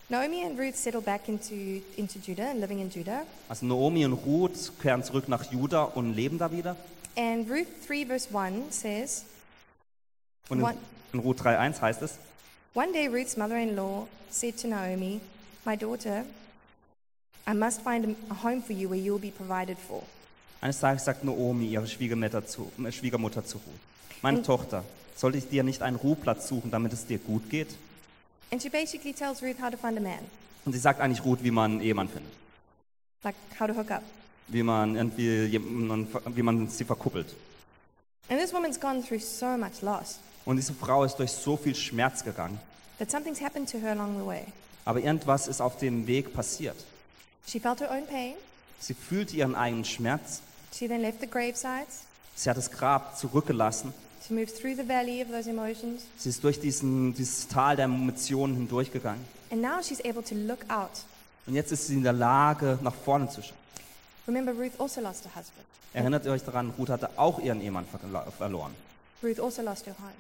Naomi 0.10 0.44
and 0.44 0.58
Ruth 0.58 0.76
settled 0.76 1.06
back 1.06 1.30
into, 1.30 1.82
into 1.98 2.18
Judah 2.20 2.50
and 2.50 2.60
living 2.60 2.80
in 2.80 2.90
Judah. 2.90 3.26
Also 3.48 3.66
Naomi 3.66 4.06
und 4.06 4.14
Ruth 4.14 4.72
kehren 4.82 5.04
zurück 5.04 5.28
nach 5.30 5.52
Juda 5.52 5.84
und 5.84 6.16
leben 6.16 6.38
da 6.40 6.52
wieder. 6.52 6.76
And 7.16 7.50
Ruth 7.50 7.68
3, 7.88 8.06
verse 8.08 8.28
1 8.34 8.72
says, 8.72 9.26
Und 10.50 10.62
in, 10.62 10.68
in 11.14 11.20
Ruth 11.20 11.40
3.1 11.42 11.80
heißt 11.82 12.02
es, 12.02 12.18
One 12.74 12.92
day 12.92 13.08
Ruth's 13.08 13.38
mother 13.38 13.58
in 13.58 13.76
law 13.76 14.08
said 14.32 14.58
to 14.62 14.68
Naomi, 14.68 15.20
My 15.66 15.76
daughter, 15.76 16.24
I 17.48 17.54
must 17.54 17.82
find 17.82 18.16
a- 18.30 18.34
home 18.44 18.62
for 18.64 18.74
you 18.74 18.90
where 18.90 19.00
you 19.00 19.14
will 19.14 19.22
be 19.22 19.32
provided 19.32 19.78
for. 19.78 20.04
eines 20.62 20.80
Tages 20.80 21.06
sagt 21.06 21.24
Naomi 21.24 21.68
ihre 21.68 21.88
Schwiegermutter 21.88 22.46
zu, 22.46 22.72
äh, 22.84 22.92
Schwiegermutter 22.92 23.46
zu 23.46 23.58
Ruth, 23.58 24.22
meine 24.22 24.42
Tochter, 24.42 24.84
sollte 25.16 25.38
ich 25.38 25.50
dir 25.50 25.64
nicht 25.64 25.82
einen 25.84 25.96
Ruheplatz 25.98 26.48
suchen, 26.48 26.72
damit 26.72 26.94
es 26.94 27.06
dir 27.06 27.18
gut 27.20 27.50
geht? 27.50 27.68
And 28.52 28.62
she 28.62 28.70
basically 28.70 29.14
tells 29.14 29.42
Ruth 29.44 29.60
how 29.62 29.70
to 29.70 29.78
find 29.78 29.98
a 29.98 30.02
man, 30.02 30.20
Und 30.66 30.74
sie 30.74 30.80
sagt 30.80 31.00
eigentlich 31.00 31.24
Ruth, 31.24 31.44
wie 31.44 31.52
man 31.52 31.72
einen 31.74 31.82
Ehemann 31.82 32.10
findet, 32.10 32.32
like 33.24 33.36
how 33.60 33.68
to 33.68 33.74
hook 33.76 33.92
up. 33.92 34.04
wie 34.48 34.64
man, 34.64 34.96
irgendwie, 34.96 35.46
jemanden- 35.46 36.08
wie 36.36 36.42
man 36.42 36.68
sie 36.70 36.84
verkuppelt. 36.84 37.34
And 38.30 38.40
this 38.40 38.54
woman's 38.54 38.80
gone 38.80 39.02
through 39.04 39.22
so 39.22 39.58
much 39.58 39.82
loss 39.82 40.20
Und 40.46 40.58
diese 40.58 40.74
Frau 40.74 41.04
ist 41.04 41.16
durch 41.18 41.32
so 41.32 41.58
viel 41.58 41.76
Schmerz 41.76 42.24
gegangen, 42.24 42.60
that 42.98 43.12
something's 43.12 43.42
happened 43.42 43.70
to 43.72 43.78
her 43.80 43.92
along 43.92 44.18
the 44.20 44.26
way. 44.26 44.46
aber 44.86 45.00
irgendwas 45.00 45.48
ist 45.48 45.62
auf 45.62 45.78
dem 45.78 46.08
Weg 46.08 46.34
passiert. 46.34 46.78
She 47.48 47.60
felt 47.60 47.80
her 47.82 47.92
own 47.92 48.06
pain. 48.08 48.36
Sie 48.80 48.94
fühlte 48.94 49.36
ihren 49.36 49.56
eigenen 49.56 49.86
Schmerz, 49.86 50.42
She 50.74 50.88
then 50.88 51.02
left 51.02 51.22
the 51.22 51.28
gravesites. 51.28 52.04
sie 52.36 52.50
hat 52.50 52.58
das 52.58 52.72
Grab 52.72 53.18
zurückgelassen, 53.18 53.94
She 54.30 54.36
moved 54.36 54.56
through 54.56 54.76
the 54.76 54.88
valley 54.88 55.24
of 55.24 55.30
those 55.32 55.50
emotions. 55.50 56.04
sie 56.18 56.30
ist 56.30 56.44
durch 56.44 56.60
diesen, 56.60 57.16
dieses 57.16 57.48
Tal 57.48 57.76
der 57.76 57.86
Emotionen 57.86 58.56
hindurchgegangen. 58.56 59.26
And 59.50 59.60
now 59.60 59.82
she's 59.82 60.00
able 60.02 60.24
to 60.24 60.36
look 60.36 60.60
out. 60.70 60.92
Und 61.48 61.56
jetzt 61.56 61.72
ist 61.72 61.88
sie 61.88 61.96
in 61.96 62.04
der 62.04 62.14
Lage, 62.14 62.78
nach 62.84 62.94
vorne 62.94 63.28
zu 63.28 63.42
schauen. 63.42 63.58
Remember, 64.28 64.52
Ruth 64.52 64.80
also 64.80 65.02
lost 65.02 65.26
her 65.26 65.32
husband. 65.36 65.66
Erinnert 65.94 66.26
ihr 66.26 66.32
euch 66.32 66.44
daran, 66.44 66.72
Ruth 66.78 66.90
hatte 66.90 67.10
auch 67.16 67.40
ihren 67.40 67.60
Ehemann 67.60 67.86
verloren. 68.38 68.76
Ruth 69.24 69.40
also 69.40 69.64
lost 69.64 69.88
her 69.88 69.96
home. 69.98 70.14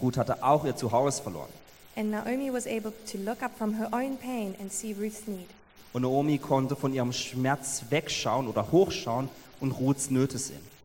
Ruth 0.00 0.16
hatte 0.16 0.40
auch 0.40 0.64
ihr 0.64 0.76
Zuhause 0.76 1.20
verloren. 1.20 1.50
And 1.96 2.12
Naomi 2.12 2.52
was 2.52 2.64
able 2.64 2.92
to 3.10 3.18
look 3.18 3.42
up 3.42 3.58
from 3.58 3.74
her 3.74 3.88
own 3.90 4.16
pain 4.18 4.54
and 4.60 4.72
see 4.72 4.94
Ruth's 4.96 5.26
need. 5.26 5.48
Und 5.92 6.02
Naomi 6.02 6.38
konnte 6.38 6.76
von 6.76 6.94
ihrem 6.94 7.12
Schmerz 7.12 7.82
wegschauen 7.90 8.46
oder 8.46 8.70
hochschauen 8.70 9.28
und 9.58 9.72
Ruths 9.72 10.10
Nöte 10.10 10.38
sehen. 10.38 10.77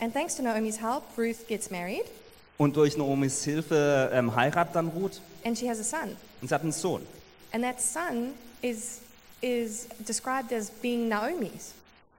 And 0.00 0.12
thanks 0.12 0.34
to 0.36 0.42
Naomi's 0.42 0.80
help, 0.80 1.04
Ruth 1.16 1.46
gets 1.48 1.70
married 1.70 2.04
Und 2.58 2.76
durch 2.76 2.96
Naomis 2.96 3.44
Hilfe 3.44 4.10
ähm, 4.12 4.34
heiratet 4.34 4.74
dann 4.76 4.88
Ruth 4.88 5.20
and 5.44 5.58
she 5.58 5.68
has 5.68 5.80
a 5.80 5.84
son. 5.84 6.16
und 6.40 6.48
sie 6.48 6.54
hat 6.54 6.62
einen 6.62 6.72
Sohn. 6.72 7.04
And 7.52 7.62
that 7.64 7.80
son 7.80 8.32
is, 8.62 9.00
is 9.40 9.86
described 10.06 10.52
as 10.52 10.70
being 10.70 11.08
Naomi's. 11.08 11.72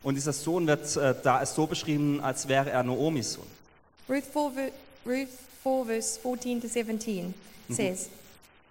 Und 0.03 0.15
dieser 0.15 0.33
Sohn 0.33 0.67
wird 0.67 0.95
äh, 0.97 1.15
da 1.23 1.41
ist 1.41 1.55
so 1.55 1.65
beschrieben, 1.67 2.19
als 2.21 2.47
wäre 2.47 2.69
er 2.69 2.83
Naomis 2.83 3.33
Sohn. 3.33 3.47
Ruth 4.09 4.25
4, 4.25 4.71
Ruth 5.05 5.29
4 5.63 5.85
verse 5.85 6.19
14 6.21 6.61
to 6.61 6.67
17 6.67 7.33
says, 7.69 8.09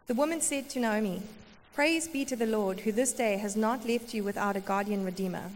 The 0.06 0.14
woman 0.16 0.40
said 0.40 0.68
to 0.70 0.78
Naomi, 0.80 1.22
Praise 1.74 2.06
be 2.08 2.24
to 2.26 2.36
the 2.36 2.46
Lord, 2.46 2.80
who 2.84 2.92
this 2.92 3.12
day 3.12 3.36
has 3.38 3.56
not 3.56 3.84
left 3.84 4.14
you 4.14 4.22
without 4.22 4.54
a 4.54 4.60
guardian 4.60 5.04
redeemer. 5.04 5.50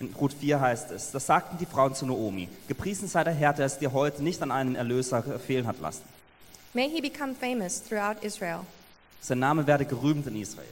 In 0.00 0.14
Ruth 0.18 0.32
4 0.32 0.58
heißt 0.58 0.92
es, 0.92 1.10
das 1.10 1.26
sagten 1.26 1.58
die 1.58 1.66
Frauen 1.66 1.94
zu 1.94 2.06
Naomi, 2.06 2.48
gepriesen 2.68 3.06
sei 3.06 3.22
der 3.22 3.34
Herr, 3.34 3.52
der 3.52 3.66
es 3.66 3.78
dir 3.78 3.92
heute 3.92 4.22
nicht 4.22 4.40
an 4.40 4.50
einen 4.50 4.74
Erlöser 4.74 5.22
fehlen 5.38 5.66
hat 5.66 5.78
lassen. 5.78 6.04
May 6.72 6.88
he 6.88 7.02
become 7.02 7.34
famous 7.34 7.82
throughout 7.82 8.16
Israel. 8.22 8.60
Sein 9.20 9.40
Name 9.40 9.66
werde 9.66 9.84
gerühmt 9.84 10.26
in 10.26 10.36
Israel. 10.36 10.68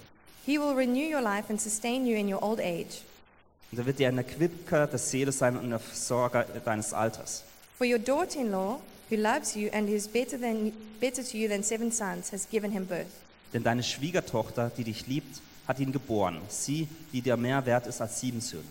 He 0.46 0.58
will 0.58 0.72
renew 0.74 1.14
your 1.14 1.20
life 1.20 1.50
and 1.50 1.60
sustain 1.60 2.06
you 2.06 2.16
in 2.16 2.32
your 2.32 2.42
old 2.42 2.58
age. 2.58 3.02
Und 3.70 3.78
er 3.78 3.84
wird 3.84 3.98
dir 3.98 4.08
ein 4.08 4.16
Erquicker 4.16 4.86
der 4.86 4.98
Seele 4.98 5.30
sein 5.30 5.58
und 5.58 5.70
ein 5.74 5.78
Versorger 5.78 6.44
deines 6.64 6.94
Alters. 6.94 7.44
For 7.76 7.86
your 7.86 7.98
daughter 7.98 8.40
in 8.40 8.50
law, 8.50 8.80
who 9.10 9.16
loves 9.16 9.54
you 9.54 9.68
and 9.74 9.90
is 9.90 10.08
better, 10.08 10.40
than, 10.40 10.72
better 11.00 11.22
to 11.22 11.36
you 11.36 11.50
than 11.50 11.62
seven 11.62 11.92
sons, 11.92 12.32
has 12.32 12.48
given 12.48 12.70
him 12.72 12.86
birth. 12.86 13.06
Denn 13.52 13.62
deine 13.62 13.82
Schwiegertochter, 13.82 14.72
die 14.74 14.84
dich 14.84 15.06
liebt, 15.06 15.42
hat 15.66 15.80
ihn 15.80 15.92
geboren. 15.92 16.40
Sie, 16.48 16.88
die 17.12 17.20
dir 17.20 17.36
mehr 17.36 17.66
wert 17.66 17.86
ist 17.86 18.00
als 18.00 18.20
sieben 18.20 18.40
Söhne. 18.40 18.64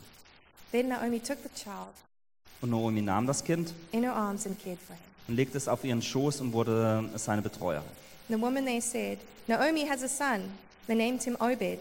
Then 0.71 0.89
Naomi 0.89 1.19
took 1.19 1.37
the 1.43 1.49
child 1.55 1.93
Und 2.61 2.71
Naomi 2.71 3.01
nahm 3.01 3.27
das 3.27 3.43
Kind 3.43 3.73
in 3.91 4.03
her 4.03 4.13
arms 4.13 4.45
and 4.45 4.61
cared 4.63 4.79
for 4.79 4.95
him. 4.95 5.01
und 5.27 5.35
legte 5.35 5.57
es 5.57 5.67
auf 5.67 5.83
ihren 5.83 6.01
Schoß 6.01 6.41
und 6.41 6.53
wurde 6.53 7.09
seine 7.15 7.41
Betreuerin. 7.41 7.83
The 8.29 8.39
woman 8.41 8.65
there 8.65 8.81
said, 8.81 9.19
Naomi 9.47 9.87
has 9.87 10.03
a 10.03 10.07
son. 10.07 10.51
They 10.87 10.95
named 10.95 11.23
him 11.23 11.35
Obed, 11.39 11.79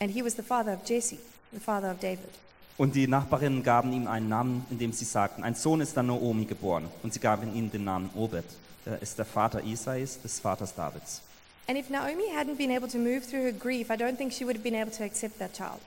and 0.00 0.10
he 0.10 0.22
was 0.22 0.34
the 0.36 0.42
father 0.42 0.72
of 0.72 0.84
Jesse, 0.84 1.18
the 1.52 1.60
father 1.60 1.90
of 1.90 2.00
David. 2.00 2.30
Und 2.78 2.94
die 2.94 3.06
Nachbarinnen 3.08 3.62
gaben 3.62 3.92
ihm 3.92 4.06
einen 4.06 4.28
Namen, 4.28 4.64
indem 4.70 4.92
sie 4.92 5.04
sagten, 5.04 5.42
ein 5.44 5.54
Sohn 5.54 5.80
ist 5.80 5.96
an 5.98 6.06
Naomi 6.06 6.44
geboren. 6.44 6.88
Und 7.02 7.12
sie 7.12 7.20
gaben 7.20 7.54
ihm 7.54 7.70
den 7.70 7.84
Namen 7.84 8.10
Obed. 8.14 8.44
Er 8.86 9.02
ist 9.02 9.18
der 9.18 9.24
Vater 9.24 9.62
Isais, 9.64 10.20
des 10.22 10.38
Vaters 10.40 10.74
Davids. 10.74 11.20
And 11.68 11.76
if 11.78 11.90
Naomi 11.90 12.24
hadn't 12.34 12.56
been 12.56 12.70
able 12.70 12.88
to 12.88 12.98
move 12.98 13.22
through 13.28 13.42
her 13.44 13.52
grief, 13.52 13.90
I 13.90 13.96
don't 13.96 14.16
think 14.16 14.32
she 14.32 14.44
would 14.44 14.56
have 14.56 14.62
been 14.62 14.74
able 14.80 14.92
to 14.92 15.04
accept 15.04 15.38
that 15.40 15.52
child. 15.54 15.80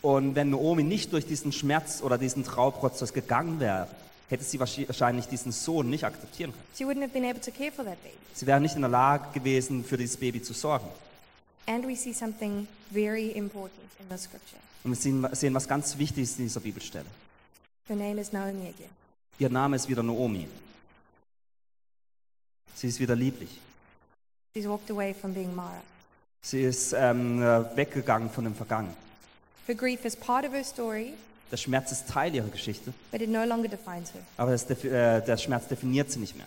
Und 0.00 0.34
wenn 0.34 0.50
Naomi 0.50 0.84
nicht 0.84 1.12
durch 1.12 1.26
diesen 1.26 1.52
Schmerz 1.52 2.02
oder 2.02 2.18
diesen 2.18 2.44
Trauprozess 2.44 3.12
gegangen 3.12 3.58
wäre, 3.58 3.88
hätte 4.28 4.44
sie 4.44 4.60
wahrscheinlich 4.60 5.26
diesen 5.26 5.52
Sohn 5.52 5.90
nicht 5.90 6.04
akzeptieren 6.04 6.52
können. 6.52 6.64
Sie 6.74 8.46
wäre 8.46 8.60
nicht 8.60 8.74
in 8.74 8.82
der 8.82 8.90
Lage 8.90 9.24
gewesen, 9.34 9.84
für 9.84 9.96
dieses 9.96 10.16
Baby 10.16 10.42
zu 10.42 10.52
sorgen. 10.52 10.86
And 11.66 11.86
we 11.86 11.94
see 11.94 12.14
something 12.14 12.66
very 12.90 13.30
important 13.32 13.90
in 14.00 14.06
the 14.08 14.16
scripture. 14.16 14.60
Und 14.84 14.92
wir 14.92 14.96
sehen, 14.96 15.26
sehen 15.32 15.54
was 15.54 15.68
ganz 15.68 15.98
Wichtiges 15.98 16.38
in 16.38 16.44
dieser 16.44 16.60
Bibelstelle. 16.60 17.04
Ihr 19.38 19.50
Name 19.50 19.76
ist 19.76 19.88
wieder 19.88 20.02
Naomi. 20.02 20.46
Sie 22.74 22.88
ist 22.88 23.00
wieder 23.00 23.16
lieblich. 23.16 23.58
Sie 26.40 26.62
ist 26.62 26.92
ähm, 26.92 27.42
äh, 27.42 27.76
weggegangen 27.76 28.30
von 28.30 28.44
dem 28.44 28.54
Vergangenen. 28.54 29.07
Her 29.68 29.74
grief 29.74 30.04
is 30.06 30.16
part 30.16 30.46
of 30.46 30.52
her 30.54 30.64
story, 30.64 31.12
Der 31.50 31.58
Schmerz 31.58 31.92
ist 31.92 32.08
Teil 32.08 32.34
ihrer 32.34 32.48
Geschichte, 32.48 32.92
but 33.12 33.20
it 33.20 33.28
no 33.28 33.44
longer 33.44 33.68
defines 33.68 34.12
her. 34.14 34.22
aber 34.38 34.52
das, 34.52 34.64
äh, 34.70 35.20
der 35.22 35.36
Schmerz 35.36 35.68
definiert 35.68 36.10
sie 36.10 36.18
nicht 36.20 36.34
mehr. 36.36 36.46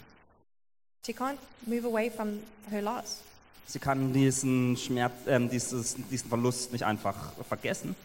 She 1.06 1.14
can't 1.14 1.38
move 1.68 1.86
away 1.88 2.10
from 2.10 2.40
her 2.72 2.82
loss. 2.82 3.20
Sie 3.68 3.80
kann 3.80 4.12
diesen 4.12 4.76
Schmerz, 4.76 5.14
ähm, 5.28 5.50
dieses, 5.50 5.96
diesen 6.10 6.30
Verlust 6.30 6.72
nicht 6.72 6.84
einfach 6.84 7.16
vergessen, 7.48 7.96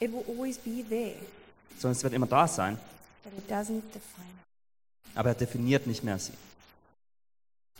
It 0.00 0.12
will 0.12 0.22
always 0.28 0.58
be 0.58 0.84
there, 0.88 1.16
sondern 1.78 1.96
es 1.96 2.02
wird 2.04 2.12
immer 2.12 2.26
da 2.26 2.46
sein, 2.46 2.78
but 3.24 3.32
it 3.36 3.50
doesn't 3.50 3.82
define 3.92 4.32
her. 5.14 5.14
aber 5.14 5.30
er 5.30 5.34
definiert 5.34 5.86
nicht 5.86 6.04
mehr 6.04 6.18
sie. 6.18 6.32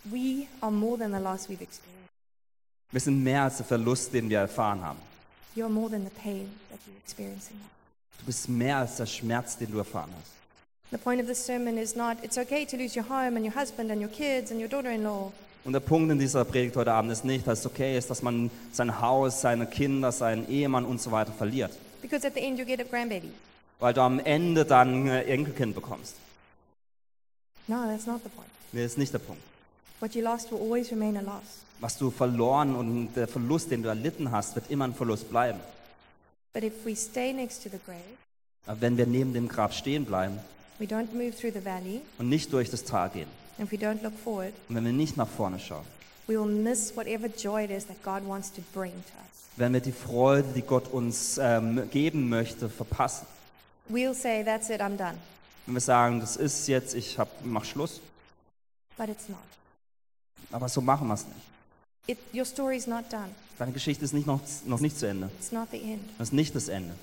We 0.05 0.47
are 0.61 0.71
more 0.71 0.97
than 0.97 1.11
the 1.11 1.19
loss 1.19 1.47
we've 1.47 1.61
experienced. 1.61 2.09
Wir 2.91 2.99
sind 3.01 3.23
mehr 3.23 3.43
als 3.43 3.57
der 3.57 3.65
Verlust, 3.67 4.11
den 4.13 4.27
wir 4.29 4.39
erfahren 4.39 4.81
haben. 4.83 4.99
You 5.55 5.65
are 5.65 5.69
more 5.69 5.89
than 5.89 6.03
the 6.03 6.11
pain 6.21 6.49
that 6.69 6.79
you're 6.85 6.97
experiencing. 7.03 7.59
Du 8.19 8.25
bist 8.25 8.49
mehr 8.49 8.77
als 8.77 8.97
der 8.97 9.05
Schmerz, 9.05 9.57
den 9.57 9.71
du 9.71 9.77
erfahren 9.77 10.11
hast. 10.19 10.31
The 10.91 10.97
point 10.97 11.21
of 11.21 11.27
this 11.27 11.43
sermon 11.43 11.77
is 11.77 11.95
not, 11.95 12.17
it's 12.23 12.37
okay 12.37 12.65
to 12.65 12.75
lose 12.75 12.95
your 12.95 13.07
home 13.07 13.37
and 13.37 13.45
your 13.45 13.53
husband 13.55 13.91
and 13.91 14.01
your 14.01 14.09
kids 14.09 14.51
and 14.51 14.59
your 14.59 14.67
daughter 14.67 14.91
in 14.91 15.03
law. 15.03 15.31
Und 15.63 15.73
der 15.73 15.81
Punkt 15.81 16.11
in 16.11 16.17
dieser 16.17 16.45
Predigt 16.45 16.75
heute 16.75 16.91
Abend 16.93 17.11
ist 17.11 17.25
nicht, 17.25 17.45
dass 17.45 17.59
es 17.59 17.65
okay 17.65 17.97
ist, 17.97 18.09
dass 18.09 18.21
man 18.21 18.49
sein 18.71 19.01
Haus, 19.01 19.41
seine 19.41 19.67
Kinder, 19.67 20.11
seinen 20.11 20.49
Ehemann 20.49 20.85
und 20.85 21.01
so 21.01 21.11
weiter 21.11 21.31
verliert. 21.31 21.71
Because 22.01 22.25
at 22.25 22.33
the 22.33 22.39
end, 22.39 22.57
you 22.57 22.65
get 22.65 22.79
a 22.79 22.83
grandbaby. 22.83 23.31
Weil 23.79 23.93
du 23.93 24.01
am 24.01 24.19
Ende 24.19 24.65
dann 24.65 25.09
ein 25.09 25.27
Enkelkind 25.27 25.75
bekommst. 25.75 26.15
No, 27.67 27.85
that's 27.85 28.07
not 28.07 28.23
the 28.23 28.29
point. 28.29 28.49
Nee, 28.71 28.83
das 28.83 28.93
ist 28.93 28.97
nicht 28.97 29.13
der 29.13 29.19
Punkt. 29.19 29.41
What 29.99 30.15
you 30.15 30.23
lost 30.23 30.51
will 30.51 30.59
always 30.59 30.89
remain 30.91 31.17
a 31.17 31.21
loss. 31.21 31.63
Was 31.79 31.97
du 31.97 32.11
verloren 32.11 32.75
und 32.75 33.13
der 33.15 33.27
Verlust, 33.27 33.71
den 33.71 33.83
du 33.83 33.89
erlitten 33.89 34.31
hast, 34.31 34.55
wird 34.55 34.69
immer 34.69 34.85
ein 34.85 34.93
Verlust 34.93 35.29
bleiben. 35.29 35.59
But 36.53 36.63
if 36.63 36.73
we 36.85 36.95
stay 36.95 37.31
next 37.31 37.63
to 37.63 37.69
the 37.69 37.79
grave, 37.85 37.99
Aber 38.65 38.81
wenn 38.81 38.97
wir 38.97 39.05
neben 39.05 39.33
dem 39.33 39.47
Grab 39.47 39.73
stehen 39.73 40.05
bleiben 40.05 40.39
we 40.79 40.85
don't 40.85 41.13
move 41.13 41.31
through 41.35 41.53
the 41.53 41.63
valley, 41.63 42.01
und 42.17 42.29
nicht 42.29 42.51
durch 42.53 42.69
das 42.69 42.83
Tal 42.83 43.09
gehen 43.09 43.27
and 43.57 43.71
if 43.71 43.71
we 43.71 43.83
don't 43.85 44.01
look 44.03 44.13
forward, 44.23 44.53
und 44.67 44.75
wenn 44.75 44.85
wir 44.85 44.93
nicht 44.93 45.15
nach 45.17 45.27
vorne 45.27 45.59
schauen, 45.59 45.85
we 46.27 46.33
will 46.39 46.45
miss 46.51 46.95
whatever 46.95 47.27
joy 47.27 47.63
it 47.65 47.71
is 47.71 47.85
that 47.85 48.01
God 48.03 48.27
wants 48.27 48.51
to 48.51 48.61
bring 48.73 48.91
to 48.91 48.97
us. 48.97 49.57
werden 49.57 49.73
wir 49.73 49.81
die 49.81 49.91
Freude, 49.91 50.47
die 50.55 50.61
Gott 50.63 50.87
uns 50.91 51.37
ähm, 51.37 51.89
geben 51.91 52.29
möchte, 52.29 52.67
verpassen. 52.69 53.25
We'll 53.89 54.13
say, 54.13 54.43
That's 54.43 54.69
it, 54.69 54.81
I'm 54.81 54.97
done. 54.97 55.15
Wenn 55.65 55.75
wir 55.75 55.81
sagen, 55.81 56.19
das 56.19 56.35
ist 56.35 56.67
jetzt, 56.67 56.93
ich 56.95 57.17
hab, 57.19 57.29
mach 57.45 57.63
Schluss, 57.65 58.01
But 58.97 59.09
it's 59.09 59.29
not. 59.29 59.37
aber 60.51 60.67
so 60.67 60.81
machen 60.81 61.07
wir 61.07 61.13
es 61.13 61.25
nicht. 61.25 61.37
It, 62.09 62.17
your 62.33 62.45
story's 62.45 62.87
not 62.87 63.11
done. 63.11 63.29
Deine 63.59 63.71
Geschichte 63.71 64.03
ist 64.03 64.13
nicht 64.13 64.25
noch, 64.25 64.39
noch 64.65 64.79
nicht 64.79 64.97
zu 64.97 65.05
Ende. 65.07 65.29
It's 65.37 65.51
not 65.51 65.67
the 65.69 65.77
end. 65.77 66.01
Das 66.17 66.29
ist 66.29 66.33
nicht 66.33 66.55
das 66.55 66.67
Ende. 66.67 66.95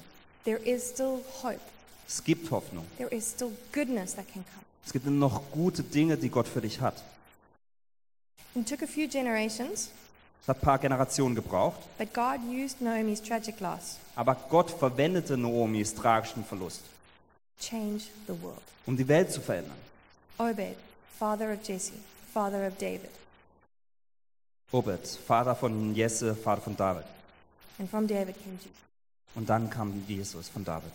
There 0.44 0.58
is 0.58 0.90
still 0.90 1.20
hope. 1.44 1.60
Es 2.08 2.24
gibt 2.24 2.50
Hoffnung. 2.50 2.84
There 2.96 3.14
is 3.14 3.30
still 3.30 3.52
goodness 3.72 4.16
that 4.16 4.26
can 4.32 4.44
come. 4.44 4.64
Es 4.84 4.92
gibt 4.92 5.06
noch 5.06 5.42
gute 5.52 5.84
Dinge, 5.84 6.16
die 6.16 6.28
Gott 6.28 6.48
für 6.48 6.60
dich 6.60 6.80
hat. 6.80 7.04
It 8.56 8.68
took 8.68 8.82
a 8.82 8.86
few 8.88 9.06
generations, 9.06 9.90
Es 10.42 10.48
hat 10.48 10.56
ein 10.58 10.60
paar 10.60 10.78
Generationen 10.80 11.36
gebraucht, 11.36 11.78
but 11.98 12.12
God 12.12 12.40
used 12.48 12.80
Naomi's 12.80 13.22
tragic 13.22 13.60
loss 13.60 13.98
aber 14.16 14.34
Gott 14.48 14.70
verwendete 14.70 15.36
Naomis 15.36 15.94
tragischen 15.94 16.44
Verlust, 16.44 16.80
change 17.60 18.04
the 18.26 18.34
world. 18.42 18.62
um 18.86 18.96
die 18.96 19.06
Welt 19.06 19.30
zu 19.30 19.40
verändern. 19.40 19.76
Obed, 20.38 20.76
father 21.18 21.52
of 21.52 21.58
Jesse, 21.62 21.92
father 22.32 22.66
of 22.66 22.76
David. 22.78 23.10
Obed, 24.72 25.06
Vater 25.06 25.54
von 25.54 25.94
Jesse, 25.94 26.34
Vater 26.34 26.60
von 26.60 26.76
David. 26.76 27.04
And 27.78 27.88
from 27.88 28.06
David 28.06 28.34
came 28.42 28.56
Jesus. 28.56 28.72
Und 29.34 29.48
dann 29.48 29.70
kam 29.70 30.02
Jesus 30.08 30.48
von 30.48 30.64
David. 30.64 30.90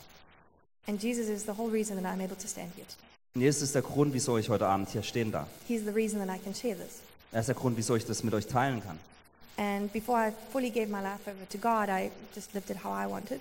And 0.88 1.01
Jesus 1.01 1.29
is 1.29 1.43
the 1.45 1.53
whole 1.57 1.71
reason 1.71 1.95
that 2.01 2.05
I'm 2.05 2.21
able 2.21 2.36
to 2.36 2.47
stand 2.47 2.71
here 2.75 2.86
today. 2.86 3.07
Und 3.36 3.41
Jesus 3.41 3.62
ist 3.62 3.75
der 3.75 3.81
Grund, 3.81 4.13
wieso 4.13 4.38
ich 4.38 4.49
heute 4.49 4.67
Abend 4.67 4.89
hier 4.89 5.03
stehen 5.03 5.31
darf. 5.31 5.47
He's 5.67 5.84
the 5.86 5.91
reason 5.91 6.19
that 6.19 6.29
I 6.29 6.39
can 6.39 6.53
share 6.53 6.75
this. 6.75 7.01
Er 7.31 7.39
ist 7.39 7.47
der 7.47 7.55
Grund, 7.55 7.77
wieso 7.77 7.95
ich 7.95 8.05
das 8.05 8.23
mit 8.23 8.34
euch 8.34 8.47
teilen 8.47 8.84
kann. 8.84 8.99
And 9.57 9.93
before 9.93 10.17
I 10.19 10.34
fully 10.51 10.69
gave 10.69 10.88
my 10.88 11.01
life 11.01 11.29
over 11.29 11.47
to 11.49 11.57
God, 11.57 11.89
I 11.89 12.12
just 12.36 12.53
lived 12.53 12.69
it 12.69 12.84
how 12.84 12.91
I 12.91 13.07
wanted. 13.07 13.39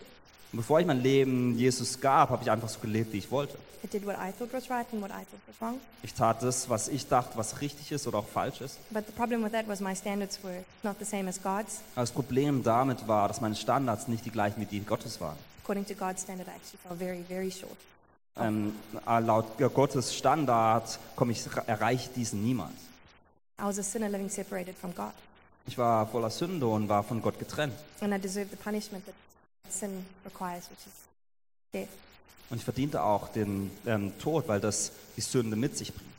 Und 0.52 0.58
bevor 0.58 0.80
ich 0.80 0.86
mein 0.86 1.00
Leben 1.00 1.56
Jesus 1.56 2.00
gab, 2.00 2.30
habe 2.30 2.42
ich 2.42 2.50
einfach 2.50 2.68
so 2.68 2.80
gelebt, 2.80 3.12
wie 3.12 3.18
ich 3.18 3.30
wollte. 3.30 3.56
I 3.82 3.86
did 3.86 4.04
what 4.04 4.16
I 4.16 4.30
thought 4.30 4.52
was 4.52 4.68
right 4.68 4.86
and 4.92 5.00
what 5.00 5.10
I 5.10 5.24
thought 5.24 5.40
was 5.46 5.60
wrong. 5.60 5.80
Ich 6.02 6.12
tat 6.12 6.42
das, 6.42 6.68
was 6.68 6.88
ich 6.88 7.06
dachte, 7.08 7.38
was 7.38 7.60
richtig 7.60 7.90
ist 7.92 8.06
oder 8.06 8.18
auch 8.18 8.26
falsch 8.26 8.60
ist. 8.60 8.78
But 8.90 9.06
the 9.06 9.12
problem 9.12 9.42
with 9.42 9.52
that 9.52 9.66
was 9.68 9.80
my 9.80 9.94
standards 9.94 10.38
were 10.42 10.64
not 10.82 10.96
the 10.98 11.04
same 11.04 11.28
as 11.28 11.40
God's. 11.42 11.80
Aber 11.94 12.02
das 12.02 12.10
Problem 12.10 12.62
damit 12.62 13.08
war, 13.08 13.28
dass 13.28 13.40
meine 13.40 13.54
Standards 13.54 14.08
nicht 14.08 14.26
die 14.26 14.30
gleichen 14.30 14.60
wie 14.60 14.66
die 14.66 14.80
Gottes 14.80 15.20
waren. 15.20 15.36
According 15.62 15.86
to 15.86 15.94
God's 15.94 16.22
standard, 16.22 16.48
I 16.48 16.56
actually 16.56 16.78
fell 16.86 16.96
very, 16.96 17.24
very 17.26 17.50
short. 17.50 17.76
Ähm, 18.36 18.74
laut 19.06 19.46
Gottes 19.74 20.14
Standard 20.14 20.98
komme 21.16 21.32
ich, 21.32 21.42
erreiche 21.66 22.10
diesen 22.10 22.42
niemals. 22.42 22.72
I 23.58 23.64
was 23.64 23.78
a 23.78 23.82
sinner 23.82 24.08
living 24.08 24.28
separated 24.28 24.76
from 24.76 24.94
God. 24.94 25.12
Ich 25.66 25.78
war 25.78 26.06
voller 26.06 26.30
Sünde 26.30 26.66
und 26.66 26.88
war 26.88 27.02
von 27.02 27.22
Gott 27.22 27.38
getrennt. 27.38 27.74
And 28.00 28.12
I 28.12 28.18
deserved 28.18 28.50
the 28.50 28.56
punishment 28.56 29.06
that 29.06 29.14
sin 29.72 30.04
requires, 30.24 30.70
which 30.70 30.86
is 30.86 30.92
death. 31.72 31.88
Und 32.50 32.58
ich 32.58 32.64
verdiente 32.64 33.02
auch 33.02 33.28
den 33.28 33.70
ähm, 33.86 34.12
Tod, 34.18 34.48
weil 34.48 34.60
das 34.60 34.90
die 35.16 35.20
Sünde 35.20 35.56
mit 35.56 35.76
sich 35.76 35.92
bringt. 35.94 36.10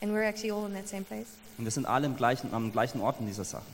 And 0.00 0.12
we're 0.12 0.26
actually 0.26 0.50
all 0.50 0.66
in 0.66 0.74
that 0.74 0.88
same 0.88 1.02
place. 1.04 1.28
Und 1.58 1.64
wir 1.64 1.70
sind 1.70 1.86
alle 1.86 2.06
im 2.06 2.16
gleichen, 2.16 2.52
am 2.52 2.72
gleichen 2.72 3.00
Ort 3.00 3.20
in 3.20 3.26
dieser 3.26 3.44
Sache. 3.44 3.64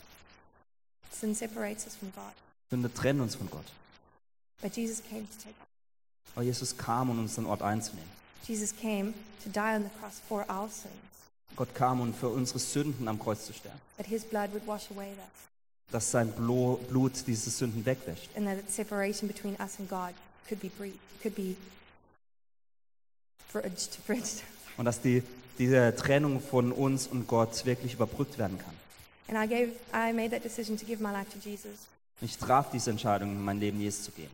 Sin 1.11 1.35
separates 1.35 1.87
us 1.87 1.97
from 1.97 2.13
God. 2.13 2.33
Sünde 2.71 2.93
trennt 2.93 3.21
uns 3.21 3.35
von 3.35 3.51
Gott. 3.51 3.65
But 4.61 4.77
Jesus 4.77 5.03
came 5.09 5.23
to 5.23 5.43
take 5.43 5.55
Aber 6.35 6.45
Jesus 6.45 6.77
kam, 6.77 7.11
um 7.11 7.19
uns 7.19 7.35
den 7.35 7.47
Ort 7.47 7.63
einzunehmen. 7.63 8.09
Jesus 8.47 8.75
came 8.77 9.13
to 9.43 9.51
die 9.51 9.75
on 9.77 9.83
the 9.83 9.91
cross 10.01 10.21
for 10.29 10.45
our 10.49 10.69
sins, 10.69 10.93
Gott 11.57 11.75
kam, 11.75 12.01
um 12.01 12.15
für 12.15 12.29
unsere 12.29 12.59
Sünden 12.59 13.09
am 13.09 13.19
Kreuz 13.19 13.47
zu 13.47 13.53
sterben. 13.53 13.81
that 13.97 14.07
his 14.07 14.25
blood 14.25 14.53
would 14.53 14.65
wash 14.67 14.91
away 14.91 15.13
that, 15.17 15.31
Dass 15.91 16.11
sein 16.11 16.31
Blut 16.33 17.27
diese 17.27 17.51
Sünden 17.51 17.85
wegwäscht. 17.87 18.29
and 18.37 18.47
that 18.47 18.59
the 18.67 18.73
separation 18.73 19.27
between 19.27 19.55
us 19.61 19.79
and 19.79 19.89
God 19.89 20.13
could 20.49 20.61
be 20.61 20.69
breached, 20.69 20.99
could 21.23 21.35
be 21.35 21.57
bridged, 23.53 23.99
bridged. 24.07 24.43
Und 24.77 24.85
dass 24.85 25.01
die, 25.01 25.23
diese 25.59 25.95
Trennung 25.97 26.41
von 26.41 26.73
uns 26.73 27.07
und 27.07 27.27
Gott 27.27 27.65
wirklich 27.65 27.95
überbrückt 27.95 28.39
werden 28.39 28.59
kann. 28.59 28.75
And 29.29 29.37
I 29.39 29.47
gave, 29.49 29.73
I 29.93 30.13
made 30.13 30.31
that 30.31 30.45
decision 30.45 30.77
to 30.79 30.85
give 30.87 31.03
my 31.03 31.11
life 31.11 31.31
to 31.33 31.39
Jesus. 31.39 31.87
Ich 32.21 32.37
traf 32.39 32.71
diese 32.71 32.91
Entscheidung, 32.91 33.43
mein 33.45 33.59
Leben 33.61 33.81
Jesus 33.81 34.05
zu 34.05 34.11
geben. 34.13 34.31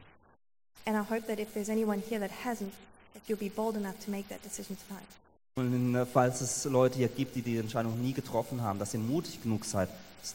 And 0.86 0.96
I 0.96 1.08
hope 1.14 1.26
that 1.28 1.38
if 1.38 1.52
there's 1.54 1.68
anyone 1.68 2.02
here 2.08 2.20
that 2.20 2.30
hasn't, 2.44 2.72
that 3.14 3.22
you'll 3.26 3.38
be 3.38 3.48
bold 3.48 3.76
enough 3.76 3.98
to 4.04 4.10
make 4.10 4.28
that 4.28 4.42
decision 4.44 4.76
tonight. 4.88 5.06
Und 5.56 5.94
äh, 5.94 6.04
falls 6.04 6.40
es 6.40 6.64
Leute 6.64 6.98
hier 6.98 7.08
gibt, 7.08 7.36
die 7.36 7.42
die 7.42 7.58
Entscheidung 7.58 8.00
nie 8.02 8.12
getroffen 8.12 8.60
haben, 8.60 8.78
dass 8.78 8.92
ihr 8.92 9.00
mutig 9.00 9.40
genug 9.42 9.64
seid, 9.64 9.88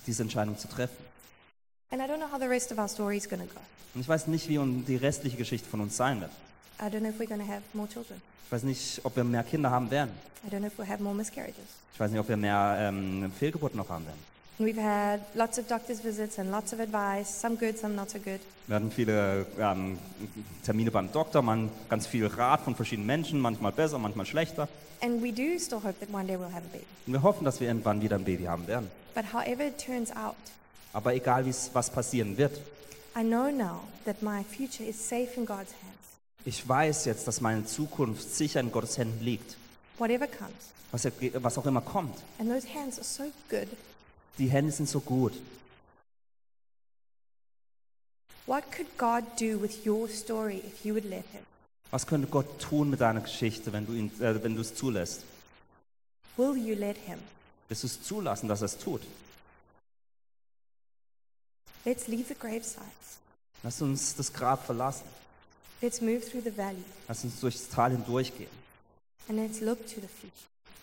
diese 0.08 0.23
Entscheidung 0.23 0.58
zu 0.58 0.67
treffen. 0.67 1.09
And 1.91 2.02
I 2.02 2.08
don't 2.08 2.19
know 2.19 2.28
how 2.32 2.38
the 2.38 2.47
rest 2.47 2.71
of 2.71 2.78
our 2.78 2.88
story 2.88 3.17
is 3.17 3.28
going 3.28 3.41
to 3.41 3.52
go. 3.54 3.60
Und 3.95 4.02
ich 4.02 4.08
weiß 4.08 4.28
nicht, 4.28 4.47
wie 4.47 4.60
un- 4.60 4.86
die 4.86 4.95
restliche 4.95 5.38
Geschichte 5.38 5.67
von 5.67 5.82
uns 5.82 5.97
sein 5.97 6.21
wird. 6.21 6.30
I 6.80 6.84
don't 6.86 6.99
know 6.99 7.10
if 7.10 7.19
we're 7.19 7.25
going 7.28 7.41
to 7.45 7.52
have 7.52 7.62
more 7.73 7.88
children. 7.89 8.21
Ich 8.45 8.52
weiß 8.52 8.63
nicht, 8.63 9.02
ob 9.04 9.15
wir 9.15 9.23
mehr 9.23 9.43
Kinder 9.43 9.71
haben 9.71 9.89
werden. 9.89 10.12
I 10.45 10.49
don't 10.54 10.60
know 10.60 10.67
if 10.67 10.78
we'll 10.78 10.88
have 10.88 11.02
more 11.02 11.15
miscarriages. 11.15 11.65
Ich 11.93 11.99
weiß 11.99 12.12
nicht, 12.12 12.19
ob 12.19 12.30
wir 12.30 12.38
mehr 12.38 12.78
ähm, 12.80 13.32
Fehlgeburten 13.38 13.78
noch 13.78 13.89
haben 13.89 14.06
werden. 14.06 14.19
And 14.60 14.67
we've 14.67 14.82
had 14.82 15.21
lots 15.36 15.58
of 15.58 15.67
doctor's 15.67 16.04
visits 16.04 16.38
and 16.38 16.52
lots 16.52 16.73
of 16.73 16.80
advice, 16.80 17.28
some 17.30 17.56
good, 17.56 17.78
some 17.78 17.95
not 17.95 18.10
so 18.12 18.19
good. 18.19 18.39
Wir 18.67 18.75
hatten 18.75 18.91
viele 18.91 19.45
ähm, 19.60 19.97
Termine 20.63 20.91
beim 20.91 21.12
Doktor, 21.12 21.41
man 21.41 21.69
ganz 21.89 22.06
viel 22.06 22.28
Rat 22.28 22.62
von 22.62 22.75
verschiedenen 22.75 23.08
Menschen, 23.08 23.39
manchmal 23.39 23.71
besser, 23.71 23.97
manchmal 23.97 24.25
schlechter. 24.28 24.67
And 25.02 25.23
we 25.23 25.32
do 25.32 25.58
still 25.58 25.82
hope 25.82 25.95
that 26.02 26.13
one 26.13 26.25
day 26.28 26.36
we'll 26.38 26.54
have 26.54 26.63
a 26.65 26.71
baby. 26.71 26.86
Und 27.08 27.13
wir 27.13 27.23
hoffen, 27.23 27.45
dass 27.45 27.60
wir 27.60 27.67
irgendwann 27.67 28.02
wieder 28.02 28.17
ein 28.17 28.25
Baby 28.25 28.43
haben 28.45 28.67
werden. 28.67 28.91
But 29.15 29.34
however 29.34 29.65
it 29.65 29.78
turns 29.84 30.12
out, 30.12 30.36
Aber 30.93 31.13
egal, 31.13 31.45
was 31.73 31.89
passieren 31.89 32.38
wird, 32.38 32.60
I 33.15 33.23
know 33.23 33.49
now 33.52 33.82
that 34.06 34.21
my 34.21 34.43
future 34.43 34.88
is 34.88 34.95
safe 34.97 35.30
in 35.36 35.45
God's 35.45 35.73
hands. 35.84 35.99
ich 36.45 36.67
weiß 36.67 37.06
jetzt, 37.06 37.28
dass 37.28 37.41
meine 37.41 37.65
Zukunft 37.65 38.34
sicher 38.34 38.60
in 38.60 38.71
Gottes 38.71 38.97
Händen 38.97 39.23
liegt. 39.23 39.58
Whatever 39.97 40.28
comes. 40.28 40.54
Was, 40.91 41.08
was 41.34 41.58
auch 41.58 41.65
immer 41.65 41.82
kommt. 41.82 42.15
And 42.39 42.49
those 42.49 42.67
hands 42.73 42.97
are 42.97 43.04
so 43.04 43.32
good. 43.49 43.67
Die 44.38 44.49
Hände 44.49 44.71
sind 44.71 44.88
so 44.88 44.99
gut. 44.99 45.34
What 48.45 48.63
could 48.71 48.88
God 48.97 49.23
do 49.39 49.62
with 49.62 49.86
your 49.86 50.08
story 50.10 50.63
if 50.65 50.84
you 50.84 50.93
would 50.95 51.06
let 51.06 51.25
Him? 51.32 51.41
Was 51.91 52.08
könnte 52.08 52.28
Gott 52.28 52.60
tun 52.60 52.89
mit 52.89 53.02
deiner 53.02 53.21
Geschichte, 53.21 53.73
wenn 53.73 53.86
du, 53.86 53.93
ihn, 53.93 54.12
äh, 54.21 54.43
wenn 54.43 54.56
du 54.56 54.62
es 54.62 54.73
zulässt? 54.73 55.23
Will 56.38 56.56
you 56.58 56.75
let 56.75 56.97
Him? 57.06 57.19
Wirst 57.67 57.84
du 57.84 57.88
es 57.88 58.02
zulassen, 58.02 58.47
dass 58.47 58.62
er 58.62 58.65
es 58.65 58.78
tut? 58.78 59.02
Let's 61.89 62.08
leave 62.08 62.28
the 62.28 62.36
gravesites. 62.36 63.17
Lass 63.63 63.82
uns 63.82 64.15
das 64.15 64.32
Grab 64.32 64.63
verlassen. 64.63 65.06
Let's 65.82 66.02
move 66.02 66.21
through 66.21 66.43
the 66.43 66.56
valley. 66.56 66.84
Lass 67.08 67.23
uns 67.23 67.39
durch 67.39 67.56
das 67.56 67.67
Tal 67.67 67.89
hindurchgehen. 67.89 68.52
And 69.28 69.39
let's 69.39 69.60
look 69.60 69.80
to 69.88 69.95
the 69.95 70.08
future. 70.08 70.32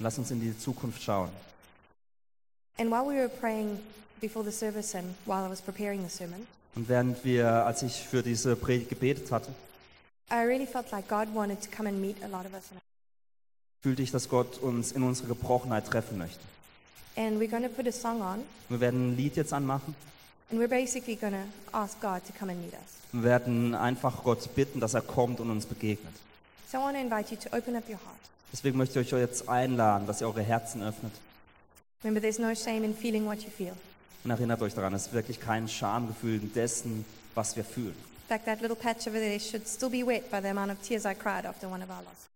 Lass 0.00 0.18
uns 0.18 0.32
in 0.32 0.40
die 0.40 0.58
Zukunft 0.58 1.00
schauen. 1.00 1.30
And 2.76 2.90
while 2.90 3.06
we 3.06 3.14
were 3.14 3.28
praying 3.28 3.78
before 4.20 4.44
the 4.44 4.50
service 4.50 4.96
and 4.96 5.14
while 5.26 5.46
I 5.46 5.48
was 5.48 5.62
preparing 5.62 6.02
the 6.02 6.10
sermon, 6.10 6.44
Und 6.74 6.88
während 6.88 7.24
wir, 7.24 7.64
als 7.64 7.84
ich 7.84 8.02
für 8.02 8.24
diese 8.24 8.56
Predigt 8.56 8.88
gebetet 8.88 9.30
hatte, 9.30 9.52
I 10.28 10.42
really 10.44 10.66
felt 10.66 10.90
like 10.90 11.06
God 11.08 11.32
wanted 11.32 11.62
to 11.62 11.68
come 11.70 11.88
and 11.88 12.00
meet 12.00 12.20
a 12.24 12.26
lot 12.26 12.46
of 12.46 12.52
us. 12.52 12.64
fühlte 13.80 14.02
ich, 14.02 14.10
dass 14.10 14.28
Gott 14.28 14.58
uns 14.58 14.90
in 14.90 15.04
unserer 15.04 15.28
Gebrochenheit 15.28 15.86
treffen 15.86 16.18
möchte. 16.18 16.40
And 17.14 17.40
we're 17.40 17.46
going 17.48 17.62
to 17.62 17.68
put 17.68 17.86
a 17.86 17.92
song 17.92 18.22
on, 18.22 18.42
Wir 18.68 18.80
werden 18.80 19.12
ein 19.12 19.16
Lied 19.16 19.36
jetzt 19.36 19.52
anmachen. 19.52 19.94
And 20.50 20.60
we're 20.60 20.68
basically 20.68 21.16
going 21.16 21.32
to 21.32 21.46
ask 21.72 22.00
God 22.00 22.24
to 22.26 22.32
come 22.32 22.50
and 22.50 22.60
meet 22.60 22.74
us. 22.74 22.96
Wir 23.12 23.22
werden 23.22 23.74
einfach 23.74 24.22
Gott 24.24 24.54
bitten, 24.54 24.80
dass 24.80 24.94
er 24.94 25.00
kommt 25.00 25.40
und 25.40 25.50
uns 25.50 25.66
begegnet. 25.66 26.12
So 26.70 26.78
I 26.78 26.80
want 26.80 26.96
to 26.96 27.00
invite 27.00 27.30
you 27.30 27.36
to 27.40 27.56
open 27.56 27.76
up 27.76 27.88
your 27.88 27.98
heart. 27.98 28.20
Deswegen 28.52 28.78
möchte 28.78 29.00
ich 29.00 29.12
euch 29.12 29.20
jetzt 29.20 29.48
einladen, 29.48 30.06
dass 30.06 30.20
ihr 30.20 30.26
eure 30.26 30.42
Herzen 30.42 30.82
öffnet. 30.82 31.12
Remember, 32.02 32.20
there's 32.20 32.38
no 32.38 32.54
shame 32.54 32.84
in 32.84 32.94
feeling 32.94 33.26
what 33.26 33.40
you 33.42 33.50
feel. 33.50 33.72
Und 34.24 34.30
erinnert 34.30 34.60
euch 34.62 34.74
daran, 34.74 34.92
es 34.94 35.06
ist 35.06 35.12
wirklich 35.12 35.40
kein 35.40 35.68
Schamgefühl 35.68 36.40
dessen, 36.40 37.04
was 37.34 37.56
wir 37.56 37.64
fühlen. 37.64 37.94
In 38.28 38.28
fact, 38.28 38.46
that 38.46 38.60
little 38.60 38.76
patch 38.76 39.06
over 39.06 39.18
there 39.18 39.38
should 39.38 39.68
still 39.68 39.88
be 39.88 40.04
wet 40.04 40.30
by 40.30 40.40
the 40.40 40.48
amount 40.48 40.72
of 40.72 40.82
tears 40.82 41.04
I 41.04 41.14
cried 41.14 41.46
after 41.46 41.68
one 41.68 41.82
of 41.82 41.90
our 41.90 42.02
losses. 42.02 42.26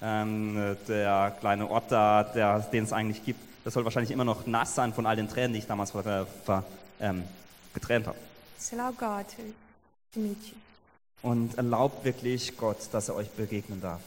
Ähm, 0.00 0.76
der 0.86 1.36
kleine 1.40 1.68
Ort 1.68 1.90
da, 1.90 2.22
der, 2.22 2.60
den 2.60 2.84
es 2.84 2.92
eigentlich 2.92 3.24
gibt, 3.24 3.40
das 3.64 3.74
soll 3.74 3.84
wahrscheinlich 3.84 4.10
immer 4.10 4.24
noch 4.24 4.46
nass 4.46 4.74
sein 4.74 4.92
von 4.92 5.06
all 5.06 5.16
den 5.16 5.28
Tränen, 5.28 5.54
die 5.54 5.58
ich 5.58 5.66
damals 5.66 5.90
ver, 5.90 6.26
ver, 6.44 6.64
ähm, 7.00 7.24
meet 10.18 10.42
you. 10.48 10.54
Und 11.22 11.56
erlaubt 11.56 12.04
wirklich 12.04 12.56
Gott, 12.56 12.88
dass 12.92 13.08
er 13.08 13.16
euch 13.16 13.30
begegnen 13.30 13.80
darf. 13.80 14.00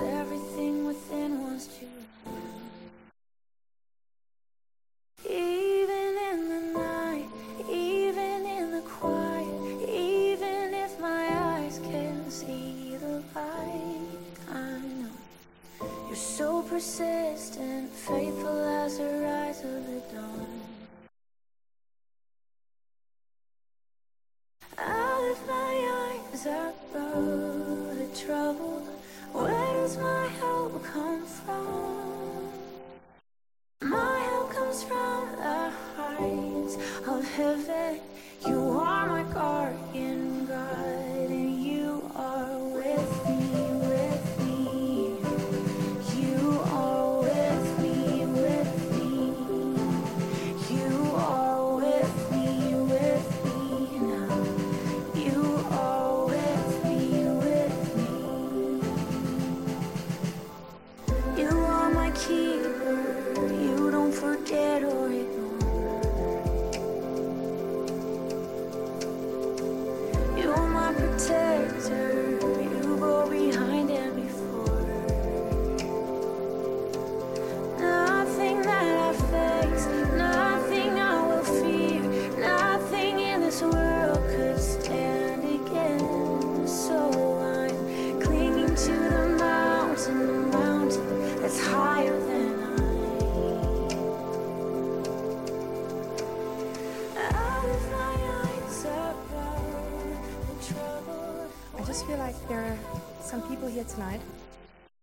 Everything 0.00 0.86
within 0.86 1.42
wants 1.42 1.66
to. 1.66 1.86
Even 5.28 6.16
in 6.30 6.48
the 6.48 6.78
night, 6.78 7.28
even 7.68 8.46
in 8.46 8.70
the 8.70 8.80
quiet, 8.80 9.86
even 9.86 10.72
if 10.72 10.98
my 10.98 11.28
eyes 11.30 11.78
can't 11.84 12.32
see 12.32 12.96
the 12.96 13.22
light, 13.34 14.16
I 14.50 14.78
know. 14.98 15.86
You're 16.06 16.16
so 16.16 16.62
persistent, 16.62 17.90
faithful 17.92 18.60
as 18.82 18.96
the 18.96 19.10
rise 19.28 19.62
of 19.62 19.86
the 19.88 20.00
dawn. 20.14 20.60
I 24.78 25.20
lift 25.20 25.46
my 25.46 25.72
eyes 26.00 26.44
the 27.94 28.16
trouble. 28.16 28.67
Come 30.92 31.26
from? 31.26 31.97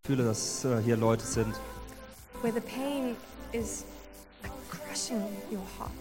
Fühle, 0.06 0.24
dass 0.24 0.64
äh, 0.66 0.82
hier 0.84 0.98
Leute 0.98 1.26
sind, 1.26 1.54
where 2.42 2.54
the 2.54 2.60
pain 2.62 3.16
is 3.52 3.84
like 4.44 4.52
crushing 4.70 5.22
your 5.52 5.62
heart. 5.80 5.92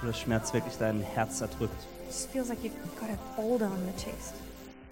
wo 0.00 0.06
der 0.06 0.12
Schmerz 0.14 0.52
wirklich 0.52 0.74
dein 0.78 1.00
Herz 1.00 1.40
erdrückt. 1.40 1.72
It 2.02 2.10
just 2.10 2.30
feels 2.30 2.48
like 2.48 2.58
you've 2.62 2.72
got 3.00 3.08
a 3.10 3.40
boulder 3.40 3.66
on 3.66 3.78
the 3.96 4.02
chest. 4.04 4.34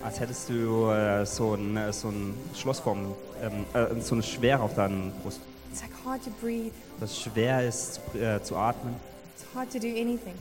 Als 0.02 0.18
hättest 0.18 0.48
du 0.48 0.90
äh, 0.90 1.24
so 1.24 1.54
ein, 1.54 1.76
äh, 1.76 1.92
so 1.92 2.08
ein 2.08 2.34
Schlossform, 2.56 3.14
ähm, 3.40 3.64
äh, 3.74 4.00
so 4.00 4.14
eine 4.14 4.22
Schwere 4.22 4.60
auf 4.60 4.74
deiner 4.74 5.10
Brust. 5.22 5.40
It's 5.70 5.80
like 5.82 5.92
hard 6.04 6.24
to 6.24 6.30
breathe. 6.40 6.72
Das 6.98 7.18
schwer 7.20 7.66
ist 7.68 7.94
zu, 8.12 8.18
äh, 8.18 8.42
zu 8.42 8.56
atmen, 8.56 8.96
It's 9.36 9.44
hard 9.54 9.70
to 9.72 9.78
do 9.78 9.86
anything. 9.88 10.34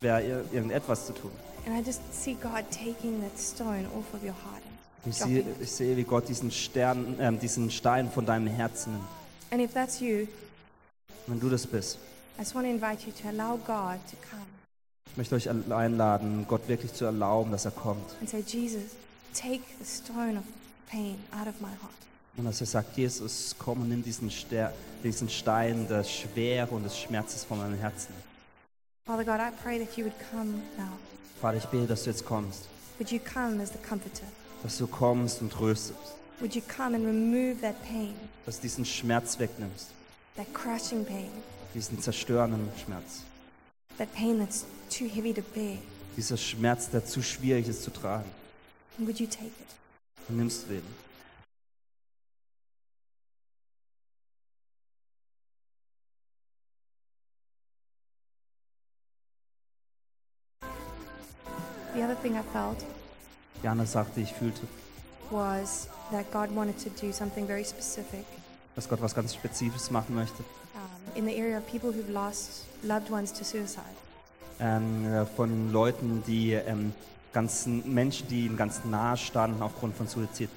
schwer 0.00 0.20
ir- 0.22 0.44
irgendetwas 0.52 1.06
zu 1.06 1.12
tun. 1.12 1.30
And 1.66 1.76
I 1.78 1.84
just 1.84 2.00
see 2.12 2.34
God 2.34 2.64
taking 2.70 3.20
that 3.22 3.38
stone 3.38 3.86
off 3.96 4.04
of 4.14 4.22
your 4.22 4.34
heart. 4.44 4.62
Ich 5.08 5.16
sehe, 5.16 5.44
ich 5.60 5.70
sehe, 5.70 5.96
wie 5.96 6.04
Gott 6.04 6.28
diesen, 6.28 6.50
Stern, 6.50 7.16
ähm, 7.20 7.38
diesen 7.38 7.70
Stein 7.70 8.10
von 8.10 8.26
deinem 8.26 8.48
Herzen 8.48 8.92
nimmt. 8.94 9.06
And 9.50 9.62
if 9.62 9.72
that's 9.72 10.00
you, 10.00 10.26
Wenn 11.26 11.40
du 11.40 11.48
das 11.48 11.66
bist, 11.66 11.98
I 12.36 12.40
just 12.40 12.54
want 12.54 12.66
to 12.66 12.70
invite 12.70 13.06
you 13.06 13.12
to 13.22 13.28
allow 13.28 13.56
God 13.56 13.98
to 14.10 14.16
come 14.30 14.42
ich 15.16 15.16
möchte 15.16 15.34
euch 15.34 15.48
einladen, 15.48 16.44
Gott 16.46 16.68
wirklich 16.68 16.92
zu 16.92 17.06
erlauben, 17.06 17.50
dass 17.50 17.64
er 17.64 17.70
kommt. 17.70 18.04
and 18.20 18.28
say, 18.28 18.44
Jesus, 18.46 18.82
take 19.32 19.62
the 19.80 19.86
stone 19.86 20.36
of 20.38 20.44
pain 20.90 21.16
out 21.32 21.48
of 21.48 21.58
my 21.60 21.68
heart. 21.68 21.94
Und 22.36 22.44
dass 22.44 22.60
er 22.60 22.66
sagt, 22.66 22.98
Jesus, 22.98 23.54
komm 23.58 23.80
und 23.80 23.88
nimm 23.88 24.02
diesen, 24.02 24.30
Ster 24.30 24.74
diesen 25.02 25.30
Stein 25.30 25.88
der 25.88 26.04
Schwere 26.04 26.68
und 26.74 26.82
des 26.82 26.98
Schmerzes 26.98 27.44
von 27.44 27.56
meinem 27.58 27.78
Herzen. 27.78 28.12
Father 29.06 29.24
God, 29.24 29.40
I 29.40 29.50
pray 29.62 29.78
that 29.78 29.96
you 29.96 30.04
would 30.04 30.16
come 30.30 30.60
now. 30.76 30.98
Vater, 31.40 31.56
ich 31.56 31.64
bete, 31.66 31.86
dass 31.86 32.04
du 32.04 32.10
jetzt 32.10 32.24
kommst, 32.26 32.68
Would 32.98 33.10
you 33.10 33.20
come 33.20 33.62
as 33.62 33.70
the 33.72 33.78
comforter? 33.78 34.26
Dass 34.62 34.78
du 34.78 34.86
kommst 34.86 35.40
und 35.42 35.52
tröstest, 35.52 35.98
Would 36.40 36.54
you 36.54 36.62
come 36.62 36.94
and 36.94 37.06
remove 37.06 37.60
that 37.62 37.82
pain, 37.82 38.14
dass 38.44 38.56
du 38.56 38.62
diesen 38.62 38.84
Schmerz 38.84 39.38
wegnimmst, 39.38 39.88
that 40.36 40.52
crushing 40.52 41.04
pain, 41.04 41.30
diesen 41.74 42.00
zerstörenden 42.00 42.68
Schmerz, 42.84 43.22
that 43.98 44.12
pain 44.14 44.38
that's 44.38 44.64
too 44.90 45.06
heavy 45.06 45.32
to 45.32 45.42
bear? 45.54 45.78
dieser 46.16 46.36
Schmerz, 46.36 46.90
der 46.90 47.04
zu 47.04 47.22
schwierig 47.22 47.68
ist 47.68 47.82
zu 47.82 47.90
tragen. 47.90 48.30
And 48.98 49.06
would 49.06 49.18
you 49.20 49.26
take 49.26 49.46
it? 49.46 50.28
Und 50.28 50.38
nimmst 50.38 50.64
du 50.64 50.74
den. 50.74 50.82
The 61.94 62.02
other 62.02 62.14
thing 62.14 62.36
I 62.36 62.42
felt 62.52 62.84
Sache, 63.86 64.06
die 64.16 64.22
ich 64.22 64.32
fühlte, 64.32 64.60
was 65.30 65.88
that 66.12 66.30
God 66.32 66.54
wanted 66.54 66.76
to 66.82 66.90
do 67.04 67.12
something 67.12 67.46
very 67.46 67.64
specific 67.64 68.24
dass 68.74 68.88
Gott 68.88 69.00
was 69.00 69.14
ganz 69.14 69.34
Spezifisches 69.34 69.90
machen 69.90 70.14
möchte. 70.14 70.42
um, 70.74 71.16
in 71.16 71.24
the 71.26 71.34
area 71.34 71.56
of 71.58 71.66
people 71.66 71.90
who've 71.90 72.10
lost 72.12 72.64
loved 72.82 73.10
ones 73.10 73.32
to 73.32 73.42
suicide. 73.44 73.82
Ähm, 74.60 75.06
äh, 75.06 75.24
von 75.26 75.72
Leuten, 75.72 76.22
die 76.26 76.52
ähm, 76.52 76.92
ganzen 77.32 77.92
Menschen, 77.92 78.28
die 78.28 78.46
ihm 78.46 78.56
ganz 78.56 78.84
nahe 78.84 79.16
standen 79.16 79.62
aufgrund 79.62 79.96
von 79.96 80.06
Suizid. 80.06 80.48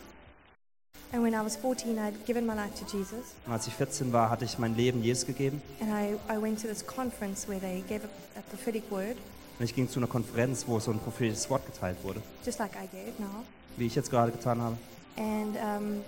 And 1.12 1.24
when 1.24 1.34
I 1.34 1.44
was 1.44 1.56
14, 1.56 1.98
I'd 1.98 2.14
given 2.26 2.46
my 2.46 2.54
life 2.54 2.74
to 2.76 2.86
Jesus, 2.98 3.34
Und 3.48 3.54
als 3.54 3.66
ich 3.68 3.74
14 3.74 4.14
war, 4.14 4.30
hatte 4.30 4.46
ich 4.46 4.60
mein 4.60 4.76
Leben 4.76 5.02
Jesus 5.02 5.26
gegeben. 5.26 5.62
and 5.82 5.90
I, 5.90 6.16
I 6.32 6.40
went 6.42 6.62
to 6.62 6.68
this 6.68 6.86
conference 6.86 7.48
where 7.48 7.60
they 7.60 7.82
gave 7.90 8.02
a, 8.04 8.40
a 8.40 8.42
prophetic 8.50 8.84
word, 8.92 9.18
Und 9.60 9.66
ich 9.66 9.76
ging 9.76 9.90
zu 9.90 10.00
einer 10.00 10.08
Konferenz, 10.08 10.66
wo 10.68 10.80
so 10.80 10.92
ein 10.92 11.00
prophetisches 11.00 11.50
Wort 11.50 11.66
geteilt 11.66 11.98
wurde, 12.04 12.22
just 12.46 12.60
like 12.60 12.72
I 12.72 12.88
gave 12.88 13.22
now. 13.22 13.44
wie 13.76 13.88
ich 13.88 13.96
jetzt 13.96 14.10
gerade 14.10 14.32
getan 14.32 14.62
habe. 14.62 14.78
And 15.18 15.56
um, 15.58 16.02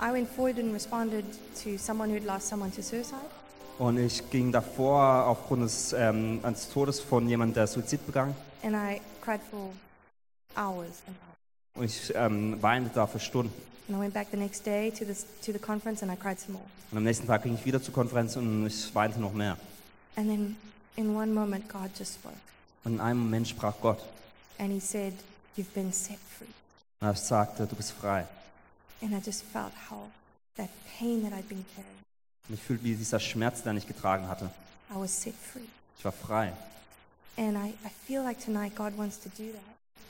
I 0.00 0.12
went 0.12 0.28
forward 0.28 0.58
and 0.58 0.72
responded 0.72 1.24
to 1.64 1.76
someone 1.78 2.12
who'd 2.12 2.24
lost 2.24 2.48
someone 2.48 2.70
to 2.70 2.80
suicide. 2.80 3.16
Und 3.78 3.98
ich 3.98 4.30
ging 4.30 4.52
davor 4.52 5.26
aufgrund 5.26 5.64
des, 5.64 5.92
ähm, 5.92 6.38
eines 6.44 6.68
Todes 6.68 7.00
von 7.00 7.28
jemandem, 7.28 7.54
der 7.54 7.66
Suizid 7.66 8.06
begangen. 8.06 8.36
And 8.62 8.74
I 8.76 9.00
cried 9.20 9.40
for 9.50 9.70
hours 10.56 11.02
and 11.08 11.16
hours. 11.16 11.74
Und 11.74 11.84
ich 11.84 12.12
ähm, 12.14 12.62
weinte 12.62 12.90
da 12.94 13.06
für 13.08 13.18
Stunden. 13.18 13.52
And 13.88 13.96
I 13.96 14.00
went 14.00 14.14
back 14.14 14.28
the 14.30 14.36
next 14.36 14.64
day 14.64 14.92
to, 14.92 15.04
this, 15.04 15.26
to 15.44 15.52
the 15.52 15.58
conference 15.58 16.02
and 16.04 16.12
I 16.12 16.16
cried 16.16 16.38
some 16.38 16.52
more. 16.52 16.64
Und 16.92 16.98
am 16.98 17.04
nächsten 17.04 17.26
Tag 17.26 17.42
ging 17.42 17.54
ich 17.54 17.64
wieder 17.64 17.82
zur 17.82 17.94
Konferenz 17.94 18.36
und 18.36 18.66
ich 18.66 18.94
weinte 18.94 19.18
noch 19.20 19.32
mehr. 19.32 19.56
And 20.14 20.28
then 20.28 20.56
in 20.94 21.16
one 21.16 21.32
moment, 21.32 21.68
God 21.68 21.90
just 21.98 22.14
spoke. 22.14 22.36
Und 22.84 22.94
in 22.94 23.00
einem 23.00 23.20
Moment 23.20 23.48
sprach 23.48 23.74
Gott. 23.80 24.02
And 24.58 24.70
He 24.72 24.80
said, 24.80 25.14
You've 25.56 25.72
been 25.74 25.92
set 25.92 26.18
free. 26.38 26.46
Und 27.00 27.08
er 27.08 27.14
sagte, 27.16 27.66
du 27.66 27.76
bist 27.76 27.92
frei. 27.92 28.26
And 29.02 29.12
I 29.12 29.20
just 29.24 29.42
felt 29.52 29.72
how 29.90 30.08
that 30.56 30.68
pain 30.98 31.22
that 31.22 31.32
I'd 31.32 31.48
been 31.48 31.64
carrying, 31.74 31.98
Und 32.48 32.54
ich 32.54 32.60
fühlte, 32.60 32.84
wie 32.84 32.94
dieser 32.94 33.20
Schmerz, 33.20 33.62
den 33.62 33.76
ich 33.76 33.86
getragen 33.86 34.28
hatte. 34.28 34.50
I 34.90 34.94
was 34.94 35.20
set 35.22 35.34
free. 35.34 35.60
Ich 35.98 36.04
war 36.04 36.12
frei. 36.12 36.52
And 37.36 37.56
I, 37.56 37.70
I 37.84 37.90
feel 38.06 38.22
like 38.22 38.38
tonight 38.44 38.74
God 38.76 38.96
wants 38.96 39.18
to 39.20 39.28
do 39.30 39.50
that. 39.52 39.62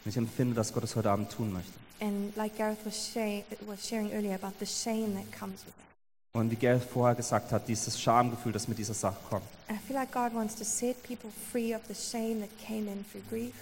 Und 0.05 0.11
ich 0.11 0.17
empfinde, 0.17 0.55
dass 0.55 0.73
Gott 0.73 0.85
es 0.85 0.97
heute 0.97 1.11
Abend 1.11 1.31
tun 1.31 1.53
möchte. 1.53 1.73
And 2.01 2.35
like 2.37 2.57
Gareth 2.57 2.85
was, 2.85 3.11
shay- 3.13 3.45
was 3.67 3.87
sharing 3.89 4.11
earlier 4.13 4.35
about 4.35 4.55
the 4.59 4.67
shame 4.67 5.15
that 5.15 5.31
comes 5.39 5.65
with 5.65 5.75
that. 5.77 5.92
Und 6.35 6.51
wie 6.51 6.57
Gerrit 6.57 6.83
vorher 6.83 7.15
gesagt 7.15 7.53
hat, 7.53 7.69
dieses 7.69 8.01
Schamgefühl, 8.01 8.53
das 8.53 8.67
mit 8.67 8.79
dieser 8.79 8.95
Sache 8.95 9.19
kommt. 9.29 9.45
And 9.69 9.79
I 9.79 9.87
feel 9.87 9.95
like 9.95 10.11
God 10.13 10.35
wants 10.35 10.55
to 10.57 10.65
set 10.65 11.03
people 11.03 11.31
free 11.51 11.75
of 11.75 11.83
the 11.89 11.95
shame 11.95 12.41
that 12.41 12.49
came 12.67 12.91
in 12.91 13.05
through 13.13 13.23
grief. 13.29 13.53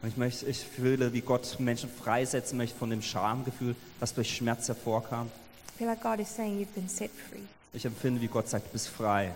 Und 0.00 0.08
ich, 0.08 0.16
möchte, 0.16 0.46
ich 0.46 0.58
fühle, 0.58 1.12
wie 1.12 1.20
Gott 1.20 1.60
Menschen 1.60 1.90
freisetzen 1.90 2.56
möchte 2.56 2.78
von 2.78 2.88
dem 2.88 3.02
Schamgefühl, 3.02 3.76
das 4.00 4.14
durch 4.14 4.34
Schmerz 4.34 4.68
hervorkam. 4.68 5.26
I 5.26 5.78
feel 5.78 5.86
like 5.86 6.02
God 6.02 6.18
is 6.18 6.34
saying 6.34 6.58
you've 6.58 6.74
been 6.74 6.88
set 6.88 7.10
free. 7.10 7.42
Ich 7.74 7.84
empfinde, 7.84 8.22
wie 8.22 8.28
Gott 8.28 8.48
sagt, 8.48 8.68
du 8.68 8.72
bist 8.72 8.88
frei. 8.88 9.34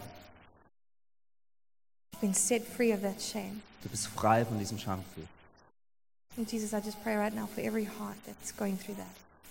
You've 2.14 2.20
been 2.22 2.34
set 2.34 2.62
free 2.64 2.94
of 2.94 3.02
that 3.02 3.20
shame. 3.20 3.60
Du 3.82 3.90
bist 3.90 4.06
frei 4.06 4.46
von 4.46 4.58
diesem 4.58 4.78
Schamgefühl. 4.78 5.24
And 6.38 6.50
Jesus, 6.50 6.72
I 6.72 6.80
just 6.82 7.02
pray 7.02 7.16
right 7.16 7.34
now 7.34 7.48
for 7.54 7.62
every 7.62 7.84
heart 7.84 8.16
that's 8.24 8.56
going 8.56 8.78
through 8.78 8.96
that. 8.96 9.06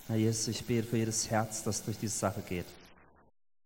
Herr 0.08 0.16
Jesus, 0.16 0.48
ich 0.48 0.64
bete 0.64 0.88
für 0.88 0.96
jedes 0.96 1.30
Herz, 1.30 1.62
das 1.62 1.84
durch 1.84 1.98
diese 1.98 2.18
Sache 2.18 2.42
geht. 2.48 2.66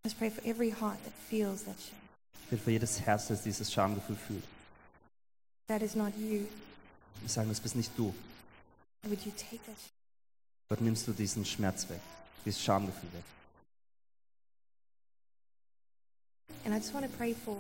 Just 0.05 0.19
pray 0.19 0.31
for 0.31 0.43
every 0.45 0.71
heart 0.71 0.99
that 1.05 1.13
feels 1.31 1.63
that 1.63 1.77
shame. 1.79 2.01
Ich 2.35 2.49
bete 2.51 2.63
für 2.65 2.71
jedes 2.73 3.01
Herz, 3.01 3.29
das 3.29 3.43
dieses 3.43 3.73
Schamgefühl 3.73 4.17
fühlt. 4.17 4.43
That 5.69 5.81
is 5.81 5.95
not 5.95 6.13
you. 6.19 6.49
Ich 7.25 7.31
sage, 7.31 7.49
das 7.49 7.61
bist 7.61 7.77
nicht 7.77 7.97
du. 7.97 8.13
Would 9.05 9.25
you 9.25 9.31
take 9.31 9.59
that 9.65 9.77
shame? 9.79 9.93
Gott 10.69 10.81
nimmst 10.81 11.07
du 11.07 11.13
diesen 11.13 11.45
Schmerz 11.45 11.89
weg, 11.89 12.01
dieses 12.45 12.61
Schamgefühl 12.61 13.13
weg. 13.13 13.23
And 16.65 16.75
I 16.75 16.79
just 16.79 16.93
want 16.93 17.07
to 17.07 17.17
pray 17.17 17.33
for 17.33 17.57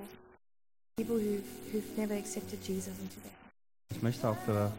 people 0.97 1.16
who've, 1.16 1.45
who've 1.72 1.97
never 1.97 2.14
accepted 2.14 2.61
Jesus 2.66 2.99
into 2.99 3.20
their 3.20 3.30
heart. 3.30 3.53
Ich 3.95 4.03
möchte 4.03 4.28
auch 4.28 4.38
für 4.45 4.72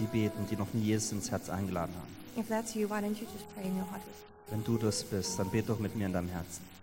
die 0.00 0.06
beten, 0.06 0.48
die 0.50 0.56
noch 0.56 0.72
nie 0.74 0.82
Jesus 0.82 1.12
ins 1.12 1.30
Herz 1.30 1.48
eingeladen 1.48 1.94
haben. 1.94 2.40
If 2.40 2.48
that's 2.48 2.74
you, 2.74 2.88
why 2.88 3.00
don't 3.00 3.16
you 3.20 3.26
just 3.32 3.46
pray 3.54 3.66
in 3.66 3.76
your 3.76 3.88
heart? 3.88 4.02
Wenn 4.50 4.64
du 4.64 4.78
das 4.78 5.04
bist, 5.04 5.38
dann 5.38 5.48
bete 5.50 5.68
doch 5.68 5.78
mit 5.78 5.94
mir 5.94 6.06
in 6.06 6.12
deinem 6.12 6.28
Herzen. 6.28 6.74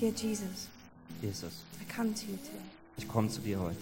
Dear 0.00 0.12
Jesus, 0.12 0.68
Jesus, 1.22 1.52
I 1.80 1.84
come 1.84 2.12
to 2.14 2.26
you 2.26 2.36
today. 2.36 2.60
ich 2.96 3.08
komme 3.08 3.28
zu 3.28 3.40
dir 3.40 3.58
heute. 3.60 3.78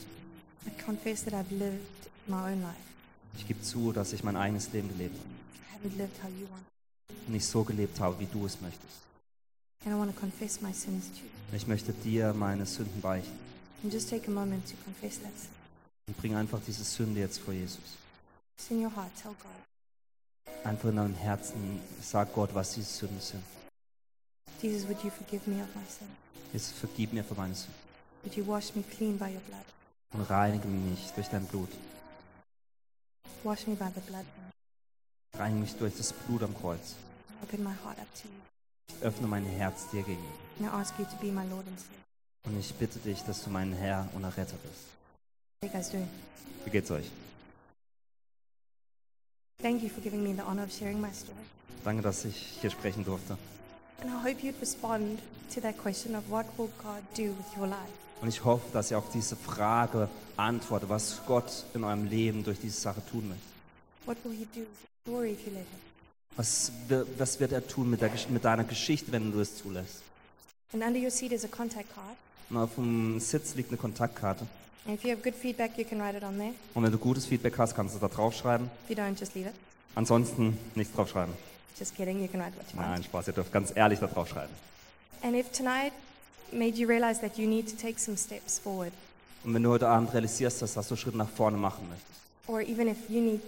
I 0.66 0.70
confess 0.84 1.24
that 1.24 1.34
I've 1.34 1.50
lived 1.50 1.80
my 2.26 2.52
own 2.52 2.62
life. 2.62 2.76
Ich 3.36 3.46
gebe 3.48 3.62
zu, 3.62 3.92
dass 3.92 4.12
ich 4.12 4.22
mein 4.22 4.36
eigenes 4.36 4.72
Leben 4.72 4.88
gelebt 4.90 5.16
habe 5.16 5.28
I 5.88 5.88
haven't 5.88 5.96
lived 5.96 6.22
how 6.22 6.28
you 6.30 6.46
want. 6.50 6.62
und 7.26 7.32
nicht 7.32 7.46
so 7.46 7.64
gelebt 7.64 7.98
habe, 8.00 8.18
wie 8.20 8.26
du 8.26 8.46
es 8.46 8.60
möchtest. 8.60 9.00
And 9.84 9.94
I 9.94 9.98
want 9.98 10.14
to 10.14 10.20
confess 10.20 10.60
my 10.60 10.72
sins 10.72 11.06
to 11.08 11.16
you. 11.24 11.30
Und 11.50 11.56
ich 11.56 11.66
möchte 11.66 11.92
dir 11.92 12.32
meine 12.34 12.66
Sünden 12.66 13.00
beichten 13.00 13.32
And 13.82 13.92
just 13.92 14.10
take 14.10 14.28
a 14.28 14.30
moment 14.30 14.64
to 14.68 14.74
confess 14.84 15.18
that 15.22 15.32
sin. 15.38 15.48
und 16.08 16.16
bring 16.18 16.34
einfach 16.36 16.60
diese 16.66 16.84
Sünde 16.84 17.20
jetzt 17.20 17.38
vor 17.40 17.54
Jesus. 17.54 17.80
In 18.70 18.84
your 18.84 18.94
heart, 18.94 19.10
tell 19.20 19.32
God, 19.32 20.54
Einfach 20.64 20.90
in 20.90 20.96
deinem 20.96 21.14
Herzen 21.14 21.80
sag 22.00 22.32
Gott, 22.34 22.54
was 22.54 22.74
diese 22.74 22.88
Sünden 22.92 23.20
sind. 23.20 23.42
Jesus, 24.62 24.86
would 24.86 25.02
you 25.02 25.10
forgive 25.10 25.46
me 25.48 25.60
of 25.60 25.68
my 25.74 25.82
sin? 25.88 26.06
Jesus, 26.52 26.72
vergib 26.72 27.12
mir 27.12 27.24
für 27.24 27.34
meine 27.34 27.54
Sünden 27.54 27.74
Would 28.22 28.36
you 28.36 28.46
wash 28.46 28.74
me 28.76 28.82
clean 28.96 29.18
by 29.18 29.24
your 29.34 29.40
blood? 29.48 29.64
und 30.12 30.22
reinige 30.30 30.68
mich 30.68 31.10
durch 31.14 31.28
dein 31.28 31.44
Blut. 31.46 31.70
Wash 33.42 33.66
me 33.66 33.74
by 33.74 33.88
the 33.94 34.00
blood. 34.02 34.24
Reinige 35.36 35.62
mich 35.62 35.74
durch 35.74 35.96
das 35.96 36.12
Blut 36.12 36.42
am 36.42 36.54
Kreuz. 36.56 36.94
Open 37.42 37.64
my 37.64 37.74
heart 37.84 37.98
up 37.98 38.06
to 38.14 38.28
you. 38.28 38.96
Ich 38.96 39.02
öffne 39.02 39.26
mein 39.26 39.44
Herz 39.44 39.88
dir 39.90 40.02
gegenüber. 40.02 40.28
And 40.60 40.68
I 40.68 40.70
ask 40.70 40.96
you 40.98 41.04
to 41.06 41.16
be 41.16 41.32
my 41.32 41.44
Lord 41.48 41.66
and 41.66 41.78
Savior. 41.80 41.98
Und 42.44 42.60
ich 42.60 42.72
bitte 42.74 42.98
dich, 43.00 43.22
dass 43.22 43.42
du 43.42 43.50
mein 43.50 43.72
Herr 43.72 44.08
und 44.14 44.22
Erretter 44.22 44.56
bist. 44.62 46.02
Wie 46.64 46.70
geht's 46.70 46.90
euch? 46.90 47.10
Thank 49.60 49.82
you 49.82 49.88
for 49.88 50.02
giving 50.02 50.22
me 50.22 50.34
the 50.34 50.42
honor 50.42 50.64
of 50.64 50.72
sharing 50.72 51.00
my 51.00 51.12
story. 51.12 51.38
Danke, 51.84 52.02
dass 52.02 52.24
ich 52.24 52.58
hier 52.60 52.70
sprechen 52.70 53.04
durfte. 53.04 53.38
And 54.02 54.10
I 54.10 54.20
hope 54.20 54.42
you'd 54.42 54.60
respond 54.60 55.20
to 55.54 55.60
that 55.60 55.78
question 55.78 56.16
of 56.16 56.28
what 56.28 56.46
will 56.58 56.70
God 56.82 57.02
do 57.16 57.34
with 57.36 57.56
your 57.56 57.68
life? 57.68 57.92
Und 58.20 58.28
ich 58.28 58.44
hoffe, 58.44 58.64
dass 58.72 58.90
ihr 58.90 58.98
auf 58.98 59.10
diese 59.12 59.36
Frage 59.36 60.08
antwortet, 60.36 60.88
was 60.88 61.20
Gott 61.26 61.64
in 61.74 61.84
eurem 61.84 62.06
Leben 62.06 62.42
durch 62.42 62.58
diese 62.60 62.80
Sache 62.80 63.00
tun 63.10 63.28
möchte. 63.28 63.44
What 64.06 64.16
will 64.24 64.32
He 64.36 64.44
do 64.46 64.60
with 64.60 64.68
you? 64.68 64.88
story 65.04 65.32
if 65.32 65.46
you 65.46 65.52
let 65.52 65.62
him. 65.62 65.80
Was, 66.36 66.72
was 67.18 67.38
wird 67.38 67.52
er 67.52 67.66
tun 67.66 67.90
mit, 67.90 68.00
der, 68.00 68.10
mit 68.30 68.44
deiner 68.44 68.64
Geschichte, 68.64 69.12
wenn 69.12 69.32
du 69.32 69.40
es 69.40 69.56
zulässt? 69.56 70.02
And 70.72 70.82
under 70.82 70.98
your 70.98 71.10
seat 71.10 71.32
is 71.32 71.44
a 71.44 71.48
contact 71.48 71.94
card. 71.94 72.16
Und 72.50 72.56
auf 72.56 72.74
dem 72.74 73.20
Sitz 73.20 73.54
liegt 73.54 73.70
eine 73.70 73.78
Kontaktkarte. 73.78 74.46
And 74.86 74.96
if 74.96 75.04
you 75.04 75.10
have 75.10 75.22
good 75.22 75.34
feedback, 75.34 75.76
you 75.78 75.84
can 75.84 76.00
write 76.00 76.16
it 76.16 76.24
on 76.24 76.38
there. 76.38 76.54
Und 76.74 76.82
wenn 76.82 76.90
du 76.90 76.98
gutes 76.98 77.26
Feedback 77.26 77.56
hast, 77.58 77.74
kannst 77.76 77.94
du 77.94 77.98
da 78.00 78.08
draufschreiben. 78.08 78.68
If 78.84 78.96
you 78.96 79.02
don't, 79.02 79.18
just 79.18 79.34
leave 79.34 79.48
it. 79.48 79.54
Ansonsten 79.94 80.58
nichts 80.74 80.94
draufschreiben. 80.94 81.34
Just 81.78 81.96
kidding, 81.96 82.20
you 82.20 82.28
can 82.28 82.40
write 82.40 82.56
what 82.56 82.70
you 82.72 82.78
want. 82.78 82.90
Nein, 82.90 83.02
Spaß, 83.02 83.28
ihr 83.28 83.32
dürft 83.34 83.52
ganz 83.52 83.72
ehrlich 83.74 83.98
da 84.00 84.06
draufschreiben. 84.06 84.54
And 85.22 85.34
if 85.34 85.50
tonight 85.52 85.92
made 86.52 86.76
you 86.76 86.88
realize 86.88 87.20
that 87.20 87.38
you 87.38 87.46
need 87.48 87.68
to 87.68 87.76
take 87.76 87.98
some 87.98 88.16
steps 88.16 88.58
forward, 88.58 88.92
Und 89.44 89.54
wenn 89.54 89.62
du 89.62 89.70
heute 89.70 89.88
Abend 89.88 90.12
realisierst, 90.12 90.62
dass, 90.62 90.88
du 90.88 90.96
Schritt 90.96 91.14
nach 91.14 91.28
vorne 91.28 91.56
machen 91.56 91.88
möchtest, 91.88 92.20
or 92.46 92.60
even 92.60 92.88
if 92.88 92.96
you 93.08 93.20
need 93.20 93.40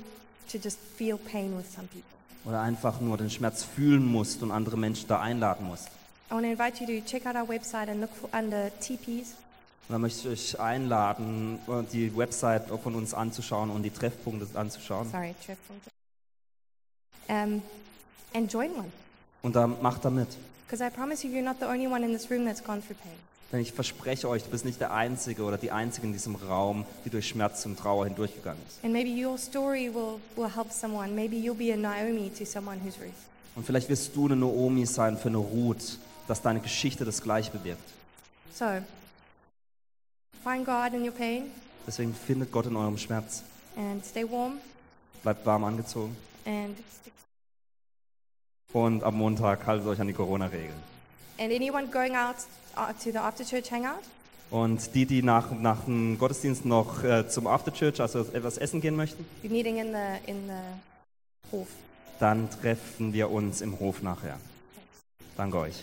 to 0.51 0.59
just 0.59 0.79
feel 0.97 1.17
pain 1.17 1.57
with 1.57 1.67
some 1.73 1.87
people, 1.89 2.03
oder 2.45 2.61
einfach 2.61 3.01
nur 3.01 3.17
den 3.17 3.31
Schmerz 3.31 3.63
fühlen 3.63 4.05
musst 4.05 4.43
und 4.43 4.51
andere 4.51 4.77
Menschen 4.77 5.07
da 5.09 5.21
einladen 5.21 5.67
musst, 5.67 5.89
I 6.31 6.35
want 6.35 6.45
to 6.45 6.51
invite 6.51 6.83
you 6.83 7.01
to 7.01 7.07
check 7.07 7.27
out 7.27 7.37
our 7.37 7.49
website 7.49 7.89
and 7.89 8.01
look 8.01 8.11
for 8.15 8.29
under 8.33 8.71
TPs. 8.81 9.35
Dann 9.89 10.01
möchte 10.01 10.33
ich 10.33 10.55
euch 10.55 10.61
einladen, 10.61 11.59
die 11.93 12.17
Website 12.17 12.69
von 12.83 12.95
uns 12.95 13.13
anzuschauen 13.13 13.71
und 13.71 13.83
die 13.83 13.91
Treffpunkte 13.91 14.59
anzuschauen. 14.59 15.11
Sorry, 15.11 15.35
Trev. 15.45 15.59
Um, 17.29 17.63
and 18.35 18.53
join 18.53 18.71
one. 18.73 18.91
Und 19.43 19.57
dann 19.57 19.81
macht 19.83 20.05
da 20.05 20.11
mit. 20.11 20.29
Because 20.67 20.85
I 20.85 20.91
promise 20.91 21.27
you, 21.27 21.33
you're 21.33 21.43
not 21.45 21.57
the 21.61 21.67
only 21.67 21.87
one 21.87 22.05
in 22.05 22.13
this 22.13 22.31
room 22.31 22.45
that's 22.47 22.63
gone 22.63 22.81
through 22.83 22.97
pain. 23.03 23.13
Denn 23.53 23.61
ich 23.61 23.73
verspreche 23.73 24.29
euch, 24.29 24.43
du 24.43 24.51
bist 24.51 24.65
nicht 24.65 24.81
der 24.81 24.93
Einzige 24.93 25.45
oder 25.45 25.59
die 25.59 25.71
Einzige 25.71 26.07
in 26.07 26.13
diesem 26.13 26.35
Raum, 26.35 26.85
die 27.05 27.11
durch 27.11 27.29
Schmerz 27.29 27.65
und 27.67 27.79
Trauer 27.79 28.07
hindurchgegangen 28.07 28.61
ist. 28.67 28.83
And 28.83 28.93
maybe 28.93 29.11
your 29.11 29.39
story 29.39 29.93
will, 29.95 30.19
will 30.35 30.51
help 30.55 30.73
someone. 30.73 31.15
Maybe 31.15 31.37
you'll 31.37 31.55
be 31.55 31.73
a 31.73 31.77
Naomi 31.77 32.31
to 32.37 32.45
someone 32.45 32.81
who's 32.83 32.99
Ruth. 32.99 33.13
Und 33.55 33.65
vielleicht 33.65 33.89
wirst 33.89 34.17
du 34.17 34.27
eine 34.27 34.35
Naomi 34.37 34.85
sein 34.87 35.17
für 35.17 35.29
eine 35.29 35.37
Ruth, 35.39 35.99
dass 36.27 36.43
deine 36.43 36.59
Geschichte 36.61 37.05
das 37.05 37.23
Gleiche 37.23 37.53
bewirkt. 37.53 37.89
So, 38.53 38.65
find 40.43 40.65
God 40.67 40.93
in 40.95 41.03
your 41.05 41.13
pain 41.13 41.51
Deswegen 41.87 42.15
findet 42.15 42.51
Gott 42.51 42.67
in 42.67 42.75
eurem 42.77 42.99
Schmerz. 42.99 43.43
and 43.77 44.05
stay 44.05 44.25
warm 44.29 44.55
Bleibt 45.23 45.45
warm 45.47 45.65
angezogen. 45.65 46.17
and 46.47 46.77
stick. 47.01 47.13
Und 48.75 49.05
am 49.05 49.15
Montag 49.15 49.67
haltet 49.67 49.87
euch 49.87 50.01
an 50.01 50.09
die 50.09 50.13
Corona-Regeln. 50.13 50.75
And 51.39 51.53
anyone 51.53 51.87
going 51.87 52.15
out 52.17 52.37
uh, 52.77 52.93
to 53.03 53.11
the 53.13 53.19
after 53.19 53.45
church 53.45 53.71
hangout, 53.71 54.03
Und 54.51 54.95
die, 54.95 55.07
die 55.07 55.23
nach, 55.23 55.53
nach 55.53 55.85
dem 55.85 56.19
Gottesdienst 56.19 56.65
noch 56.67 57.03
äh, 57.03 57.27
zum 57.29 57.47
Afterchurch, 57.47 58.01
also 58.01 58.21
etwas 58.21 58.59
essen 58.59 58.81
gehen 58.81 58.95
möchten, 58.97 59.25
you're 59.43 59.51
meeting 59.51 59.79
in 59.79 59.93
the 59.93 60.31
in 60.31 60.37
the 60.49 61.53
Hof. 61.57 61.69
dann 62.21 62.49
treffen 62.51 63.13
wir 63.13 63.31
uns 63.31 63.61
im 63.63 63.79
Hof 63.81 64.03
nachher. 64.03 64.39
Danke 65.37 65.59
euch. 65.59 65.83